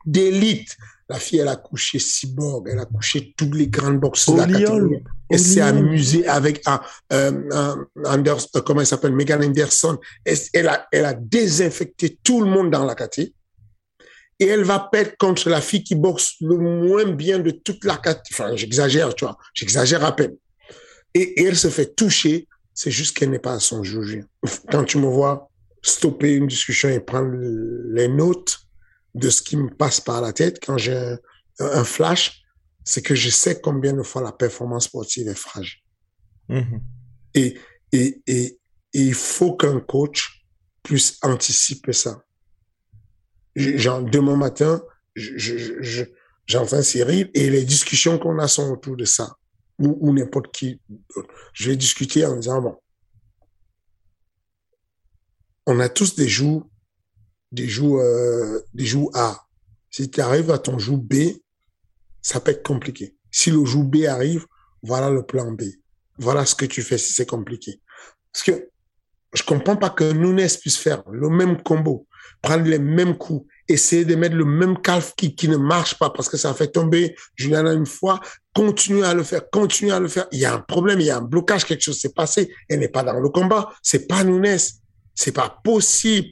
d'élite, 0.06 0.76
la 1.10 1.20
fille, 1.20 1.40
elle 1.40 1.48
a 1.48 1.56
couché 1.56 1.98
Cyborg, 1.98 2.70
elle 2.72 2.80
a 2.80 2.86
couché 2.86 3.34
toutes 3.36 3.56
les 3.56 3.68
grandes 3.68 4.00
boxeuses 4.00 4.36
de 4.36 4.40
la 4.42 4.48
catégorie. 4.48 5.04
Elle 5.30 5.40
s'est 5.40 5.62
amusée 5.62 6.28
avec 6.28 6.62
un, 6.68 6.80
euh, 7.12 7.76
Anders, 8.06 8.48
euh, 8.56 8.62
comment 8.62 8.82
elle 8.82 8.88
s'appelle, 8.88 9.14
Megan 9.14 9.44
Anderson. 9.44 9.98
Elle, 10.24 10.68
a, 10.68 10.88
elle 10.92 11.06
a 11.06 11.14
désinfecté 11.14 12.20
tout 12.24 12.42
le 12.42 12.48
monde 12.48 12.70
dans 12.70 12.86
la 12.86 12.94
catégorie 12.94 13.34
et 14.40 14.48
elle 14.48 14.64
va 14.64 14.80
perdre 14.80 15.12
contre 15.18 15.50
la 15.50 15.62
fille 15.62 15.84
qui 15.84 15.96
boxe 15.96 16.36
le 16.42 16.58
moins 16.58 17.06
bien 17.06 17.40
de 17.40 17.52
toute 17.52 17.84
la 17.84 17.98
catégorie. 17.98 18.30
Enfin, 18.32 18.56
j'exagère, 18.56 19.14
tu 19.16 19.26
vois, 19.26 19.38
j'exagère 19.54 20.06
à 20.06 20.16
peine. 20.16 20.36
Et, 21.14 21.44
elle 21.44 21.58
se 21.58 21.70
fait 21.70 21.96
toucher, 21.96 22.48
c'est 22.74 22.92
juste 22.92 23.18
qu'elle 23.18 23.32
n'est 23.32 23.40
pas 23.40 23.54
à 23.54 23.60
son 23.60 23.84
juge. 23.84 24.24
Quand 24.72 24.86
tu 24.86 25.00
me 25.00 25.08
vois 25.08 25.50
stopper 25.82 26.34
une 26.34 26.48
discussion 26.48 26.90
et 26.90 27.00
prendre 27.00 27.34
les 27.94 28.08
notes 28.08 28.60
de 29.16 29.30
ce 29.30 29.42
qui 29.42 29.58
me 29.58 29.70
passe 29.70 30.00
par 30.00 30.22
la 30.22 30.34
tête, 30.34 30.64
quand 30.64 30.78
j'ai 30.78 31.16
un, 31.60 31.84
flash, 31.84 32.42
c'est 32.84 33.02
que 33.02 33.16
je 33.16 33.30
sais 33.30 33.60
combien 33.60 33.94
de 33.94 34.04
fois 34.04 34.22
la 34.22 34.32
performance 34.32 34.86
sportive 34.86 35.28
est 35.28 35.36
fragile. 35.36 35.80
Mm-hmm. 36.50 36.82
Et, 37.36 37.58
et, 37.92 38.22
et, 38.28 38.60
et 38.94 39.02
il 39.02 39.14
faut 39.14 39.56
qu'un 39.56 39.80
coach 39.80 40.46
puisse 40.84 41.18
anticiper 41.22 41.94
ça 41.94 42.24
genre, 43.56 44.04
demain 44.04 44.36
matin, 44.36 44.82
j'entends 46.46 46.82
Cyril 46.82 47.30
et 47.34 47.50
les 47.50 47.64
discussions 47.64 48.18
qu'on 48.18 48.40
a 48.40 48.48
sont 48.48 48.72
autour 48.72 48.96
de 48.96 49.06
ça. 49.06 49.36
Ou, 49.80 50.14
n'importe 50.14 50.52
qui. 50.52 50.82
Je 51.54 51.70
vais 51.70 51.78
discuter 51.78 52.26
en 52.26 52.36
disant, 52.36 52.62
bon, 52.62 52.76
on 55.66 55.80
a 55.80 55.88
tous 55.88 56.16
des 56.16 56.28
jours, 56.28 56.70
des 57.52 57.68
jours, 57.68 58.00
euh, 58.00 58.60
des 58.74 58.86
jours 58.86 59.12
A. 59.16 59.46
Si 59.90 60.10
tu 60.10 60.22
arrives 60.22 60.52
à 60.52 60.60
ton 60.60 60.78
jour 60.78 60.98
B, 60.98 61.16
ça 62.22 62.40
peut 62.40 62.52
être 62.52 62.64
compliqué. 62.64 63.16
Si 63.32 63.52
le 63.52 63.64
jour 63.66 63.84
B 63.84 64.06
arrive, 64.08 64.46
voilà 64.84 65.10
le 65.10 65.24
plan 65.24 65.52
B. 65.52 65.64
Voilà 66.18 66.46
ce 66.46 66.56
que 66.56 66.66
tu 66.66 66.82
fais 66.82 66.98
si 66.98 67.14
c'est 67.14 67.26
compliqué. 67.26 67.82
Parce 68.32 68.44
que 68.44 68.70
je 69.34 69.44
comprends 69.44 69.78
pas 69.78 69.90
que 69.90 70.12
Nunes 70.12 70.48
puisse 70.62 70.78
faire 70.78 71.04
le 71.10 71.30
même 71.30 71.62
combo 71.62 72.08
prendre 72.42 72.66
les 72.66 72.80
mêmes 72.80 73.18
coups, 73.18 73.46
essayer 73.68 74.06
de 74.06 74.16
mettre 74.16 74.36
le 74.36 74.46
même 74.46 74.82
calf 74.82 75.14
qui, 75.16 75.36
qui 75.36 75.48
ne 75.48 75.58
marche 75.58 75.98
pas 75.98 76.10
parce 76.10 76.30
que 76.30 76.38
ça 76.38 76.54
fait 76.54 76.68
tomber 76.68 77.16
Juliana 77.36 77.74
une 77.74 77.86
fois, 77.86 78.20
continuer 78.54 79.06
à 79.06 79.14
le 79.14 79.24
faire, 79.24 79.50
continuer 79.50 79.92
à 79.92 80.00
le 80.00 80.08
faire. 80.08 80.28
Il 80.32 80.40
y 80.40 80.46
a 80.46 80.54
un 80.54 80.60
problème, 80.60 81.00
il 81.00 81.08
y 81.08 81.12
a 81.12 81.18
un 81.18 81.22
blocage, 81.22 81.66
quelque 81.66 81.82
chose 81.82 82.00
s'est 82.00 82.14
passé. 82.14 82.54
Elle 82.70 82.80
n'est 82.80 82.90
pas 82.90 83.04
dans 83.04 83.20
le 83.20 83.30
combat. 83.30 83.70
C'est 83.82 84.08
pas 84.08 84.24
Nunes. 84.24 84.58
C'est 85.14 85.34
pas 85.34 85.60
possible 85.64 86.30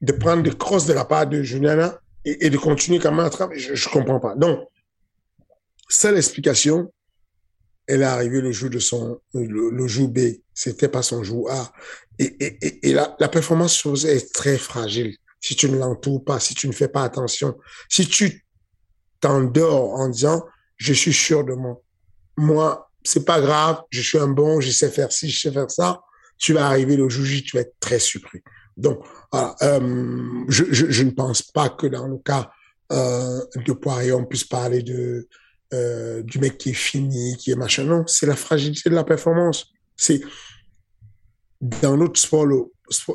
de 0.00 0.12
prendre 0.12 0.42
des 0.42 0.56
crosses 0.56 0.86
de 0.86 0.92
la 0.92 1.04
part 1.04 1.26
de 1.26 1.42
Juliana 1.42 2.00
et, 2.24 2.50
de 2.50 2.58
continuer 2.58 2.98
quand 2.98 3.12
même 3.12 3.24
à 3.24 3.30
travailler. 3.30 3.60
Je, 3.60 3.74
je 3.74 3.88
comprends 3.88 4.20
pas. 4.20 4.34
Donc, 4.34 4.60
seule 5.88 6.16
explication, 6.16 6.92
elle 7.86 8.02
est 8.02 8.06
arrivée 8.06 8.40
le 8.40 8.52
jour 8.52 8.68
de 8.68 8.78
son, 8.78 9.20
le, 9.32 9.86
jour 9.86 10.08
B. 10.08 10.18
C'était 10.52 10.88
pas 10.88 11.02
son 11.02 11.22
jour 11.22 11.50
A. 11.50 11.72
Et, 12.18 12.24
et, 12.24 12.88
et 12.88 12.92
la, 12.92 13.16
la, 13.20 13.28
performance 13.28 13.86
est 14.04 14.32
très 14.32 14.58
fragile. 14.58 15.16
Si 15.40 15.54
tu 15.54 15.68
ne 15.70 15.78
l'entoures 15.78 16.24
pas, 16.24 16.40
si 16.40 16.54
tu 16.54 16.66
ne 16.66 16.72
fais 16.72 16.88
pas 16.88 17.04
attention, 17.04 17.56
si 17.88 18.08
tu 18.08 18.44
t'endors 19.20 19.92
en 19.94 20.08
disant, 20.08 20.44
je 20.76 20.92
suis 20.92 21.12
sûr 21.12 21.44
de 21.44 21.52
moi. 21.54 21.80
Moi, 22.36 22.90
c'est 23.04 23.24
pas 23.24 23.40
grave, 23.40 23.82
je 23.90 24.00
suis 24.02 24.18
un 24.18 24.28
bon, 24.28 24.60
je 24.60 24.70
sais 24.70 24.90
faire 24.90 25.12
ci, 25.12 25.30
je 25.30 25.40
sais 25.40 25.52
faire 25.52 25.70
ça. 25.70 26.00
Tu 26.38 26.52
vas 26.52 26.66
arriver 26.66 26.96
le 26.96 27.08
jour 27.08 27.24
J, 27.24 27.42
tu 27.42 27.56
vas 27.56 27.62
être 27.62 27.76
très 27.80 27.98
surpris. 27.98 28.42
Donc, 28.76 29.00
voilà, 29.32 29.56
euh, 29.62 30.44
je, 30.48 30.64
je, 30.70 31.02
ne 31.02 31.10
pense 31.10 31.42
pas 31.42 31.70
que 31.70 31.86
dans 31.86 32.06
le 32.06 32.18
cas 32.18 32.50
euh, 32.92 33.40
de 33.64 33.72
Poirier, 33.72 34.12
on 34.12 34.24
puisse 34.24 34.44
parler 34.44 34.82
de 34.82 35.28
euh, 35.74 36.22
du 36.22 36.38
mec 36.38 36.58
qui 36.58 36.70
est 36.70 36.74
fini, 36.74 37.36
qui 37.38 37.50
est 37.50 37.56
machin. 37.56 37.84
Non, 37.84 38.04
c'est 38.06 38.26
la 38.26 38.36
fragilité 38.36 38.88
de 38.88 38.94
la 38.94 39.04
performance. 39.04 39.72
C'est 39.96 40.20
dans 41.60 41.96
notre 41.96 42.20
sport, 42.20 42.46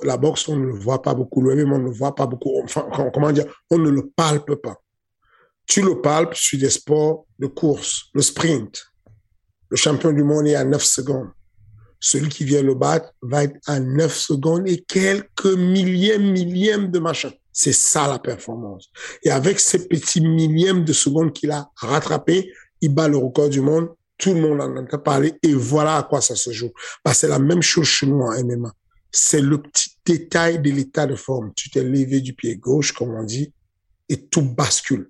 la 0.03 0.18
boxe, 0.18 0.49
on 0.49 0.57
ne 0.57 0.66
le 0.66 0.74
voit 0.74 1.01
pas 1.01 1.14
beaucoup. 1.14 1.41
Le 1.41 1.55
MMA, 1.55 1.76
on 1.76 1.80
ne 1.80 1.84
le 1.86 1.91
voit 1.91 2.16
pas 2.16 2.26
beaucoup. 2.26 2.59
Enfin, 2.64 2.89
comment 3.14 3.32
dire, 3.32 3.45
on 3.70 3.78
ne 3.78 3.89
le 3.89 4.09
palpe 4.09 4.55
pas. 4.55 4.82
Tu 5.66 5.82
le 5.82 6.01
palpes 6.01 6.36
sur 6.36 6.59
des 6.59 6.70
sports 6.70 7.26
de 7.39 7.47
course, 7.47 8.09
le 8.14 8.22
sprint. 8.22 8.84
Le 9.70 9.78
champion 9.78 10.12
du 10.12 10.24
monde 10.24 10.47
est 10.47 10.55
à 10.55 10.66
9 10.66 10.84
secondes. 10.84 11.30
Celui 12.01 12.27
qui 12.27 12.43
vient 12.43 12.63
le 12.63 12.75
battre 12.75 13.13
va 13.21 13.45
être 13.45 13.57
à 13.67 13.79
9 13.79 14.13
secondes 14.13 14.67
et 14.67 14.83
quelques 14.85 15.45
millièmes, 15.45 16.31
millièmes 16.31 16.91
de 16.91 16.99
machin. 16.99 17.31
C'est 17.53 17.73
ça 17.73 18.07
la 18.07 18.19
performance. 18.19 18.89
Et 19.23 19.31
avec 19.31 19.59
ces 19.59 19.87
petits 19.87 20.21
millièmes 20.21 20.83
de 20.83 20.93
secondes 20.93 21.31
qu'il 21.31 21.51
a 21.51 21.69
rattrapé, 21.75 22.51
il 22.81 22.93
bat 22.93 23.07
le 23.07 23.17
record 23.17 23.49
du 23.49 23.61
monde 23.61 23.89
tout 24.21 24.35
le 24.35 24.39
monde 24.39 24.61
en 24.61 24.77
entend 24.77 24.99
parler 24.99 25.33
et 25.41 25.53
voilà 25.53 25.97
à 25.97 26.03
quoi 26.03 26.21
ça 26.21 26.35
se 26.35 26.51
joue. 26.51 26.71
Bah, 27.03 27.13
c'est 27.13 27.27
la 27.27 27.39
même 27.39 27.63
chose 27.63 27.87
chez 27.87 28.05
nous 28.05 28.21
en 28.21 28.31
MMA. 28.43 28.71
C'est 29.11 29.41
le 29.41 29.61
petit 29.61 29.97
détail 30.05 30.61
de 30.61 30.69
l'état 30.69 31.07
de 31.07 31.15
forme. 31.15 31.51
Tu 31.55 31.71
t'es 31.71 31.83
levé 31.83 32.21
du 32.21 32.33
pied 32.33 32.55
gauche, 32.55 32.93
comme 32.93 33.15
on 33.15 33.23
dit, 33.23 33.51
et 34.07 34.27
tout 34.27 34.43
bascule. 34.43 35.09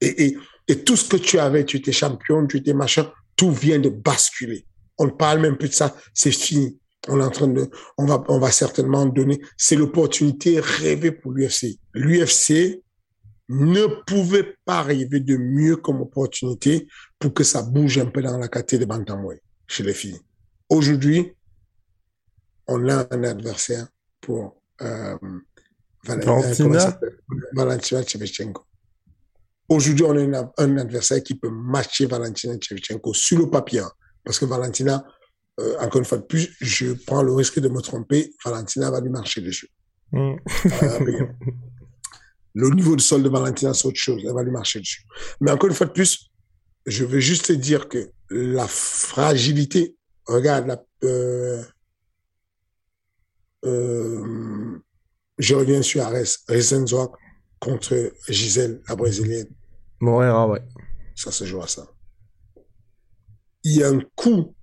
Et, 0.00 0.26
et, 0.26 0.38
et 0.68 0.84
tout 0.84 0.96
ce 0.96 1.08
que 1.08 1.16
tu 1.16 1.38
avais, 1.38 1.66
tu 1.66 1.78
étais 1.78 1.92
champion, 1.92 2.46
tu 2.46 2.58
étais 2.58 2.72
machin, 2.72 3.10
tout 3.36 3.50
vient 3.50 3.80
de 3.80 3.88
basculer. 3.88 4.64
On 4.98 5.06
ne 5.06 5.10
parle 5.10 5.40
même 5.40 5.56
plus 5.56 5.68
de 5.68 5.74
ça, 5.74 5.94
c'est 6.14 6.32
fini. 6.32 6.78
On 7.08 7.20
est 7.20 7.24
en 7.24 7.30
train 7.30 7.48
de, 7.48 7.68
on 7.98 8.06
va, 8.06 8.22
on 8.28 8.38
va 8.38 8.50
certainement 8.50 9.06
donner, 9.06 9.40
c'est 9.56 9.74
l'opportunité 9.74 10.60
rêvée 10.60 11.10
pour 11.10 11.32
l'UFC. 11.32 11.78
L'UFC, 11.94 12.82
ne 13.52 13.86
pouvait 14.06 14.56
pas 14.64 14.78
arriver 14.78 15.20
de 15.20 15.36
mieux 15.36 15.76
comme 15.76 16.00
opportunité 16.00 16.88
pour 17.18 17.34
que 17.34 17.44
ça 17.44 17.62
bouge 17.62 17.98
un 17.98 18.06
peu 18.06 18.22
dans 18.22 18.38
la 18.38 18.48
catégorie 18.48 18.86
de 18.86 18.88
bantamweight 18.88 19.42
chez 19.66 19.82
les 19.82 19.94
filles. 19.94 20.18
Aujourd'hui, 20.68 21.34
on 22.66 22.88
a 22.88 23.06
un 23.10 23.24
adversaire 23.24 23.86
pour 24.20 24.56
euh, 24.80 25.18
Valentina, 26.04 26.98
Valentina 27.54 28.02
Shevchenko. 28.02 28.64
Aujourd'hui, 29.68 30.04
on 30.06 30.32
a 30.32 30.52
un 30.58 30.76
adversaire 30.78 31.22
qui 31.22 31.34
peut 31.34 31.50
matcher 31.50 32.06
Valentina 32.06 32.54
Shevchenko 32.60 33.12
sur 33.12 33.38
le 33.38 33.50
papier. 33.50 33.82
Parce 34.24 34.38
que 34.38 34.44
Valentina, 34.44 35.04
euh, 35.60 35.76
encore 35.80 36.00
une 36.00 36.04
fois 36.04 36.18
de 36.18 36.24
plus, 36.24 36.56
je 36.60 36.92
prends 36.92 37.22
le 37.22 37.32
risque 37.32 37.60
de 37.60 37.68
me 37.68 37.80
tromper, 37.80 38.32
Valentina 38.44 38.90
va 38.90 39.00
lui 39.00 39.10
marcher 39.10 39.40
dessus. 39.40 39.68
Mm. 40.12 40.34
Euh, 40.82 41.26
le 42.54 42.70
niveau 42.70 42.96
de 42.96 43.00
sol 43.00 43.22
de 43.22 43.28
Valentina, 43.28 43.74
c'est 43.74 43.86
autre 43.86 44.00
chose. 44.00 44.22
Elle 44.24 44.34
va 44.34 44.42
lui 44.42 44.50
marcher 44.50 44.80
dessus. 44.80 45.02
Mais 45.40 45.50
encore 45.50 45.68
une 45.68 45.74
fois 45.74 45.86
de 45.86 45.92
plus, 45.92 46.30
je 46.86 47.04
veux 47.04 47.20
juste 47.20 47.46
te 47.46 47.52
dire 47.52 47.88
que 47.88 48.10
la 48.30 48.66
fragilité, 48.66 49.96
regarde, 50.26 50.66
la, 50.66 50.82
euh, 51.04 51.62
euh, 53.64 54.78
je 55.38 55.54
reviens 55.54 55.82
sur 55.82 56.04
Ares, 56.04 56.38
Rezenzwak 56.48 57.10
contre 57.60 58.12
Gisèle, 58.28 58.80
la 58.88 58.96
brésilienne. 58.96 59.48
Moreira, 60.00 60.48
ouais. 60.48 60.62
Ça 61.14 61.30
se 61.30 61.44
joue 61.44 61.62
à 61.62 61.68
ça. 61.68 61.86
Il 63.64 63.76
y 63.76 63.82
a 63.82 63.88
un 63.88 64.00
coup. 64.14 64.54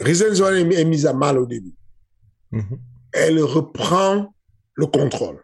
Rezenzwak 0.00 0.54
est 0.54 0.84
mise 0.84 1.06
à 1.06 1.12
mal 1.12 1.38
au 1.38 1.46
début. 1.46 1.74
Mm-hmm. 2.52 2.78
Elle 3.12 3.42
reprend 3.42 4.34
le 4.74 4.86
contrôle. 4.86 5.42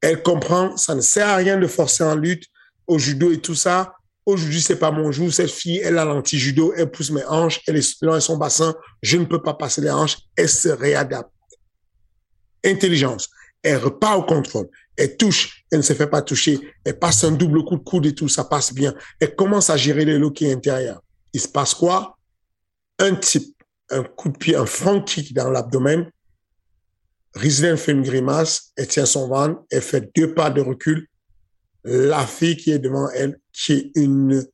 Elle 0.00 0.22
comprend, 0.22 0.76
ça 0.76 0.94
ne 0.94 1.00
sert 1.00 1.28
à 1.28 1.36
rien 1.36 1.58
de 1.58 1.66
forcer 1.66 2.04
en 2.04 2.14
lutte 2.14 2.44
au 2.86 2.98
judo 2.98 3.32
et 3.32 3.40
tout 3.40 3.54
ça. 3.54 3.94
Aujourd'hui, 4.26 4.60
c'est 4.60 4.78
pas 4.78 4.90
mon 4.90 5.12
jour. 5.12 5.32
Cette 5.32 5.50
fille, 5.50 5.80
elle 5.82 5.98
a 5.98 6.04
l'anti-judo, 6.04 6.72
elle 6.76 6.90
pousse 6.90 7.10
mes 7.10 7.24
hanches, 7.24 7.60
elle 7.66 7.76
est 7.76 8.02
dans 8.02 8.18
son 8.20 8.36
bassin. 8.36 8.74
Je 9.02 9.16
ne 9.18 9.24
peux 9.24 9.42
pas 9.42 9.54
passer 9.54 9.80
les 9.80 9.90
hanches. 9.90 10.18
Elle 10.36 10.48
se 10.48 10.68
réadapte. 10.68 11.30
Intelligence. 12.64 13.28
Elle 13.62 13.76
repart 13.76 14.18
au 14.18 14.22
contrôle. 14.22 14.68
Elle 14.96 15.16
touche. 15.16 15.64
Elle 15.70 15.78
ne 15.78 15.82
se 15.82 15.92
fait 15.92 16.06
pas 16.06 16.22
toucher. 16.22 16.58
Elle 16.84 16.98
passe 16.98 17.24
un 17.24 17.32
double 17.32 17.64
coup 17.64 17.76
de 17.76 17.82
coude 17.82 18.06
et 18.06 18.14
tout. 18.14 18.28
Ça 18.28 18.44
passe 18.44 18.72
bien. 18.72 18.94
Elle 19.20 19.34
commence 19.34 19.68
à 19.68 19.76
gérer 19.76 20.04
le 20.04 20.18
look 20.18 20.40
intérieur. 20.42 21.02
Il 21.34 21.40
se 21.40 21.48
passe 21.48 21.74
quoi? 21.74 22.16
Un 22.98 23.16
type 23.16 23.54
un 23.90 24.02
coup 24.02 24.28
de 24.28 24.36
pied, 24.36 24.56
un 24.56 24.66
front 24.66 25.02
kick 25.02 25.34
dans 25.34 25.50
l'abdomen. 25.50 26.10
Riesling 27.34 27.76
fait 27.76 27.92
une 27.92 28.02
grimace, 28.02 28.72
elle 28.76 28.88
tient 28.88 29.06
son 29.06 29.28
ventre, 29.28 29.62
elle 29.70 29.82
fait 29.82 30.10
deux 30.14 30.34
pas 30.34 30.50
de 30.50 30.60
recul. 30.60 31.08
La 31.84 32.26
fille 32.26 32.56
qui 32.56 32.70
est 32.70 32.78
devant 32.78 33.08
elle, 33.10 33.38
qui 33.52 33.72
est 33.72 33.90
une 33.96 34.46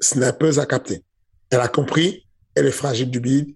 snappeuse, 0.00 0.58
a 0.58 0.66
capté. 0.66 1.04
Elle 1.50 1.60
a 1.60 1.68
compris, 1.68 2.26
elle 2.54 2.66
est 2.66 2.72
fragile 2.72 3.10
du 3.10 3.20
bide, 3.20 3.54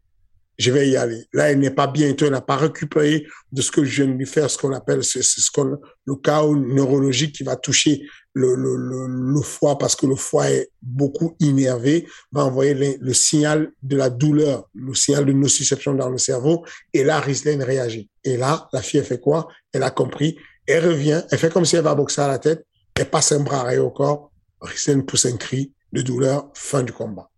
je 0.58 0.70
vais 0.70 0.88
y 0.88 0.96
aller. 0.96 1.26
Là, 1.32 1.50
elle 1.50 1.58
n'est 1.58 1.70
pas 1.70 1.86
bien, 1.86 2.14
elle 2.16 2.30
n'a 2.30 2.42
pas 2.42 2.56
récupéré 2.56 3.26
de 3.50 3.62
ce 3.62 3.72
que 3.72 3.84
je 3.84 4.02
viens 4.02 4.12
de 4.12 4.18
lui 4.18 4.26
faire, 4.26 4.50
ce 4.50 4.58
qu'on 4.58 4.72
appelle 4.72 5.00
le 5.00 6.14
chaos 6.16 6.56
neurologique 6.56 7.34
qui 7.34 7.42
va 7.42 7.56
toucher 7.56 8.06
le, 8.32 8.54
le, 8.54 8.76
le, 8.76 9.06
le, 9.06 9.40
foie 9.40 9.76
parce 9.78 9.96
que 9.96 10.06
le 10.06 10.14
foie 10.14 10.50
est 10.50 10.70
beaucoup 10.82 11.36
énervé, 11.40 12.06
va 12.32 12.44
envoyer 12.44 12.98
le, 13.00 13.12
signal 13.12 13.72
de 13.82 13.96
la 13.96 14.10
douleur, 14.10 14.68
le 14.74 14.94
signal 14.94 15.26
de 15.26 15.32
nociception 15.32 15.94
dans 15.94 16.08
le 16.08 16.18
cerveau. 16.18 16.64
Et 16.92 17.02
là, 17.02 17.20
Riesling 17.20 17.62
réagit. 17.62 18.08
Et 18.24 18.36
là, 18.36 18.68
la 18.72 18.82
fille, 18.82 19.00
elle 19.00 19.06
fait 19.06 19.20
quoi? 19.20 19.48
Elle 19.72 19.82
a 19.82 19.90
compris. 19.90 20.38
Elle 20.66 20.86
revient, 20.86 21.22
elle 21.30 21.38
fait 21.38 21.52
comme 21.52 21.64
si 21.64 21.76
elle 21.76 21.84
va 21.84 21.94
boxer 21.94 22.20
à 22.20 22.28
la 22.28 22.38
tête. 22.38 22.64
Elle 22.94 23.10
passe 23.10 23.32
un 23.32 23.40
bras 23.40 23.74
au 23.78 23.90
corps. 23.90 24.30
Riesling 24.60 25.04
pousse 25.04 25.26
un 25.26 25.36
cri 25.36 25.72
de 25.92 26.02
douleur. 26.02 26.50
Fin 26.54 26.82
du 26.82 26.92
combat 26.92 27.30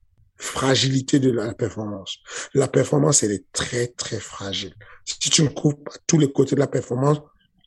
fragilité 0.42 1.20
de 1.20 1.30
la 1.30 1.54
performance. 1.54 2.18
La 2.52 2.66
performance, 2.66 3.22
elle 3.22 3.30
est 3.30 3.44
très, 3.52 3.86
très 3.86 4.18
fragile. 4.18 4.74
Si 5.04 5.30
tu 5.30 5.44
ne 5.44 5.48
coupes 5.48 5.84
pas 5.84 5.92
tous 6.06 6.18
les 6.18 6.32
côtés 6.32 6.56
de 6.56 6.60
la 6.60 6.66
performance, 6.66 7.18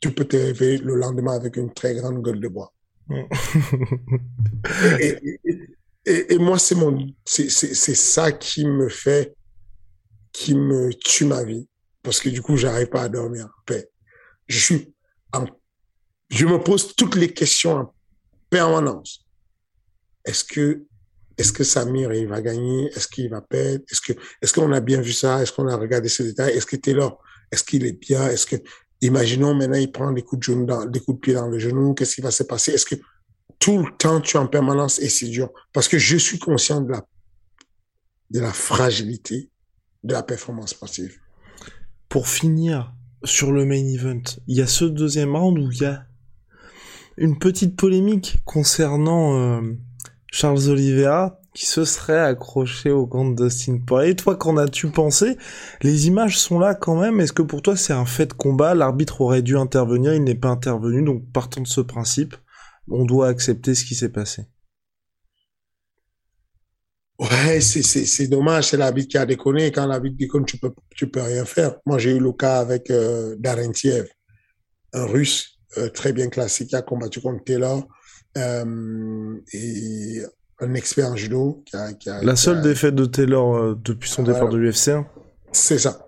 tu 0.02 0.12
peux 0.12 0.26
te 0.26 0.36
réveiller 0.36 0.78
le 0.80 0.96
lendemain 0.96 1.34
avec 1.34 1.56
une 1.56 1.74
très 1.74 1.96
grande 1.96 2.22
gueule 2.22 2.40
de 2.40 2.48
bois. 2.50 2.74
Et, 5.00 6.34
et, 6.34 6.38
moi, 6.38 6.58
c'est 6.60 6.76
mon, 6.76 7.14
c'est 7.26 7.50
ça 7.50 8.32
qui 8.32 8.66
me 8.66 8.90
fait, 8.90 9.36
qui 10.32 10.56
me 10.56 10.94
tue 10.94 11.26
ma 11.26 11.44
vie. 11.44 11.68
Parce 12.04 12.20
que 12.20 12.30
du 12.30 12.42
coup, 12.42 12.58
j'arrive 12.58 12.90
pas 12.90 13.04
à 13.04 13.10
dormir 13.10 13.46
en 13.46 13.64
paix. 13.66 13.90
Je 14.48 14.60
suis 14.60 14.94
en, 15.34 15.46
je 16.30 16.46
me 16.46 16.60
pose 16.60 16.96
toutes 16.96 17.16
les 17.16 17.34
questions 17.34 17.74
en 17.74 17.94
permanence. 18.50 19.26
Est-ce 20.24 20.44
que 20.44 20.86
est-ce 21.38 21.52
que 21.52 21.64
Samir, 21.64 22.14
il 22.14 22.28
va 22.28 22.42
gagner? 22.42 22.88
Est-ce 22.96 23.08
qu'il 23.08 23.30
va 23.30 23.42
perdre? 23.42 23.84
Est-ce 23.92 24.02
que, 24.02 24.14
est-ce 24.42 24.54
qu'on 24.54 24.72
a 24.72 24.80
bien 24.80 25.02
vu 25.02 25.12
ça? 25.12 25.42
Est-ce 25.42 25.52
qu'on 25.52 25.68
a 25.68 25.76
regardé 25.76 26.08
ces 26.08 26.24
détails? 26.24 26.54
Est-ce 26.56 26.66
que 26.66 26.78
Taylor, 26.78 27.22
est-ce 27.52 27.64
qu'il 27.64 27.86
est 27.86 28.00
bien? 28.00 28.30
Est-ce 28.30 28.46
que, 28.46 28.56
imaginons 29.02 29.54
maintenant, 29.54 29.78
il 29.78 29.92
prend 29.92 30.12
des 30.12 30.22
coups 30.22 30.48
de 30.48 30.54
genou 30.54 30.66
des 30.88 31.00
coups 31.00 31.18
de 31.18 31.22
pied 31.22 31.34
dans 31.34 31.48
le 31.48 31.60
genou. 31.60 31.94
Qu'est-ce 31.94 32.16
qui 32.16 32.22
va 32.22 32.32
se 32.32 32.44
passer? 32.44 32.72
Est-ce 32.72 32.86
que 32.86 32.96
tout 33.60 33.80
le 33.80 33.98
temps, 33.98 34.22
tu 34.22 34.38
es 34.38 34.40
en 34.40 34.48
permanence 34.48 35.00
et 35.00 35.10
c'est 35.10 35.28
dur? 35.28 35.52
Parce 35.74 35.88
que 35.88 35.98
je 35.98 36.18
suis 36.18 36.40
conscient 36.40 36.82
de 36.82 36.92
la, 36.92 37.06
de 38.32 38.40
la 38.40 38.54
fragilité 38.54 39.50
de 40.04 40.14
la 40.14 40.24
performance 40.24 40.72
sportive. 40.72 41.18
Pour 42.10 42.28
finir 42.28 42.94
sur 43.24 43.52
le 43.52 43.66
main 43.66 43.84
event, 43.86 44.22
il 44.48 44.58
y 44.58 44.62
a 44.62 44.68
ce 44.68 44.86
deuxième 44.86 45.36
round 45.36 45.58
où 45.58 45.72
il 45.72 45.82
y 45.82 45.86
a 45.86 46.06
une 47.18 47.40
petite 47.40 47.76
polémique 47.76 48.38
concernant, 48.46 49.40
euh, 49.40 49.62
Charles 50.32 50.70
Oliveira 50.70 51.40
qui 51.56 51.66
se 51.66 51.86
serait 51.86 52.20
accroché 52.20 52.92
au 52.92 53.08
camp 53.08 53.26
de 53.26 53.50
Poirier. 53.86 54.16
Toi, 54.16 54.36
qu'en 54.36 54.58
as-tu 54.58 54.90
pensé? 54.90 55.38
Les 55.82 56.08
images 56.08 56.38
sont 56.38 56.60
là 56.60 56.76
quand 56.76 57.00
même. 57.00 57.22
Est-ce 57.22 57.34
que 57.34 57.42
pour 57.42 57.62
toi 57.62 57.76
c'est 57.78 57.94
un 57.94 58.06
fait 58.06 58.28
de 58.28 58.34
combat? 58.34 58.76
L'arbitre 58.76 59.22
aurait 59.22 59.42
dû 59.42 59.58
intervenir, 59.58 60.14
il 60.14 60.24
n'est 60.24 60.36
pas 60.36 60.50
intervenu. 60.50 61.02
Donc 61.02 61.24
partant 61.32 61.62
de 61.62 61.68
ce 61.68 61.82
principe, 61.82 62.36
on 62.90 63.06
doit 63.06 63.30
accepter 63.30 63.74
ce 63.74 63.86
qui 63.86 63.96
s'est 63.96 64.12
passé. 64.12 64.44
Ouais, 67.18 67.62
c'est 67.62 68.28
dommage, 68.28 68.66
c'est 68.66 68.78
l'arbitre 68.78 69.08
qui 69.08 69.18
a 69.18 69.26
déconné. 69.26 69.72
Quand 69.72 69.88
l'arbitre 69.88 70.18
déconne, 70.18 70.46
tu 70.46 70.58
peux, 70.58 70.74
tu 70.94 71.10
peux 71.10 71.22
rien 71.22 71.46
faire. 71.46 71.78
Moi, 71.86 71.98
j'ai 71.98 72.12
eu 72.12 72.20
le 72.20 72.34
cas 72.34 72.60
avec 72.60 72.92
euh, 72.92 73.38
Darentiev, 73.40 74.10
un 74.92 75.06
russe 75.06 75.58
euh, 75.78 75.88
très 75.88 76.12
bien 76.12 76.28
classé 76.28 76.68
qui 76.68 76.76
a 76.76 76.82
combattu 76.82 77.22
contre 77.22 77.46
Taylor 77.46 77.88
euh, 78.38 79.40
et 79.54 80.22
un 80.60 80.74
expert 80.74 81.10
en 81.10 81.16
judo. 81.16 81.64
Qui 81.66 81.76
a, 81.76 81.94
qui 81.94 82.10
a, 82.10 82.24
la 82.24 82.36
seule 82.36 82.60
a... 82.60 82.62
défaite 82.62 82.96
de 82.96 83.06
Taylor 83.06 83.56
euh, 83.56 83.76
depuis 83.84 84.10
son 84.10 84.24
départ 84.24 84.50
de 84.50 84.58
l'UFC. 84.58 84.90
Hein. 84.90 85.08
C'est 85.52 85.80
ça. 85.80 86.08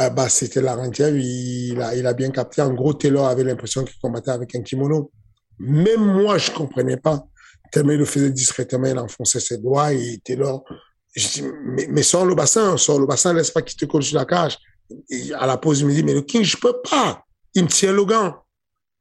Euh, 0.00 0.10
bah, 0.10 0.28
c'était 0.28 0.60
la 0.60 0.76
rentière, 0.76 1.14
il 1.14 1.80
a, 1.80 1.94
il 1.96 2.06
a 2.06 2.14
bien 2.14 2.30
capté. 2.30 2.62
En 2.62 2.72
gros, 2.72 2.94
Taylor 2.94 3.26
avait 3.26 3.44
l'impression 3.44 3.84
qu'il 3.84 3.98
combattait 4.00 4.30
avec 4.30 4.54
un 4.54 4.62
kimono. 4.62 5.10
Même 5.58 6.04
moi, 6.04 6.38
je 6.38 6.52
comprenais 6.52 6.96
pas. 6.96 7.26
Tellement 7.72 7.92
il 7.92 7.98
le 7.98 8.04
faisait 8.04 8.30
discrètement, 8.30 8.86
il 8.86 8.98
enfonçait 8.98 9.40
ses 9.40 9.58
doigts 9.58 9.92
et 9.92 10.20
Taylor, 10.24 10.64
je 11.14 11.28
dis, 11.28 11.44
mais, 11.64 11.86
mais 11.90 12.02
sors 12.02 12.24
le 12.24 12.34
bassin, 12.34 12.76
sors 12.76 12.98
le 12.98 13.06
bassin, 13.06 13.34
laisse 13.34 13.50
pas 13.50 13.62
qu'il 13.62 13.76
te 13.76 13.84
colle 13.84 14.02
sur 14.02 14.16
la 14.16 14.24
cage. 14.24 14.56
Et 15.10 15.34
à 15.34 15.46
la 15.46 15.58
pause, 15.58 15.80
il 15.80 15.86
me 15.86 15.92
dit, 15.92 16.02
mais 16.02 16.14
le 16.14 16.22
King, 16.22 16.44
je 16.44 16.56
peux 16.56 16.80
pas. 16.88 17.24
Il 17.54 17.64
me 17.64 17.68
tient 17.68 17.92
le 17.92 18.04
gant. 18.04 18.36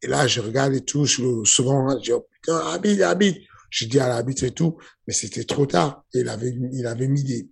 Et 0.01 0.07
là, 0.07 0.27
je 0.27 0.41
regarde 0.41 0.73
et 0.73 0.81
tout, 0.81 1.01
le 1.01 1.45
second, 1.45 1.89
je 1.89 2.03
dis, 2.03 2.11
oh, 2.11 2.25
putain, 2.31 2.57
habite, 2.73 3.01
habite. 3.01 3.46
Je 3.69 3.85
dis 3.85 3.99
à 3.99 4.07
l'arbitre 4.07 4.43
et 4.43 4.51
tout, 4.51 4.77
mais 5.07 5.13
c'était 5.13 5.43
trop 5.43 5.65
tard. 5.65 6.03
Il 6.13 6.29
avait, 6.29 6.55
il 6.73 6.85
avait 6.87 7.07
mis 7.07 7.23
des, 7.23 7.49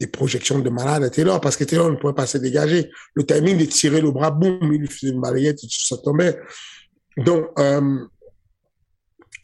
des 0.00 0.06
projections 0.06 0.58
de 0.58 0.70
malade 0.70 1.04
à 1.04 1.10
Taylor 1.10 1.40
parce 1.40 1.56
que 1.56 1.64
Taylor 1.64 1.90
ne 1.90 1.96
pouvait 1.96 2.14
pas 2.14 2.26
se 2.26 2.38
dégager. 2.38 2.90
Le 3.14 3.24
timing 3.24 3.58
de 3.58 3.64
tirer 3.66 4.00
le 4.00 4.10
bras, 4.10 4.30
boum, 4.30 4.58
il 4.72 4.80
lui 4.80 4.88
faisait 4.88 5.12
une 5.12 5.20
balayette 5.20 5.60
ça 5.60 5.96
tombait. 5.98 6.38
Donc, 7.16 7.46
euh, 7.58 7.98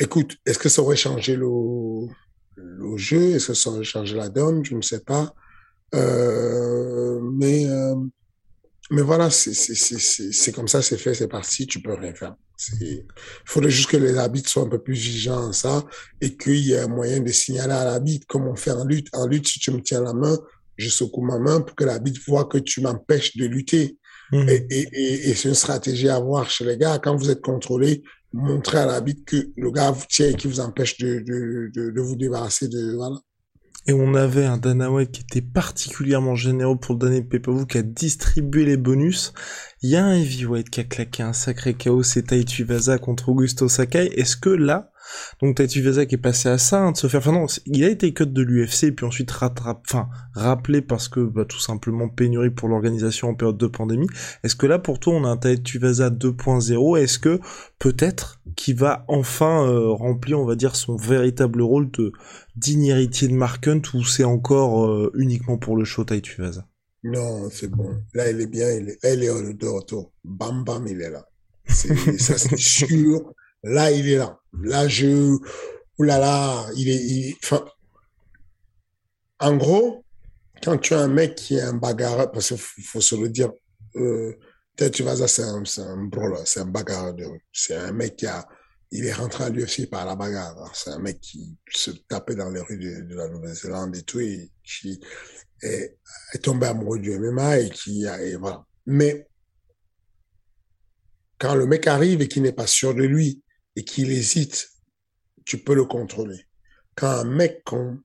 écoute, 0.00 0.36
est-ce 0.44 0.58
que 0.58 0.68
ça 0.68 0.82
aurait 0.82 0.96
changé 0.96 1.36
le, 1.36 1.46
le 2.56 2.96
jeu? 2.96 3.34
Est-ce 3.36 3.48
que 3.48 3.54
ça 3.54 3.70
aurait 3.70 3.84
changé 3.84 4.16
la 4.16 4.28
donne? 4.28 4.64
Je 4.64 4.74
ne 4.74 4.82
sais 4.82 5.00
pas. 5.00 5.32
Euh, 5.94 7.20
mais, 7.22 7.66
euh, 7.66 7.94
mais 8.90 9.02
voilà, 9.02 9.30
c'est 9.30 10.52
comme 10.52 10.68
ça, 10.68 10.82
c'est 10.82 10.96
fait, 10.96 11.14
c'est 11.14 11.28
parti, 11.28 11.66
tu 11.66 11.80
peux 11.80 11.94
rien 11.94 12.14
faire. 12.14 12.34
Il 12.80 13.04
faudrait 13.44 13.70
juste 13.70 13.90
que 13.90 13.96
les 13.96 14.16
arbitres 14.16 14.48
soient 14.48 14.64
un 14.64 14.68
peu 14.68 14.82
plus 14.82 14.94
vigilants 14.94 15.50
à 15.50 15.52
ça 15.52 15.84
et 16.20 16.36
qu'il 16.36 16.56
y 16.56 16.72
ait 16.72 16.80
un 16.80 16.88
moyen 16.88 17.20
de 17.20 17.30
signaler 17.30 17.72
à 17.72 17.84
l'arbitre 17.84 18.26
comme 18.26 18.48
on 18.48 18.56
fait 18.56 18.72
en 18.72 18.84
lutte. 18.84 19.08
En 19.12 19.26
lutte, 19.26 19.46
si 19.46 19.60
tu 19.60 19.70
me 19.70 19.80
tiens 19.80 20.02
la 20.02 20.12
main, 20.12 20.36
je 20.76 20.88
secoue 20.88 21.22
ma 21.22 21.38
main 21.38 21.60
pour 21.60 21.76
que 21.76 21.84
l'arbitre 21.84 22.20
voit 22.26 22.46
que 22.46 22.58
tu 22.58 22.80
m'empêches 22.80 23.36
de 23.36 23.46
lutter. 23.46 23.98
Mmh. 24.32 24.48
Et, 24.48 24.66
et, 24.70 24.88
et, 24.92 25.30
et 25.30 25.34
c'est 25.34 25.48
une 25.48 25.54
stratégie 25.54 26.08
à 26.08 26.16
avoir 26.16 26.50
chez 26.50 26.64
les 26.64 26.76
gars. 26.76 26.98
Quand 26.98 27.16
vous 27.16 27.30
êtes 27.30 27.42
contrôlé, 27.42 28.02
montrez 28.32 28.78
à 28.78 28.86
l'arbitre 28.86 29.22
que 29.24 29.50
le 29.56 29.70
gars 29.70 29.90
vous 29.90 30.04
tient 30.08 30.28
et 30.28 30.34
qui 30.34 30.48
vous 30.48 30.60
empêche 30.60 30.98
de, 30.98 31.20
de, 31.20 31.70
de, 31.74 31.90
de 31.90 32.00
vous 32.00 32.16
débarrasser 32.16 32.68
de... 32.68 32.94
Voilà 32.94 33.16
et 33.86 33.92
on 33.92 34.14
avait 34.14 34.44
un 34.44 34.58
Dana 34.58 34.90
White 34.90 35.12
qui 35.12 35.22
était 35.22 35.46
particulièrement 35.46 36.34
généreux 36.34 36.76
pour 36.76 36.94
le 36.94 37.00
dernier 37.00 37.26
qui 37.66 37.78
a 37.78 37.82
distribué 37.82 38.64
les 38.64 38.76
bonus. 38.76 39.32
Il 39.82 39.90
y 39.90 39.96
a 39.96 40.04
un 40.04 40.14
Heavyweight 40.14 40.68
qui 40.68 40.80
a 40.80 40.84
claqué 40.84 41.22
un 41.22 41.32
sacré 41.32 41.74
chaos, 41.74 42.02
c'est 42.02 42.24
Taichi 42.24 42.64
Vaza 42.64 42.98
contre 42.98 43.30
Augusto 43.30 43.68
Sakai. 43.68 44.12
Est-ce 44.18 44.36
que 44.36 44.50
là, 44.50 44.90
donc 45.40 45.56
Taichi 45.56 45.80
Vaza 45.80 46.06
qui 46.06 46.16
est 46.16 46.18
passé 46.18 46.48
à 46.48 46.58
ça, 46.58 46.80
hein, 46.80 46.92
de 46.92 46.96
se 46.96 47.06
faire, 47.06 47.20
enfin 47.20 47.32
non, 47.32 47.46
il 47.66 47.84
a 47.84 47.88
été 47.88 48.12
cut 48.12 48.26
de 48.26 48.42
l'UFC 48.42 48.94
puis 48.94 49.06
ensuite 49.06 49.30
rattrape, 49.30 49.82
enfin 49.88 50.08
rappelé 50.34 50.82
parce 50.82 51.08
que 51.08 51.20
bah, 51.20 51.44
tout 51.44 51.60
simplement 51.60 52.08
pénurie 52.08 52.50
pour 52.50 52.68
l'organisation 52.68 53.28
en 53.28 53.34
période 53.34 53.58
de 53.58 53.66
pandémie. 53.66 54.08
Est-ce 54.44 54.56
que 54.56 54.66
là 54.66 54.78
pour 54.78 54.98
toi 54.98 55.14
on 55.14 55.24
a 55.24 55.28
un 55.28 55.36
Taichi 55.36 55.78
Vaza 55.78 56.10
2.0 56.10 56.98
Est-ce 56.98 57.18
que 57.18 57.40
peut-être 57.78 58.40
qu'il 58.56 58.76
va 58.76 59.04
enfin 59.08 59.66
euh, 59.66 59.90
remplir, 59.90 60.40
on 60.40 60.44
va 60.44 60.56
dire, 60.56 60.76
son 60.76 60.96
véritable 60.96 61.62
rôle 61.62 61.90
de 61.92 62.12
digne 62.56 62.86
héritier 62.86 63.28
de 63.28 63.34
Mark 63.34 63.66
Hunt 63.68 63.82
ou 63.94 64.04
c'est 64.04 64.24
encore 64.24 64.86
euh, 64.86 65.12
uniquement 65.16 65.58
pour 65.58 65.76
le 65.76 65.84
show 65.84 66.04
Taichi 66.04 66.40
Vaza 66.40 66.66
Non, 67.04 67.48
c'est 67.50 67.70
bon. 67.70 67.90
Là 68.14 68.30
il 68.30 68.40
est 68.40 68.46
bien, 68.46 68.70
il 68.70 68.90
est, 68.90 68.98
elle 69.02 69.22
est 69.22 69.54
de 69.54 69.66
retour. 69.66 70.12
Bam 70.24 70.64
bam, 70.64 70.86
il 70.86 71.00
est 71.00 71.10
là. 71.10 71.24
ça 71.66 72.38
c'est 72.38 72.56
sûr. 72.58 73.32
Là, 73.62 73.90
il 73.90 74.08
est 74.08 74.16
là. 74.16 74.38
Là, 74.62 74.88
je, 74.88 75.36
oulala, 75.98 76.18
là 76.18 76.66
là, 76.66 76.70
il 76.76 76.88
est, 76.88 77.36
enfin, 77.42 77.64
en 79.40 79.56
gros, 79.56 80.04
quand 80.62 80.78
tu 80.78 80.94
as 80.94 81.00
un 81.00 81.08
mec 81.08 81.34
qui 81.36 81.56
est 81.56 81.62
un 81.62 81.74
bagarreur, 81.74 82.30
parce 82.30 82.48
qu'il 82.48 82.84
faut 82.84 83.00
se 83.00 83.14
le 83.14 83.28
dire, 83.28 83.50
euh, 83.96 84.32
tu 84.92 85.02
vas 85.02 85.16
c'est 85.26 85.42
un, 85.42 85.62
un 85.62 86.44
c'est 86.44 86.60
un 86.60 86.66
bagarreur 86.66 87.14
de 87.14 87.24
C'est 87.52 87.74
un 87.74 87.92
mec 87.92 88.16
qui 88.16 88.26
a, 88.26 88.46
il 88.90 89.04
est 89.04 89.12
rentré 89.12 89.44
à 89.44 89.48
l'UFC 89.48 89.88
par 89.90 90.06
la 90.06 90.14
bagarre. 90.14 90.72
C'est 90.74 90.90
un 90.90 90.98
mec 90.98 91.20
qui 91.20 91.56
se 91.70 91.90
tapait 92.08 92.36
dans 92.36 92.50
les 92.50 92.60
rues 92.60 92.78
de, 92.78 93.14
la 93.14 93.28
Nouvelle-Zélande 93.28 93.96
et 93.96 94.02
tout, 94.02 94.20
et 94.20 94.50
qui 94.64 95.00
est, 95.62 95.98
est, 96.32 96.38
tombé 96.42 96.66
amoureux 96.66 96.98
du 96.98 97.16
MMA 97.18 97.58
et 97.58 97.70
qui 97.70 98.06
a, 98.06 98.22
et 98.22 98.36
voilà. 98.36 98.64
Mais, 98.86 99.26
quand 101.38 101.54
le 101.54 101.66
mec 101.66 101.86
arrive 101.86 102.22
et 102.22 102.28
qu'il 102.28 102.42
n'est 102.42 102.52
pas 102.52 102.66
sûr 102.66 102.94
de 102.94 103.02
lui, 103.02 103.42
et 103.78 103.84
qu'il 103.84 104.10
hésite, 104.10 104.70
tu 105.44 105.62
peux 105.62 105.74
le 105.74 105.84
contrôler. 105.84 106.48
Quand 106.96 107.10
un 107.10 107.22
mec 107.22 107.62
comme 107.62 108.02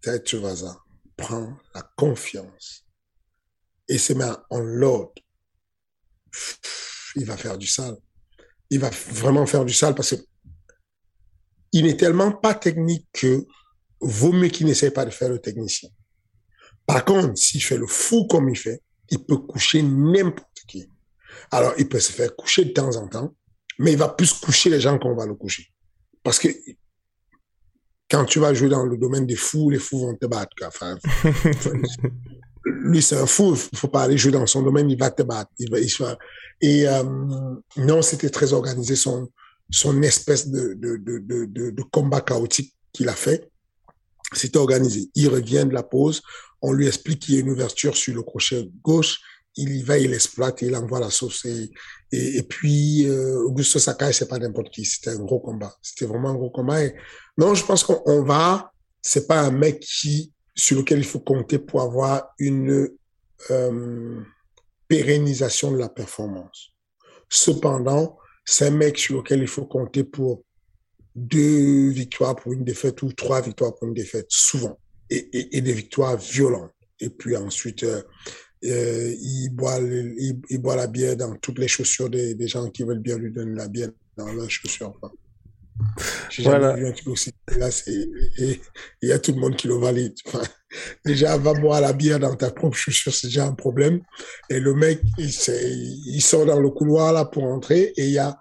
Ted 0.00 0.38
Vaza 0.38 0.78
prend 1.16 1.58
la 1.74 1.82
confiance 1.96 2.86
et 3.88 3.98
se 3.98 4.12
met 4.12 4.30
en 4.50 4.60
load, 4.60 5.08
il 7.16 7.24
va 7.24 7.36
faire 7.36 7.58
du 7.58 7.66
sale. 7.66 7.96
Il 8.70 8.78
va 8.78 8.90
vraiment 8.90 9.44
faire 9.44 9.64
du 9.64 9.74
sale 9.74 9.96
parce 9.96 10.14
que 10.14 10.22
il 11.72 11.86
n'est 11.86 11.96
tellement 11.96 12.30
pas 12.30 12.54
technique 12.54 13.08
que 13.12 13.44
vaut 14.00 14.32
mieux 14.32 14.50
qu'il 14.50 14.66
n'essaie 14.66 14.92
pas 14.92 15.04
de 15.04 15.10
faire 15.10 15.30
le 15.30 15.40
technicien. 15.40 15.88
Par 16.86 17.04
contre, 17.04 17.36
s'il 17.36 17.60
fait 17.62 17.76
le 17.76 17.88
fou 17.88 18.28
comme 18.28 18.48
il 18.48 18.56
fait, 18.56 18.80
il 19.10 19.24
peut 19.24 19.38
coucher 19.38 19.82
n'importe 19.82 20.60
qui. 20.68 20.88
Alors, 21.50 21.74
il 21.76 21.88
peut 21.88 21.98
se 21.98 22.12
faire 22.12 22.36
coucher 22.36 22.66
de 22.66 22.72
temps 22.72 22.94
en 22.94 23.08
temps, 23.08 23.34
mais 23.78 23.92
il 23.92 23.98
va 23.98 24.08
plus 24.08 24.32
coucher 24.32 24.70
les 24.70 24.80
gens 24.80 24.98
qu'on 24.98 25.14
va 25.14 25.26
le 25.26 25.34
coucher. 25.34 25.68
Parce 26.22 26.38
que 26.38 26.48
quand 28.10 28.24
tu 28.24 28.38
vas 28.38 28.54
jouer 28.54 28.68
dans 28.68 28.84
le 28.84 28.96
domaine 28.96 29.26
des 29.26 29.36
fous, 29.36 29.70
les 29.70 29.78
fous 29.78 30.00
vont 30.00 30.14
te 30.14 30.26
battre. 30.26 30.52
Enfin, 30.66 30.96
lui, 32.64 33.02
c'est 33.02 33.16
un 33.16 33.26
fou. 33.26 33.56
Il 33.72 33.78
faut 33.78 33.88
pas 33.88 34.02
aller 34.02 34.18
jouer 34.18 34.32
dans 34.32 34.46
son 34.46 34.62
domaine, 34.62 34.90
il 34.90 34.98
va 34.98 35.10
te 35.10 35.22
battre. 35.22 35.50
Il 35.58 35.70
va, 35.70 35.78
il 35.80 35.90
Et 36.60 36.88
euh, 36.88 37.02
non, 37.76 38.02
c'était 38.02 38.30
très 38.30 38.52
organisé, 38.52 38.96
son, 38.96 39.30
son 39.70 40.02
espèce 40.02 40.48
de, 40.48 40.74
de, 40.74 40.96
de, 40.96 41.18
de, 41.46 41.70
de 41.70 41.82
combat 41.82 42.20
chaotique 42.20 42.74
qu'il 42.92 43.08
a 43.08 43.14
fait. 43.14 43.50
C'était 44.32 44.58
organisé. 44.58 45.10
Il 45.14 45.28
revient 45.28 45.64
de 45.66 45.74
la 45.74 45.82
pause, 45.82 46.22
on 46.62 46.72
lui 46.72 46.86
explique 46.86 47.20
qu'il 47.20 47.34
y 47.34 47.36
a 47.36 47.40
une 47.40 47.50
ouverture 47.50 47.96
sur 47.96 48.14
le 48.14 48.22
crochet 48.22 48.70
gauche, 48.82 49.20
il 49.56 49.76
y 49.76 49.82
va, 49.82 49.98
il 49.98 50.12
exploite, 50.12 50.62
il 50.62 50.74
envoie 50.74 51.00
la 51.00 51.10
sauce. 51.10 51.44
Et, 51.44 51.70
et, 52.12 52.42
puis, 52.42 53.06
euh, 53.06 53.44
Augusto 53.44 53.78
Sakai, 53.78 54.12
c'est 54.12 54.28
pas 54.28 54.38
n'importe 54.38 54.70
qui. 54.70 54.84
C'était 54.84 55.10
un 55.10 55.18
gros 55.24 55.40
combat. 55.40 55.74
C'était 55.82 56.06
vraiment 56.06 56.30
un 56.30 56.34
gros 56.34 56.50
combat. 56.50 56.80
Non, 57.38 57.54
je 57.54 57.64
pense 57.64 57.84
qu'on 57.84 58.22
va. 58.22 58.72
C'est 59.02 59.26
pas 59.26 59.40
un 59.40 59.50
mec 59.50 59.80
qui 59.80 60.32
sur 60.56 60.78
lequel 60.78 60.98
il 60.98 61.04
faut 61.04 61.20
compter 61.20 61.58
pour 61.58 61.82
avoir 61.82 62.32
une 62.38 62.88
euh, 63.50 64.20
pérennisation 64.88 65.72
de 65.72 65.78
la 65.78 65.88
performance. 65.88 66.70
Cependant, 67.28 68.18
c'est 68.44 68.66
un 68.66 68.70
mec 68.70 68.98
sur 68.98 69.16
lequel 69.16 69.40
il 69.40 69.48
faut 69.48 69.66
compter 69.66 70.04
pour 70.04 70.44
deux 71.14 71.88
victoires 71.88 72.36
pour 72.36 72.52
une 72.52 72.64
défaite 72.64 73.02
ou 73.02 73.12
trois 73.12 73.40
victoires 73.40 73.74
pour 73.74 73.88
une 73.88 73.94
défaite, 73.94 74.26
souvent, 74.28 74.78
et, 75.10 75.16
et, 75.16 75.58
et 75.58 75.60
des 75.60 75.72
victoires 75.72 76.16
violentes. 76.16 76.72
Et 77.00 77.10
puis 77.10 77.36
ensuite, 77.36 77.82
euh, 77.82 78.02
euh, 78.64 79.14
il, 79.20 79.50
boit 79.50 79.78
il, 79.78 80.40
il, 80.48 80.58
boit 80.58 80.76
la 80.76 80.86
bière 80.86 81.16
dans 81.16 81.34
toutes 81.36 81.58
les 81.58 81.68
chaussures 81.68 82.08
des, 82.08 82.34
des, 82.34 82.48
gens 82.48 82.68
qui 82.70 82.82
veulent 82.82 83.00
bien 83.00 83.18
lui 83.18 83.30
donner 83.30 83.54
la 83.54 83.68
bière 83.68 83.90
dans 84.16 84.32
leurs 84.32 84.50
chaussures. 84.50 84.94
Enfin. 84.96 85.12
Voilà. 86.38 86.74
Vu 86.74 86.86
un 86.86 86.92
truc 86.92 87.08
aussi. 87.08 87.32
Là, 87.58 87.68
il 87.88 88.58
y 89.02 89.12
a 89.12 89.18
tout 89.18 89.32
le 89.32 89.40
monde 89.40 89.56
qui 89.56 89.66
le 89.66 89.74
valide. 89.74 90.14
Enfin, 90.26 90.42
déjà, 91.04 91.36
va 91.36 91.52
boire 91.54 91.80
la 91.80 91.92
bière 91.92 92.18
dans 92.18 92.34
ta 92.36 92.50
propre 92.50 92.76
chaussure, 92.76 93.12
c'est 93.12 93.26
déjà 93.26 93.46
un 93.46 93.54
problème. 93.54 94.00
Et 94.50 94.60
le 94.60 94.74
mec, 94.74 95.00
il, 95.18 95.30
il 96.06 96.22
sort 96.22 96.46
dans 96.46 96.60
le 96.60 96.70
couloir 96.70 97.12
là 97.12 97.24
pour 97.24 97.44
entrer 97.44 97.92
et 97.96 98.06
il 98.06 98.12
y 98.12 98.18
a 98.18 98.38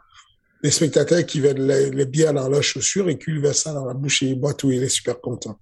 les 0.62 0.72
spectateurs 0.72 1.26
qui 1.26 1.42
veulent 1.42 1.60
les, 1.60 1.90
les 1.92 2.06
bières 2.06 2.34
dans 2.34 2.48
leurs 2.48 2.64
chaussures 2.64 3.10
et 3.10 3.18
qui 3.18 3.32
lui 3.32 3.42
versent 3.42 3.64
ça 3.64 3.74
dans 3.74 3.86
la 3.86 3.94
bouche 3.94 4.24
et 4.24 4.28
il 4.28 4.40
boit 4.40 4.54
tout, 4.54 4.72
il 4.72 4.82
est 4.82 4.90
super 4.90 5.20
content. 5.20 5.60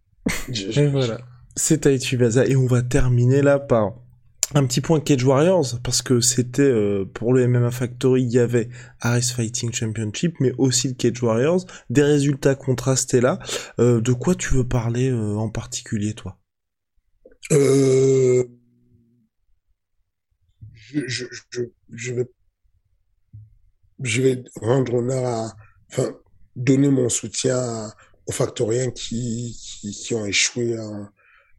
et 0.50 0.88
voilà. 0.88 1.20
C'est 1.56 1.80
Tahiti 1.80 2.16
Vaza 2.16 2.46
et 2.46 2.56
on 2.56 2.68
va 2.68 2.82
terminer 2.82 3.42
là 3.42 3.60
par 3.60 3.96
un 4.54 4.66
petit 4.66 4.82
point 4.82 5.00
Cage 5.00 5.24
Warriors 5.24 5.80
parce 5.84 6.02
que 6.02 6.20
c'était 6.20 6.62
euh, 6.62 7.06
pour 7.06 7.34
le 7.34 7.48
MMA 7.48 7.72
Factory 7.72 8.24
il 8.24 8.32
y 8.32 8.40
avait 8.40 8.70
Aris 9.00 9.32
Fighting 9.36 9.72
Championship 9.74 10.36
mais 10.40 10.54
aussi 10.58 10.90
le 10.90 10.94
Cage 10.96 11.22
Warriors. 11.22 11.66
Des 11.90 12.04
résultats 12.04 12.56
contrastés 12.56 13.22
là. 13.22 13.40
Euh, 13.80 14.02
de 14.02 14.14
quoi 14.14 14.36
tu 14.36 14.54
veux 14.54 14.68
parler 14.68 15.10
euh, 15.10 15.36
en 15.36 15.50
particulier 15.50 16.14
toi? 16.14 16.38
Euh, 17.52 18.44
je, 20.74 21.02
je, 21.08 21.26
je, 21.50 21.62
je, 21.92 22.14
vais 22.14 22.30
je 24.04 24.22
vais 24.22 24.44
rendre 24.62 24.96
honneur 24.96 25.26
à 25.26 25.54
enfin 25.92 26.12
donner 26.56 26.90
mon 26.90 27.10
soutien 27.10 27.92
aux 28.28 28.32
factoriens 28.32 28.92
qui, 28.92 29.58
qui, 29.60 29.92
qui 29.92 30.14
ont 30.14 30.26
échoué 30.26 30.78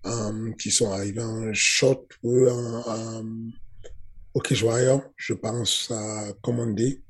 um, 0.05 0.55
qui 0.57 0.71
sont 0.71 0.91
arrivés 0.91 1.23
en 1.23 1.53
short 1.53 2.07
ou 2.23 2.47
en, 2.49 3.25
OK 4.35 4.55
Warrior. 4.63 5.03
Je 5.17 5.35
pense 5.35 5.91
à 5.91 6.33
Commandé 6.43 7.03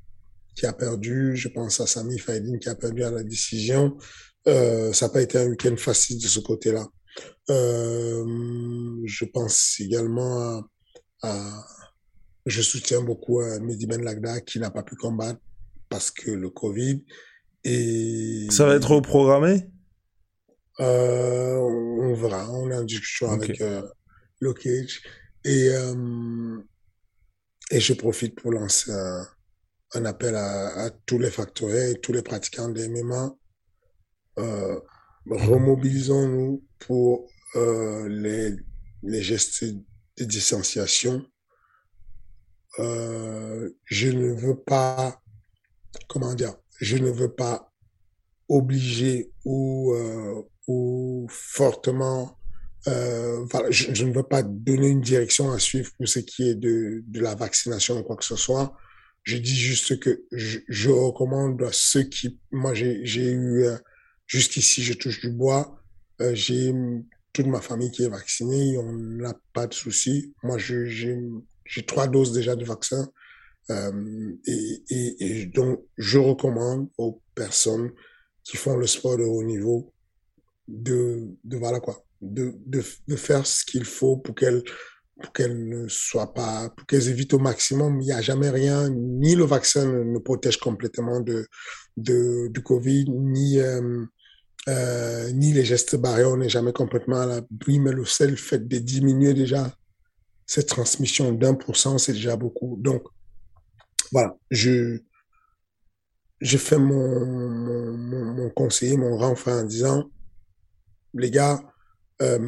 qui 0.54 0.66
a 0.66 0.72
perdu. 0.72 1.36
Je 1.36 1.48
pense 1.48 1.80
à 1.80 1.86
Sami 1.86 2.18
Faidin 2.18 2.58
qui 2.58 2.68
a 2.68 2.74
perdu 2.74 3.02
à 3.04 3.10
la 3.10 3.22
décision. 3.22 3.96
Euh, 4.48 4.92
ça 4.92 5.06
n'a 5.06 5.12
pas 5.12 5.22
été 5.22 5.38
un 5.38 5.48
week-end 5.48 5.76
facile 5.76 6.20
de 6.20 6.26
ce 6.26 6.40
côté-là. 6.40 6.86
Euh, 7.50 8.24
je 9.04 9.24
pense 9.24 9.78
également 9.80 10.38
à, 10.40 10.64
à, 11.22 11.66
je 12.46 12.62
soutiens 12.62 13.02
beaucoup 13.02 13.40
à 13.40 13.58
Mehdi 13.60 13.86
Ben 13.86 14.02
Lagda 14.02 14.40
qui 14.40 14.58
n'a 14.58 14.70
pas 14.70 14.82
pu 14.82 14.96
combattre 14.96 15.40
parce 15.88 16.10
que 16.10 16.30
le 16.30 16.50
Covid 16.50 17.04
et 17.64 18.46
ça 18.50 18.66
va 18.66 18.74
être 18.74 18.90
reprogrammé? 18.90 19.68
Euh, 20.80 21.56
on 21.56 22.14
verra, 22.14 22.50
on 22.50 22.70
est 22.70 22.76
en 22.76 22.84
discussion 22.84 23.28
okay. 23.28 23.44
avec 23.44 23.60
euh, 23.60 23.82
le 24.40 24.52
Cage. 24.54 25.02
Et, 25.44 25.68
euh, 25.70 26.58
et 27.70 27.80
je 27.80 27.92
profite 27.94 28.40
pour 28.40 28.52
lancer 28.52 28.92
un, 28.92 29.26
un 29.94 30.04
appel 30.04 30.34
à, 30.34 30.84
à, 30.84 30.90
tous 30.90 31.18
les 31.18 31.30
facteurs 31.30 31.74
et 31.74 32.00
tous 32.00 32.12
les 32.12 32.22
pratiquants 32.22 32.68
de 32.68 32.86
MMA. 32.86 33.34
Euh, 34.38 34.80
remobilisons-nous 35.28 36.64
pour 36.78 37.28
euh, 37.56 38.08
les, 38.08 38.56
les 39.02 39.22
gestes 39.22 39.64
de 39.64 40.24
distanciation. 40.24 41.24
Euh, 42.78 43.70
je 43.84 44.08
ne 44.08 44.32
veux 44.32 44.58
pas, 44.58 45.20
comment 46.08 46.34
dire, 46.34 46.54
je 46.80 46.96
ne 46.96 47.10
veux 47.10 47.32
pas 47.32 47.70
obliger 48.48 49.30
ou 49.44 49.92
euh, 49.92 50.42
ou 50.68 51.26
fortement 51.30 52.38
euh, 52.88 53.44
voilà, 53.44 53.70
je, 53.70 53.94
je, 53.94 54.04
ne 54.04 54.12
veux 54.12 54.24
pas 54.24 54.42
donner 54.42 54.88
une 54.88 55.00
direction 55.00 55.52
à 55.52 55.58
suivre 55.58 55.90
pour 55.96 56.08
ce 56.08 56.18
qui 56.18 56.48
est 56.48 56.54
de, 56.54 57.02
de 57.06 57.20
la 57.20 57.34
vaccination 57.34 57.98
ou 57.98 58.02
quoi 58.02 58.16
que 58.16 58.24
ce 58.24 58.36
soit. 58.36 58.76
Je 59.22 59.36
dis 59.36 59.54
juste 59.54 60.00
que 60.00 60.24
je, 60.32 60.58
je 60.68 60.90
recommande 60.90 61.62
à 61.62 61.70
ceux 61.70 62.02
qui, 62.02 62.40
moi 62.50 62.74
j'ai 62.74 63.30
eu 63.30 63.64
euh, 63.64 63.76
jusqu'ici, 64.26 64.82
je 64.82 64.94
touche 64.94 65.20
du 65.20 65.30
bois, 65.30 65.80
euh, 66.20 66.34
j'ai 66.34 66.74
toute 67.32 67.46
ma 67.46 67.60
famille 67.60 67.92
qui 67.92 68.02
est 68.02 68.08
vaccinée, 68.08 68.76
on 68.78 68.92
n'a 68.92 69.34
pas 69.52 69.68
de 69.68 69.74
souci. 69.74 70.34
Moi 70.42 70.58
j'ai 70.58 71.86
trois 71.86 72.08
doses 72.08 72.32
déjà 72.32 72.56
de 72.56 72.64
vaccin 72.64 73.08
euh, 73.70 74.32
et, 74.44 74.82
et, 74.90 75.16
et 75.20 75.46
donc 75.46 75.84
je 75.98 76.18
recommande 76.18 76.88
aux 76.98 77.22
personnes 77.36 77.92
qui 78.42 78.56
font 78.56 78.76
le 78.76 78.88
sport 78.88 79.18
de 79.18 79.22
haut 79.22 79.44
niveau 79.44 79.92
de, 80.68 81.28
de 81.44 81.56
voilà 81.56 81.80
quoi, 81.80 82.02
de, 82.20 82.54
de, 82.66 82.82
de 83.08 83.16
faire 83.16 83.46
ce 83.46 83.64
qu'il 83.64 83.84
faut 83.84 84.16
pour 84.16 84.34
qu'elles 84.34 84.62
pour 85.20 85.32
qu'elles 85.32 85.68
ne 85.68 85.86
soient 85.88 86.34
pas, 86.34 86.70
pour 86.70 86.84
qu'elles 86.86 87.08
évitent 87.08 87.34
au 87.34 87.38
maximum. 87.38 88.00
Il 88.00 88.06
n'y 88.06 88.12
a 88.12 88.20
jamais 88.20 88.50
rien, 88.50 88.88
ni 88.90 89.36
le 89.36 89.44
vaccin 89.44 89.86
ne, 89.86 90.18
protège 90.18 90.58
complètement 90.58 91.20
de, 91.20 91.46
de, 91.96 92.48
du 92.48 92.60
Covid, 92.62 93.04
ni, 93.08 93.60
euh, 93.60 94.04
euh, 94.68 95.30
ni 95.30 95.52
les 95.52 95.64
gestes 95.64 95.94
barrières, 95.94 96.36
n'est 96.36 96.48
jamais 96.48 96.72
complètement 96.72 97.20
à 97.20 97.26
l'abri, 97.26 97.78
mais 97.78 97.92
le 97.92 98.04
seul 98.04 98.36
fait 98.36 98.66
de 98.66 98.78
diminuer 98.78 99.32
déjà 99.32 99.72
cette 100.46 100.66
transmission 100.66 101.30
d'un 101.32 101.54
pour 101.54 101.76
cent, 101.76 101.98
c'est 101.98 102.14
déjà 102.14 102.34
beaucoup. 102.34 102.76
Donc, 102.80 103.04
voilà, 104.10 104.36
je, 104.50 104.98
je 106.40 106.58
fais 106.58 106.78
mon, 106.78 107.26
mon, 107.26 108.34
mon 108.34 108.50
conseiller, 108.50 108.96
mon 108.96 109.16
renfort 109.16 109.60
en 109.60 109.64
disant, 109.64 110.10
les 111.14 111.30
gars, 111.30 111.60
euh, 112.20 112.38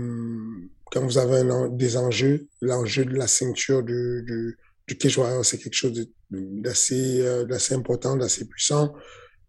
quand 0.91 1.05
vous 1.05 1.19
avez 1.19 1.43
des 1.71 1.97
enjeux, 1.97 2.49
l'enjeu 2.61 3.05
de 3.05 3.17
la 3.17 3.27
ceinture 3.27 3.83
du, 3.83 4.23
du, 4.27 4.59
du 4.87 5.11
c'est 5.43 5.59
quelque 5.59 5.75
chose 5.75 6.09
d'assez 6.31 7.21
euh, 7.21 7.45
d'assez 7.45 7.75
important, 7.75 8.17
d'assez 8.17 8.47
puissant. 8.47 8.95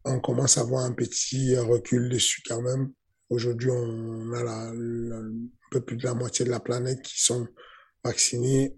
On 0.05 0.19
commence 0.19 0.57
à 0.57 0.61
avoir 0.61 0.85
un 0.85 0.93
petit 0.93 1.57
recul 1.57 2.09
dessus 2.09 2.41
quand 2.47 2.61
même. 2.61 2.91
Aujourd'hui, 3.29 3.71
on 3.71 4.33
a 4.33 4.69
un 4.69 5.31
peu 5.71 5.81
plus 5.81 5.97
de 5.97 6.03
la 6.03 6.13
moitié 6.13 6.45
de 6.45 6.51
la 6.51 6.59
planète 6.59 7.01
qui 7.01 7.21
sont 7.21 7.47
vaccinés. 8.03 8.75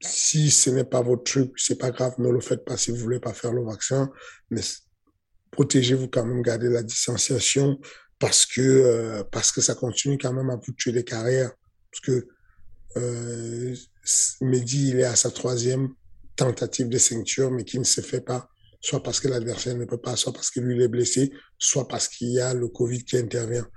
Si 0.00 0.50
ce 0.50 0.70
n'est 0.70 0.84
pas 0.84 1.00
votre 1.00 1.22
truc, 1.22 1.52
c'est 1.56 1.78
pas 1.78 1.90
grave, 1.90 2.14
ne 2.18 2.28
le 2.28 2.40
faites 2.40 2.64
pas 2.64 2.76
si 2.76 2.90
vous 2.90 2.96
voulez 2.96 3.20
pas 3.20 3.32
faire 3.32 3.52
le 3.52 3.64
vaccin, 3.64 4.10
mais 4.50 4.60
protégez-vous 5.52 6.08
quand 6.08 6.26
même, 6.26 6.42
gardez 6.42 6.68
la 6.68 6.82
distanciation 6.82 7.78
parce 8.24 8.46
que 8.46 8.62
euh, 8.62 9.22
parce 9.30 9.52
que 9.52 9.60
ça 9.60 9.74
continue 9.74 10.16
quand 10.16 10.32
même 10.32 10.48
à 10.48 10.58
tuer 10.78 10.92
des 10.92 11.04
carrières. 11.04 11.52
Parce 11.90 12.00
que 12.00 12.26
euh, 12.96 13.74
Mehdi 14.40 14.92
il 14.92 15.00
est 15.00 15.04
à 15.04 15.14
sa 15.14 15.30
troisième 15.30 15.90
tentative 16.34 16.88
de 16.88 16.96
ceinture 16.96 17.50
mais 17.50 17.64
qui 17.64 17.78
ne 17.78 17.84
se 17.84 18.00
fait 18.00 18.22
pas. 18.22 18.48
Soit 18.80 19.02
parce 19.02 19.20
que 19.20 19.28
l'adversaire 19.28 19.76
ne 19.76 19.84
peut 19.84 20.00
pas 20.00 20.16
soit 20.16 20.32
parce 20.32 20.50
que 20.50 20.60
lui 20.60 20.74
il 20.74 20.80
est 20.80 20.88
blessé 20.88 21.32
soit 21.58 21.86
parce 21.86 22.08
qu'il 22.08 22.30
y 22.30 22.40
a 22.40 22.54
le 22.54 22.68
Covid 22.68 23.04
qui 23.04 23.18
intervient. 23.18 23.68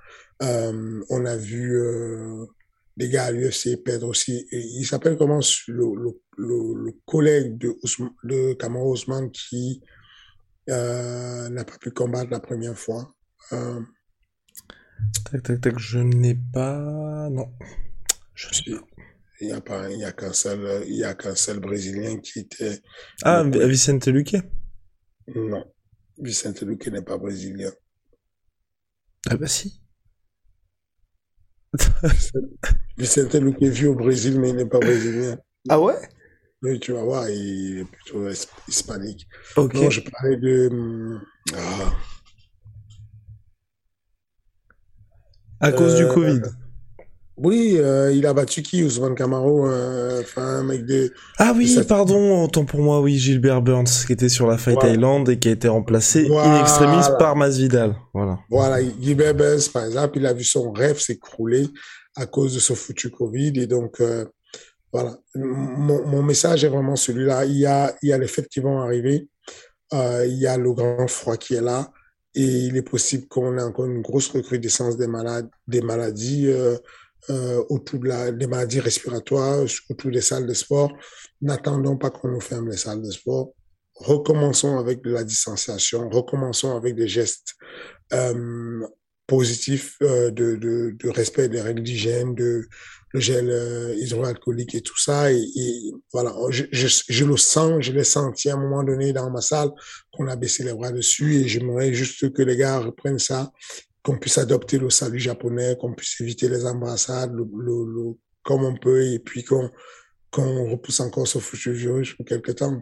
Euh, 0.42 1.04
on 1.10 1.26
a 1.26 1.36
vu 1.36 1.82
euh, 1.82 2.46
des 2.96 3.10
gars 3.10 3.26
à 3.26 3.32
l'UFC 3.32 3.84
perdre 3.84 4.08
aussi. 4.08 4.48
Il 4.54 4.86
s'appelle 4.86 5.18
comment 5.18 5.42
le, 5.68 6.92
collègue 7.06 7.58
de, 7.58 7.76
Ousmane, 7.84 8.14
de 8.24 8.54
Kamara 8.54 8.86
Ousmane 8.86 9.30
qui 9.30 9.82
euh, 10.70 11.50
n'a 11.50 11.66
pas 11.66 11.78
pu 11.80 11.92
combattre 11.92 12.32
la 12.32 12.40
première 12.40 12.80
fois. 12.80 13.14
Euh, 13.52 13.82
Tac, 15.32 15.44
tac, 15.44 15.62
tac, 15.62 15.80
je 15.80 16.00
n'ai 16.00 16.36
pas... 16.36 17.30
Non. 17.30 17.52
Je 18.34 18.48
pas. 18.76 18.88
Il 19.40 19.48
n'y 19.48 19.54
a 19.54 19.62
pas, 19.62 19.90
il 19.92 20.00
y 20.00 20.04
a 20.04 20.12
qu'un 20.14 20.34
seul, 20.34 20.84
il 20.88 20.96
y 20.96 21.04
a 21.04 21.14
qu'un 21.14 21.36
seul 21.36 21.60
Brésilien 21.60 22.18
qui 22.18 22.40
était. 22.40 22.82
Ah, 23.24 23.44
Vicente 23.44 24.08
Luque? 24.08 24.36
Non. 25.36 25.64
Vicente 26.18 26.62
Luque 26.64 26.88
n'est 26.88 27.04
pas 27.04 27.18
brésilien. 27.18 27.72
Ah 29.30 29.38
bah 29.38 29.48
si. 29.48 29.82
Vicente 32.98 33.36
Luque 33.36 33.62
vit 33.62 33.86
au 33.86 33.96
Brésil, 33.96 34.40
mais 34.40 34.50
il 34.50 34.56
n'est 34.56 34.66
pas 34.66 34.80
brésilien. 34.80 35.38
Ah 35.70 35.80
ouais? 35.80 35.98
Oui, 36.64 36.80
tu 36.80 36.94
vas 36.94 37.04
voir, 37.04 37.30
il 37.30 37.80
est 37.80 37.86
plutôt 37.86 38.28
hispanique. 38.68 39.28
Ok. 39.56 39.76
Non, 39.76 39.90
je 39.92 40.02
parlais 40.02 40.38
de... 40.38 40.70
hum, 40.72 41.22
Ah, 41.54 41.94
À 45.60 45.72
cause 45.72 45.96
du 45.96 46.04
Euh, 46.04 46.14
Covid. 46.14 46.42
Oui, 47.40 47.78
euh, 47.78 48.12
il 48.12 48.26
a 48.26 48.34
battu 48.34 48.64
qui, 48.64 48.84
Ousmane 48.84 49.14
Camaro, 49.14 49.68
euh, 49.68 50.22
enfin, 50.22 50.64
mec 50.64 50.86
de... 50.86 51.14
Ah 51.38 51.54
oui, 51.56 51.80
pardon, 51.88 52.44
autant 52.44 52.66
pour 52.66 52.80
moi, 52.80 53.00
oui, 53.00 53.20
Gilbert 53.20 53.62
Burns, 53.62 54.06
qui 54.08 54.14
était 54.14 54.28
sur 54.30 54.48
la 54.48 54.58
Fight 54.58 54.74
Voilà. 54.80 54.94
Island 54.94 55.30
et 55.30 55.38
qui 55.38 55.50
a 55.50 55.52
été 55.52 55.68
remplacé 55.68 56.28
in 56.32 56.60
extremis 56.62 57.04
par 57.20 57.36
Masvidal. 57.36 57.96
Voilà. 58.12 58.40
Voilà, 58.50 58.78
Gilbert 59.00 59.36
Burns, 59.36 59.70
par 59.72 59.86
exemple, 59.86 60.18
il 60.18 60.26
a 60.26 60.34
vu 60.34 60.44
son 60.44 60.72
rêve 60.72 61.00
s'écrouler 61.00 61.68
à 62.16 62.26
cause 62.26 62.56
de 62.56 62.60
ce 62.60 62.74
foutu 62.74 63.12
Covid. 63.12 63.54
Et 63.60 63.68
donc, 63.68 64.02
euh, 64.02 64.26
voilà, 64.92 65.16
mon, 65.36 66.08
mon 66.08 66.24
message 66.24 66.64
est 66.64 66.70
vraiment 66.70 66.96
celui-là. 66.96 67.46
Il 67.46 67.58
y 67.58 67.68
a, 67.68 67.94
il 68.02 68.10
y 68.10 68.14
a 68.14 68.18
les 68.18 68.28
fêtes 68.28 68.48
qui 68.48 68.62
vont 68.62 68.80
arriver. 68.80 69.28
Il 69.94 70.38
y 70.40 70.48
a 70.48 70.58
le 70.58 70.74
grand 70.74 71.08
froid 71.08 71.38
qui 71.38 71.54
est 71.54 71.62
là. 71.62 71.92
Et 72.38 72.68
il 72.68 72.78
est 72.78 72.84
possible 72.84 73.28
qu'on 73.28 73.58
ait 73.58 73.64
encore 73.64 73.88
une 73.88 74.04
grosse 74.04 74.30
recrudescence 74.30 74.96
des 74.96 75.08
malades, 75.08 75.50
des 75.68 75.82
maladies 75.82 76.48
euh, 76.48 76.78
euh, 77.32 77.64
autour 77.70 78.00
de 78.00 78.10
la, 78.10 78.32
des 78.32 78.46
maladies 78.46 78.80
respiratoires, 78.80 79.66
autour 79.90 80.12
des 80.12 80.22
salles 80.22 80.46
de 80.46 80.54
sport. 80.54 80.96
N'attendons 81.42 81.98
pas 81.98 82.12
qu'on 82.12 82.28
nous 82.28 82.40
ferme 82.40 82.70
les 82.70 82.78
salles 82.78 83.02
de 83.02 83.10
sport. 83.10 83.54
Recommençons 83.96 84.78
avec 84.78 85.02
de 85.02 85.14
la 85.14 85.24
distanciation. 85.24 86.08
Recommençons 86.10 86.78
avec 86.78 86.94
des 86.94 87.08
gestes 87.08 87.56
euh, 88.14 88.86
positif 89.26 89.98
euh, 90.04 90.30
de, 90.30 90.58
de, 90.58 90.96
de 90.96 91.10
respect 91.10 91.50
des 91.50 91.62
règles 91.62 91.82
d'hygiène, 91.82 92.36
de 92.36 92.68
le 93.18 93.22
gel 93.22 93.50
euh, 93.50 93.96
hydroalcoolique 93.96 94.76
et 94.76 94.82
tout 94.82 94.98
ça. 94.98 95.32
Et, 95.32 95.92
voilà, 96.14 96.34
je, 96.50 96.66
je, 96.72 97.26
le 97.26 97.38
sens, 97.38 97.82
je 97.82 97.92
l'ai 97.92 98.04
senti 98.04 98.50
à 98.50 98.54
un 98.54 98.58
moment 98.58 98.84
donné 98.84 99.12
dans 99.12 99.30
ma 99.30 99.42
salle 99.42 99.72
qu'on 100.14 100.28
a 100.28 100.36
baissé 100.36 100.64
les 100.64 100.74
bras 100.74 100.92
dessus 100.92 101.36
et 101.36 101.48
j'aimerais 101.48 101.94
juste 101.94 102.32
que 102.32 102.42
les 102.44 102.56
gars 102.56 102.80
reprennent 102.80 103.20
ça, 103.20 103.52
qu'on 104.04 104.18
puisse 104.18 104.38
adopter 104.38 104.78
le 104.78 104.90
salut 104.90 105.20
japonais, 105.20 105.76
qu'on 105.80 105.94
puisse 105.94 106.22
éviter 106.22 106.48
les 106.48 106.66
embrassades, 106.66 107.34
le, 107.34 108.14
comme 108.44 108.64
on 108.64 108.78
peut 108.78 109.04
et 109.06 109.20
puis 109.20 109.44
qu'on 109.44 109.70
qu'on 110.30 110.70
repousse 110.70 111.00
encore 111.00 111.28
ce 111.28 111.40
foutu 111.40 111.72
virus 111.72 112.14
pour 112.14 112.26
quelque 112.26 112.52
temps. 112.52 112.82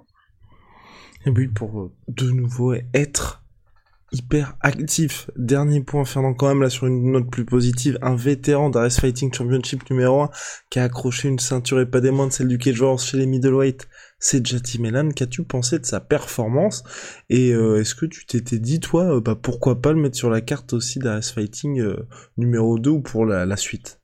Et 1.25 1.29
oui, 1.29 1.47
pour 1.47 1.79
euh, 1.79 1.91
de 2.07 2.29
nouveau 2.31 2.73
être 2.93 3.44
hyper 4.15 4.55
actif. 4.61 5.29
Dernier 5.35 5.81
point, 5.81 6.05
Fernand, 6.05 6.33
quand 6.33 6.47
même, 6.47 6.61
là, 6.61 6.69
sur 6.69 6.87
une 6.87 7.11
note 7.11 7.29
plus 7.29 7.45
positive, 7.45 7.97
un 8.01 8.15
vétéran 8.15 8.69
d'Ares 8.69 8.91
Fighting 8.91 9.33
Championship 9.33 9.89
numéro 9.89 10.21
1 10.21 10.29
qui 10.69 10.79
a 10.79 10.83
accroché 10.83 11.27
une 11.27 11.39
ceinture 11.39 11.79
et 11.81 11.85
pas 11.85 11.99
des 11.99 12.11
moindres, 12.11 12.31
celle 12.31 12.47
du 12.47 12.57
Cage 12.57 12.79
Wars 12.81 12.99
chez 12.99 13.17
les 13.17 13.25
middleweight, 13.25 13.87
c'est 14.19 14.45
Jati 14.45 14.81
Melan. 14.81 15.09
Qu'as-tu 15.09 15.43
pensé 15.43 15.79
de 15.79 15.85
sa 15.85 15.99
performance? 15.99 16.83
Et 17.29 17.51
euh, 17.51 17.81
est-ce 17.81 17.93
que 17.93 18.05
tu 18.05 18.25
t'étais 18.25 18.59
dit, 18.59 18.79
toi, 18.79 19.17
euh, 19.17 19.21
bah, 19.21 19.35
pourquoi 19.35 19.81
pas 19.81 19.91
le 19.91 19.99
mettre 19.99 20.17
sur 20.17 20.29
la 20.29 20.41
carte 20.41 20.73
aussi 20.73 20.99
d'Ares 20.99 21.23
Fighting 21.23 21.81
euh, 21.81 22.07
numéro 22.37 22.79
2 22.79 22.89
ou 22.89 23.01
pour 23.01 23.25
la, 23.25 23.45
la 23.45 23.57
suite? 23.57 23.99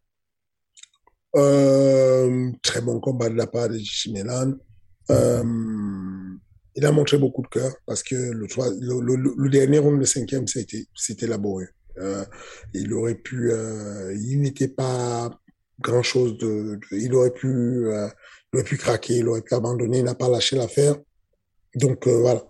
Euh, 1.37 2.51
très 2.61 2.81
bon 2.81 2.99
combat 2.99 3.29
de 3.29 3.35
la 3.35 3.47
part 3.47 3.69
de 3.69 3.79
Milan. 4.11 4.53
Euh, 5.09 5.43
il 6.75 6.85
a 6.85 6.91
montré 6.91 7.17
beaucoup 7.17 7.41
de 7.41 7.47
cœur 7.47 7.73
parce 7.85 8.03
que 8.03 8.15
le, 8.15 8.47
le, 8.79 9.15
le, 9.15 9.33
le 9.37 9.49
dernier 9.49 9.79
round, 9.79 9.99
le 9.99 10.05
cinquième, 10.05 10.47
c'était, 10.47 10.85
c'était 10.95 11.27
laborieux. 11.27 11.69
Euh, 11.97 12.23
il 12.73 12.93
aurait 12.93 13.15
pu, 13.15 13.51
euh, 13.51 14.15
il 14.15 14.41
n'était 14.41 14.69
pas 14.69 15.29
grand 15.79 16.03
chose 16.03 16.37
de, 16.37 16.79
il 16.91 17.13
aurait 17.13 17.33
pu, 17.33 17.47
euh, 17.47 18.07
il 18.53 18.57
aurait 18.57 18.63
pu 18.63 18.77
craquer, 18.77 19.17
il 19.17 19.27
aurait 19.27 19.41
pu 19.41 19.53
abandonner, 19.53 19.99
il 19.99 20.05
n'a 20.05 20.15
pas 20.15 20.29
lâché 20.29 20.55
l'affaire. 20.55 20.95
Donc 21.75 22.07
euh, 22.07 22.19
voilà, 22.19 22.43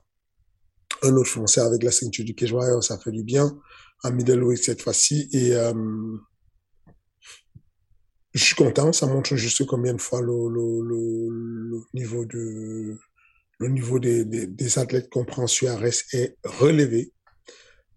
un 1.03 1.15
autre 1.15 1.29
Français 1.29 1.61
avec 1.61 1.81
la 1.83 1.91
ceinture 1.91 2.25
du 2.25 2.35
Cage 2.35 2.53
ça 2.81 2.99
fait 2.99 3.11
du 3.11 3.23
bien. 3.23 3.59
Un 4.03 4.11
middleweight 4.11 4.63
cette 4.63 4.81
fois-ci 4.81 5.29
et 5.31 5.55
euh, 5.55 5.73
je 8.33 8.43
suis 8.43 8.55
content, 8.55 8.93
ça 8.93 9.07
montre 9.07 9.35
juste 9.35 9.65
combien 9.65 9.93
de 9.93 10.01
fois 10.01 10.21
le, 10.21 10.49
le 10.49 11.81
niveau 11.93 12.25
de 12.25 12.97
le 13.61 13.69
niveau 13.69 13.99
des, 13.99 14.25
des, 14.25 14.79
athlètes 14.79 15.07
qu'on 15.09 15.23
prend 15.23 15.45
sur 15.45 15.69
Arès 15.69 16.03
est 16.13 16.35
relevé. 16.43 17.13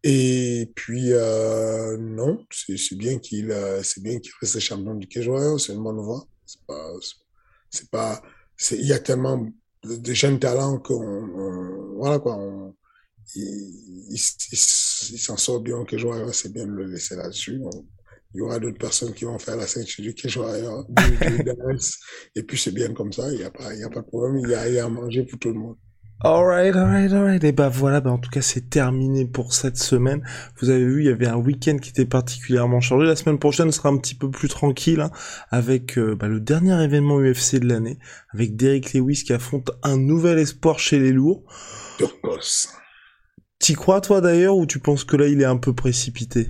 Et 0.02 0.70
puis 0.76 1.12
euh, 1.12 1.96
non, 1.96 2.44
c'est 2.50 2.98
bien 2.98 3.18
qu'il 3.18 3.50
euh, 3.50 3.82
bien 3.98 4.20
qu'il 4.20 4.32
reste 4.42 4.60
champion 4.60 4.94
du 4.94 5.08
Warrior, 5.26 5.58
c'est 5.58 5.72
une 5.72 5.82
bonne 5.82 6.02
voie. 6.02 6.26
C'est 6.44 6.60
pas 6.66 6.90
c'est 7.70 7.90
pas 7.90 8.22
il 8.72 8.86
y 8.86 8.92
a 8.92 8.98
tellement 8.98 9.46
de, 9.84 10.12
jeunes 10.12 10.38
talents 10.38 10.78
qu'on 10.78 11.02
on- 11.02 11.94
voilà 11.96 12.18
quoi 12.18 12.36
on 12.36 12.76
il, 13.34 14.12
il, 14.12 14.18
s'en 14.18 15.38
sort 15.38 15.60
bien 15.60 15.78
au 15.78 15.86
Warrior, 15.96 16.34
c'est 16.34 16.52
bien 16.52 16.66
de 16.66 16.72
le 16.72 16.84
laisser 16.84 17.16
là-dessus. 17.16 17.58
Il 18.34 18.38
y 18.38 18.40
aura 18.40 18.58
d'autres 18.58 18.78
personnes 18.78 19.14
qui 19.14 19.24
vont 19.24 19.38
faire 19.38 19.56
la 19.56 19.66
ceinture 19.66 20.04
du 20.04 20.12
d'Arès. 21.44 21.98
et 22.34 22.42
puis 22.42 22.58
c'est 22.58 22.72
bien 22.72 22.92
comme 22.92 23.12
ça, 23.12 23.32
il 23.32 23.40
y 23.40 23.44
a 23.44 23.50
pas 23.50 23.72
il 23.74 23.80
y 23.80 23.84
a 23.84 23.90
pas 23.90 24.00
de 24.00 24.06
problème, 24.06 24.38
il 24.44 24.50
y 24.50 24.54
a, 24.54 24.68
il 24.68 24.74
y 24.74 24.78
a 24.78 24.84
à 24.84 24.88
manger 24.88 25.24
pour 25.24 25.38
tout 25.38 25.48
le 25.48 25.58
monde. 25.58 25.76
Alright, 26.20 26.74
alright, 26.74 27.12
alright. 27.12 27.44
Et 27.44 27.52
bah 27.52 27.68
voilà, 27.68 28.00
bah 28.00 28.10
en 28.10 28.18
tout 28.18 28.30
cas 28.30 28.40
c'est 28.40 28.70
terminé 28.70 29.26
pour 29.26 29.52
cette 29.52 29.76
semaine. 29.76 30.22
Vous 30.58 30.70
avez 30.70 30.84
vu, 30.84 31.02
il 31.02 31.06
y 31.06 31.10
avait 31.10 31.26
un 31.26 31.36
week-end 31.36 31.76
qui 31.76 31.90
était 31.90 32.06
particulièrement 32.06 32.80
chargé. 32.80 33.06
La 33.06 33.16
semaine 33.16 33.38
prochaine 33.38 33.70
sera 33.72 33.88
un 33.88 33.98
petit 33.98 34.14
peu 34.14 34.30
plus 34.30 34.48
tranquille, 34.48 35.00
hein, 35.00 35.10
avec 35.50 35.98
euh, 35.98 36.14
bah, 36.14 36.28
le 36.28 36.40
dernier 36.40 36.82
événement 36.82 37.18
UFC 37.18 37.56
de 37.56 37.68
l'année, 37.68 37.98
avec 38.32 38.56
Derek 38.56 38.94
Lewis 38.94 39.24
qui 39.24 39.32
affronte 39.32 39.70
un 39.82 39.98
nouvel 39.98 40.38
espoir 40.38 40.78
chez 40.78 40.98
les 40.98 41.12
lourds. 41.12 41.42
Turcos. 41.98 42.68
T'y 43.58 43.74
crois 43.74 44.00
toi 44.00 44.20
d'ailleurs, 44.20 44.56
ou 44.56 44.66
tu 44.66 44.78
penses 44.78 45.04
que 45.04 45.16
là 45.16 45.26
il 45.26 45.42
est 45.42 45.46
un 45.46 45.58
peu 45.58 45.74
précipité? 45.74 46.48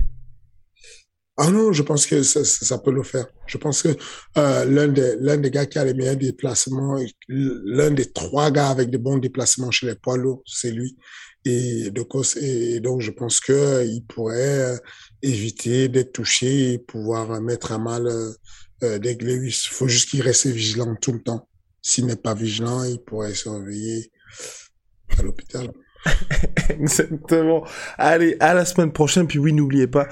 Ah 1.37 1.51
non, 1.51 1.73
je 1.73 1.83
pense 1.83 2.05
que 2.05 2.23
ça, 2.23 2.45
ça, 2.45 2.77
peut 2.77 2.91
le 2.91 3.03
faire. 3.03 3.27
Je 3.45 3.57
pense 3.57 3.81
que 3.81 3.89
euh, 4.37 4.65
l'un 4.65 4.87
des 4.87 5.17
l'un 5.19 5.35
des 5.35 5.51
gars 5.51 5.65
qui 5.65 5.77
a 5.77 5.83
les 5.83 5.93
meilleurs 5.93 6.15
déplacements, 6.15 6.97
l'un 7.27 7.91
des 7.91 8.09
trois 8.11 8.51
gars 8.51 8.69
avec 8.69 8.89
de 8.89 8.97
bons 8.97 9.17
déplacements 9.17 9.69
chez 9.69 9.87
les 9.87 9.95
poids 9.95 10.17
lourds, 10.17 10.43
c'est 10.45 10.71
lui. 10.71 10.95
Et 11.43 11.91
de 11.91 12.01
cause, 12.03 12.37
et 12.37 12.79
donc 12.79 13.01
je 13.01 13.11
pense 13.11 13.39
que 13.41 13.51
euh, 13.51 13.83
il 13.83 14.03
pourrait 14.05 14.59
euh, 14.59 14.77
éviter 15.21 15.89
d'être 15.89 16.13
touché 16.13 16.73
et 16.73 16.77
pouvoir 16.77 17.31
euh, 17.31 17.39
mettre 17.39 17.71
à 17.71 17.77
mal 17.77 18.07
euh, 18.07 18.99
Lewis. 18.99 19.67
Il 19.69 19.73
faut 19.73 19.87
juste 19.87 20.09
qu'il 20.09 20.21
reste 20.21 20.47
vigilant 20.47 20.95
tout 20.95 21.13
le 21.13 21.21
temps. 21.21 21.47
S'il 21.81 22.05
n'est 22.05 22.15
pas 22.15 22.33
vigilant, 22.33 22.83
il 22.83 22.99
pourrait 22.99 23.33
se 23.33 23.49
réveiller 23.49 24.11
à 25.17 25.21
l'hôpital. 25.21 25.71
Exactement. 26.69 27.65
Allez, 27.97 28.37
à 28.39 28.53
la 28.53 28.65
semaine 28.65 28.91
prochaine. 28.91 29.27
Puis 29.27 29.39
oui, 29.39 29.53
n'oubliez 29.53 29.87
pas, 29.87 30.07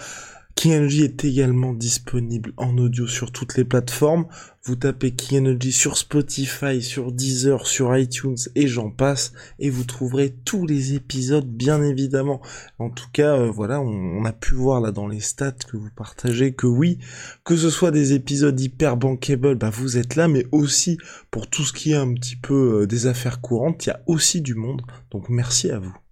King 0.56 0.76
Energy 0.76 1.04
est 1.04 1.26
également 1.26 1.74
disponible 1.74 2.54
en 2.58 2.78
audio 2.78 3.08
sur 3.08 3.32
toutes 3.32 3.58
les 3.58 3.66
plateformes. 3.66 4.28
Vous 4.64 4.76
tapez 4.78 5.12
King 5.12 5.40
Energy 5.40 5.74
sur 5.74 5.98
Spotify, 5.98 6.82
sur 6.82 7.12
Deezer, 7.12 7.68
sur 7.68 7.98
iTunes 7.98 8.38
et 8.56 8.68
j'en 8.68 8.90
passe. 8.90 9.34
Et 9.60 9.70
vous 9.70 9.84
trouverez 9.84 10.34
tous 10.46 10.66
les 10.66 10.94
épisodes, 10.94 11.48
bien 11.48 11.84
évidemment. 11.84 12.42
En 12.80 12.90
tout 12.90 13.10
cas, 13.12 13.36
euh, 13.36 13.52
voilà, 13.52 13.82
on, 13.82 13.88
on 13.88 14.26
a 14.26 14.32
pu 14.32 14.56
voir 14.56 14.80
là 14.80 14.92
dans 14.92 15.08
les 15.08 15.20
stats 15.20 15.52
que 15.52 15.76
vous 15.76 15.90
partagez 15.96 16.54
que 16.54 16.68
oui, 16.68 17.00
que 17.44 17.58
ce 17.58 17.70
soit 17.70 17.92
des 17.92 18.14
épisodes 18.14 18.60
hyper 18.60 18.96
bankable, 18.96 19.56
bah 19.56 19.70
vous 19.70 19.98
êtes 19.98 20.16
là, 20.16 20.28
mais 20.28 20.46
aussi 20.52 20.98
pour 21.30 21.50
tout 21.50 21.64
ce 21.64 21.74
qui 21.74 21.92
est 21.92 21.98
un 21.98 22.14
petit 22.14 22.36
peu 22.38 22.82
euh, 22.82 22.88
des 22.88 23.08
affaires 23.08 23.42
courantes, 23.42 23.86
il 23.86 23.90
y 23.90 23.92
a 23.92 24.02
aussi 24.08 24.42
du 24.42 24.56
monde. 24.56 24.82
Donc 25.12 25.30
merci 25.30 25.72
à 25.72 25.80
vous. 25.80 26.03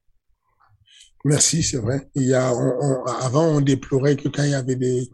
Merci, 1.25 1.61
c'est 1.63 1.77
vrai. 1.77 2.09
Il 2.15 2.23
y 2.23 2.33
a, 2.33 2.53
on, 2.53 2.77
on- 2.81 3.03
avant, 3.05 3.45
on 3.47 3.61
déplorait 3.61 4.15
que 4.15 4.27
quand 4.29 4.43
il 4.43 4.51
y 4.51 4.55
avait 4.55 4.75
des, 4.75 5.09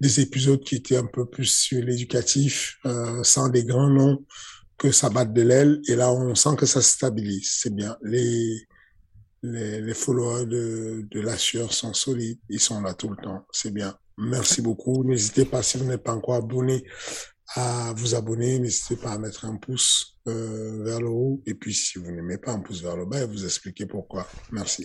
des 0.00 0.20
épisodes 0.20 0.62
qui 0.62 0.76
étaient 0.76 0.96
un 0.96 1.06
peu 1.06 1.24
plus 1.26 1.46
sur 1.46 1.82
l'éducatif, 1.84 2.78
euh, 2.86 3.22
sans 3.22 3.48
des 3.48 3.64
grands 3.64 3.88
noms, 3.90 4.24
que 4.78 4.90
ça 4.90 5.08
batte 5.10 5.32
de 5.32 5.42
l'aile. 5.42 5.80
Et 5.86 5.94
là, 5.94 6.12
on 6.12 6.34
sent 6.34 6.56
que 6.58 6.66
ça 6.66 6.80
se 6.82 6.90
stabilise. 6.94 7.50
C'est 7.60 7.72
bien. 7.74 7.96
Les, 8.02 8.66
les, 9.44 9.80
les 9.80 9.94
followers 9.94 10.46
de, 10.46 11.06
de 11.08 11.20
la 11.20 11.36
sueur 11.36 11.72
sont 11.72 11.94
solides. 11.94 12.40
Ils 12.48 12.58
sont 12.58 12.80
là 12.80 12.92
tout 12.94 13.08
le 13.10 13.16
temps. 13.22 13.46
C'est 13.52 13.70
bien. 13.72 13.96
Merci 14.18 14.60
beaucoup. 14.60 15.04
N'hésitez 15.04 15.44
pas, 15.44 15.62
si 15.62 15.78
vous 15.78 15.84
n'êtes 15.84 16.02
pas 16.02 16.12
encore 16.14 16.34
abonné, 16.34 16.82
à 17.54 17.92
vous 17.96 18.16
abonner. 18.16 18.58
N'hésitez 18.58 18.96
pas 18.96 19.12
à 19.12 19.18
mettre 19.18 19.44
un 19.44 19.56
pouce 19.56 20.18
euh, 20.26 20.82
vers 20.82 21.00
le 21.00 21.08
haut. 21.08 21.40
Et 21.46 21.54
puis, 21.54 21.72
si 21.74 21.98
vous 22.00 22.10
n'aimez 22.10 22.38
pas 22.38 22.50
un 22.52 22.60
pouce 22.60 22.82
vers 22.82 22.96
le 22.96 23.06
bas, 23.06 23.24
vous 23.26 23.44
expliquer 23.44 23.86
pourquoi. 23.86 24.26
Merci. 24.50 24.84